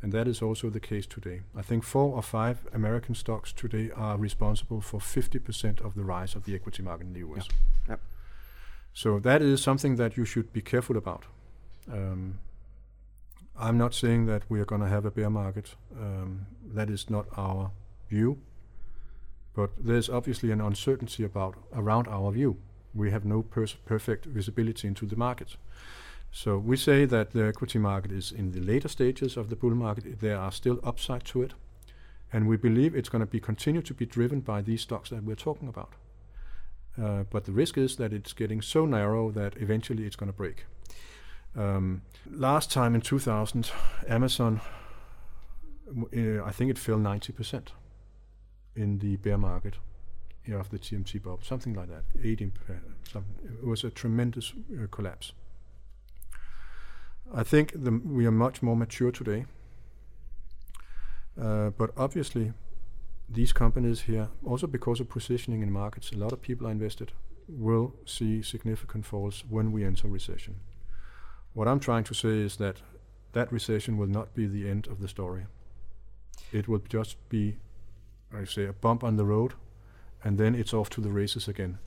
[0.00, 1.40] And that is also the case today.
[1.56, 6.36] I think four or five American stocks today are responsible for 50% of the rise
[6.36, 7.48] of the equity market in the US.
[7.88, 8.00] Yep.
[8.92, 11.24] So that is something that you should be careful about.
[11.92, 12.38] Um,
[13.56, 15.74] I'm not saying that we are going to have a bear market.
[15.96, 17.72] Um, that is not our
[18.08, 18.38] view.
[19.54, 22.58] But there's obviously an uncertainty about around our view.
[22.94, 25.56] We have no perfect visibility into the market.
[26.30, 29.74] So we say that the equity market is in the later stages of the bull
[29.74, 30.20] market.
[30.20, 31.54] There are still upside to it,
[32.32, 35.24] and we believe it's going to be continue to be driven by these stocks that
[35.24, 35.94] we're talking about.
[37.00, 40.36] Uh, but the risk is that it's getting so narrow that eventually it's going to
[40.36, 40.66] break.
[41.56, 43.70] Um, last time in 2000,
[44.08, 44.60] Amazon,
[45.90, 47.68] uh, I think it fell 90%
[48.76, 49.74] in the bear market
[50.52, 52.04] of the TMT bubble, something like that.
[52.22, 52.72] 18, uh,
[53.10, 53.34] something.
[53.62, 55.32] It was a tremendous uh, collapse.
[57.34, 59.44] I think the, we are much more mature today.
[61.40, 62.52] Uh, but obviously,
[63.28, 67.12] these companies here, also because of positioning in markets, a lot of people are invested,
[67.46, 70.56] will see significant falls when we enter recession.
[71.52, 72.78] What I'm trying to say is that
[73.32, 75.46] that recession will not be the end of the story.
[76.50, 77.56] It will just be,
[78.34, 79.54] I say, a bump on the road,
[80.24, 81.78] and then it's off to the races again.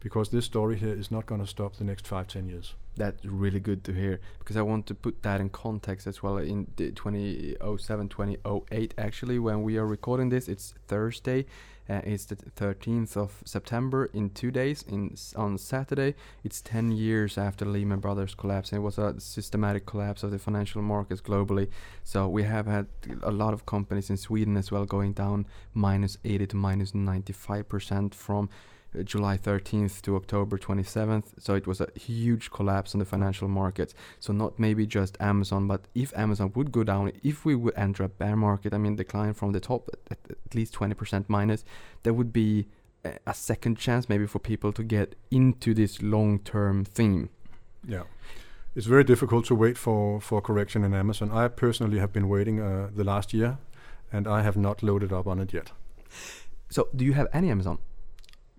[0.00, 2.74] Because this story here is not going to stop the next five, ten years.
[2.96, 6.38] That's really good to hear because I want to put that in context as well.
[6.38, 11.46] In 2007, 2008, actually, when we are recording this, it's Thursday.
[11.90, 14.04] Uh, it's the 13th of September.
[14.12, 16.14] In two days, in on Saturday,
[16.44, 18.70] it's 10 years after Lehman Brothers collapse.
[18.70, 21.68] And it was a systematic collapse of the financial markets globally.
[22.04, 22.86] So we have had
[23.24, 27.68] a lot of companies in Sweden as well going down minus 80 to minus 95
[27.68, 28.48] percent from
[29.04, 31.24] July 13th to October 27th.
[31.38, 33.94] So it was a huge collapse on the financial markets.
[34.18, 38.04] So not maybe just Amazon, but if Amazon would go down, if we would enter
[38.04, 41.64] a bear market, I mean decline from the top at, at, least 20% minus,
[42.02, 42.66] there would be
[43.04, 47.30] a, a second chance maybe for people to get into this long-term theme.
[47.86, 48.04] Yeah.
[48.74, 51.30] It's very difficult to wait for, for correction in Amazon.
[51.32, 53.58] I personally have been waiting uh, the last year,
[54.12, 55.72] and I have not loaded up on it yet.
[56.70, 57.78] So do you have any Amazon?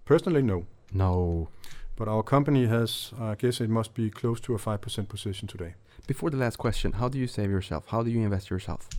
[0.06, 0.66] Personally, no.
[0.94, 1.50] No.
[1.96, 5.76] But our company has, I guess it must be close to a 5% position today.
[6.08, 7.86] Before the last question, how do you save yourself?
[7.88, 8.90] How do you invest yourself?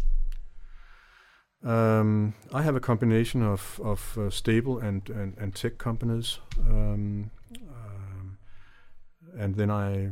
[1.65, 6.39] Um, I have a combination of, of uh, stable and, and, and tech companies.
[6.61, 7.31] Um,
[7.69, 8.39] um,
[9.39, 10.11] and then I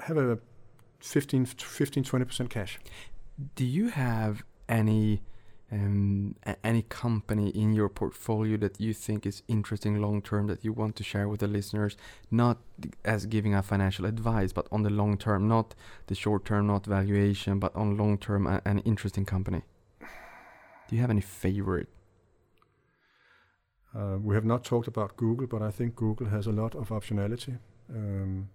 [0.00, 0.38] have a
[1.00, 2.78] 15, 15 20% cash.
[3.54, 5.22] Do you have any
[5.72, 6.34] um,
[6.64, 10.96] any company in your portfolio that you think is interesting long term that you want
[10.96, 11.96] to share with the listeners,
[12.30, 12.58] not
[13.04, 15.74] as giving a financial advice, but on the long term, not
[16.08, 19.62] the short term, not valuation, but on long term, a- an interesting company?
[20.88, 21.88] Do you have any favorite?
[23.94, 26.88] Uh, we have not talked about Google, but I think Google has a lot of
[26.88, 27.58] optionality.
[27.88, 28.48] Um,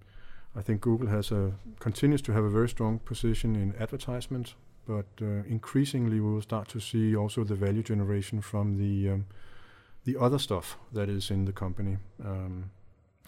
[0.55, 4.55] I think Google has a continues to have a very strong position in advertisement,
[4.85, 9.25] but uh, increasingly we will start to see also the value generation from the um,
[10.05, 11.97] the other stuff that is in the company.
[12.23, 12.71] Um,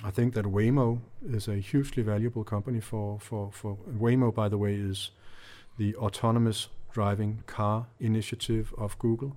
[0.04, 4.34] I think that Waymo is a hugely valuable company for for for Waymo.
[4.34, 5.12] By the way, is
[5.78, 9.36] the autonomous driving car initiative of Google.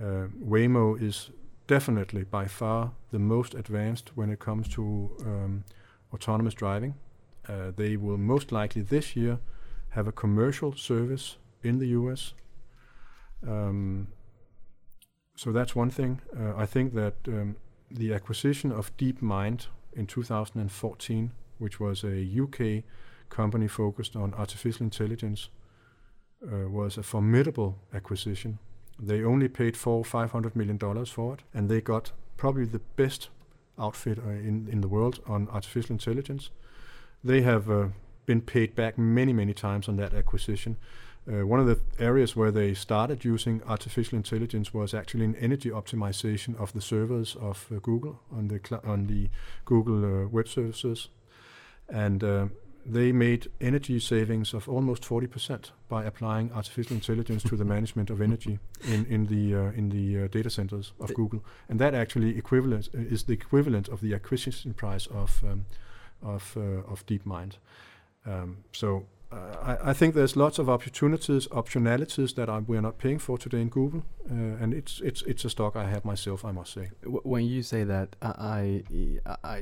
[0.00, 1.30] Uh, Waymo is
[1.66, 5.64] definitely by far the most advanced when it comes to um,
[6.12, 6.94] autonomous driving.
[7.48, 9.38] Uh, they will most likely this year
[9.90, 12.34] have a commercial service in the US.
[13.46, 14.08] Um,
[15.36, 16.20] so that's one thing.
[16.38, 17.56] Uh, I think that um,
[17.90, 22.84] the acquisition of DeepMind in 2014, which was a UK
[23.28, 25.48] company focused on artificial intelligence,
[26.42, 28.58] uh, was a formidable acquisition.
[28.98, 32.80] They only paid four, five hundred million dollars for it, and they got probably the
[32.96, 33.30] best
[33.78, 36.50] outfit uh, in in the world on artificial intelligence.
[37.24, 37.88] They have uh,
[38.26, 40.76] been paid back many, many times on that acquisition.
[41.30, 45.70] Uh, one of the areas where they started using artificial intelligence was actually in energy
[45.70, 49.28] optimization of the servers of uh, Google on the cl- on the
[49.64, 51.08] Google uh, web services,
[51.88, 52.46] and uh,
[52.86, 58.22] they made energy savings of almost 40% by applying artificial intelligence to the management of
[58.22, 62.38] energy in, in the uh, in the uh, data centers of Google, and that actually
[62.38, 65.66] equivalent is the equivalent of the acquisition price of um,
[66.22, 67.56] of uh, of DeepMind.
[68.26, 73.20] Um, so uh, I, think there's lots of opportunities, optionalities that I, we're not paying
[73.20, 76.90] for today in Google, uh, and it's a stock I have myself, I must say.
[77.04, 78.82] When you say that, I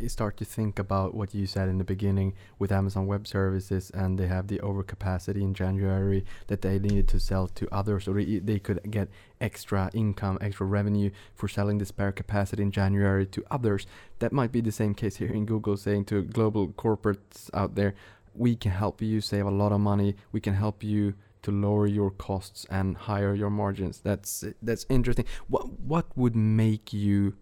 [0.07, 4.19] start to think about what you said in the beginning with Amazon Web Services, and
[4.19, 8.39] they have the overcapacity in January that they needed to sell to others, or they,
[8.39, 9.09] they could get
[9.39, 13.87] extra income, extra revenue for selling the spare capacity in January to others.
[14.21, 17.95] That might be the same case here in Google, saying to global corporates out there,
[18.39, 20.17] we can help you save a lot of money.
[20.33, 24.01] We can help you to lower your costs and higher your margins.
[24.01, 25.25] That's that's interesting.
[25.49, 27.37] What what would make you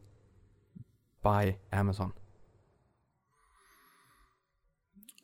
[1.22, 2.12] buy Amazon?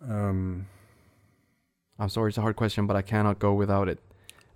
[0.00, 0.66] Um,
[1.98, 3.98] I'm sorry, it's a hard question, but I cannot go without it.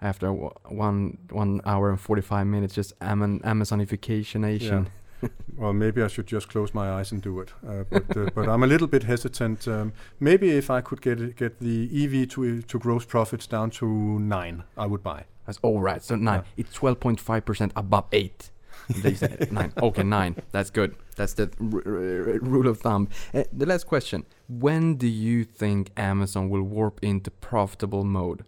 [0.03, 4.87] After w- one one hour and 45 minutes, just Amazon Amazonification.
[5.57, 7.53] well, maybe I should just close my eyes and do it.
[7.67, 9.67] Uh, but uh, but I'm a little bit hesitant.
[9.69, 13.71] Um, maybe if I could get it, get the EV to to gross profits down
[13.71, 13.87] to
[14.19, 15.25] nine, I would buy.
[15.47, 16.03] That's all right.
[16.03, 16.43] So nine.
[16.57, 16.65] Yeah.
[16.65, 18.51] It's 12.5 percent above eight.
[18.89, 19.73] they said nine.
[19.83, 20.37] Okay, nine.
[20.53, 20.95] That's good.
[21.17, 23.09] That's the rule of thumb.
[23.33, 28.45] Uh, the last question: When do you think Amazon will warp into profitable mode?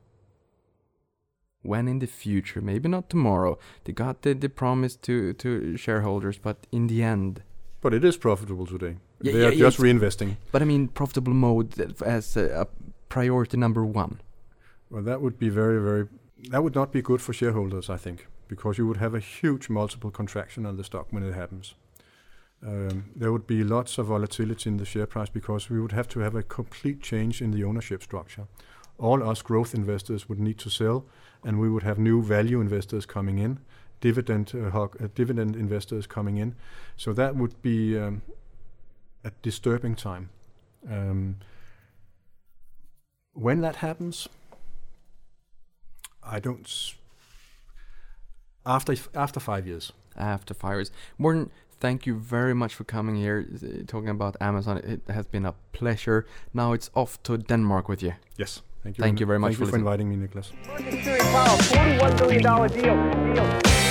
[1.63, 2.61] When in the future?
[2.61, 3.59] Maybe not tomorrow.
[3.85, 7.43] They got the, the promise to to shareholders, but in the end.
[7.81, 8.97] But it is profitable today.
[9.21, 10.37] Yeah, they yeah, are yeah, just reinvesting.
[10.53, 12.67] But I mean, profitable mode as a, a
[13.09, 14.21] priority number one.
[14.91, 16.09] Well, that would be very very.
[16.51, 19.69] That would not be good for shareholders, I think, because you would have a huge
[19.69, 21.75] multiple contraction on the stock when it happens.
[22.67, 26.09] Um, there would be lots of volatility in the share price because we would have
[26.09, 28.47] to have a complete change in the ownership structure.
[28.99, 31.05] All us growth investors would need to sell,
[31.45, 33.59] and we would have new value investors coming in,
[34.01, 36.55] dividend uh, hog, uh, dividend investors coming in.
[36.97, 38.23] So that would be um,
[39.25, 40.29] a disturbing time.
[40.91, 41.37] Um,
[43.35, 44.29] when that happens,
[46.23, 46.67] I don't.
[46.67, 46.95] s-
[48.65, 49.93] After after five years.
[50.17, 50.91] after fires.
[51.17, 51.51] Morten,
[51.81, 54.79] thank you very much for coming here, uh, talking about Amazon.
[54.79, 56.25] It has been a pleasure.
[56.53, 58.13] Now it's off to Denmark with you.
[58.39, 58.63] Yes.
[58.89, 59.03] Thank you.
[59.05, 60.51] Thank you very much Thank for you for inviting me, Nicholas.
[60.65, 63.35] $41 billion deal.
[63.35, 63.88] deal.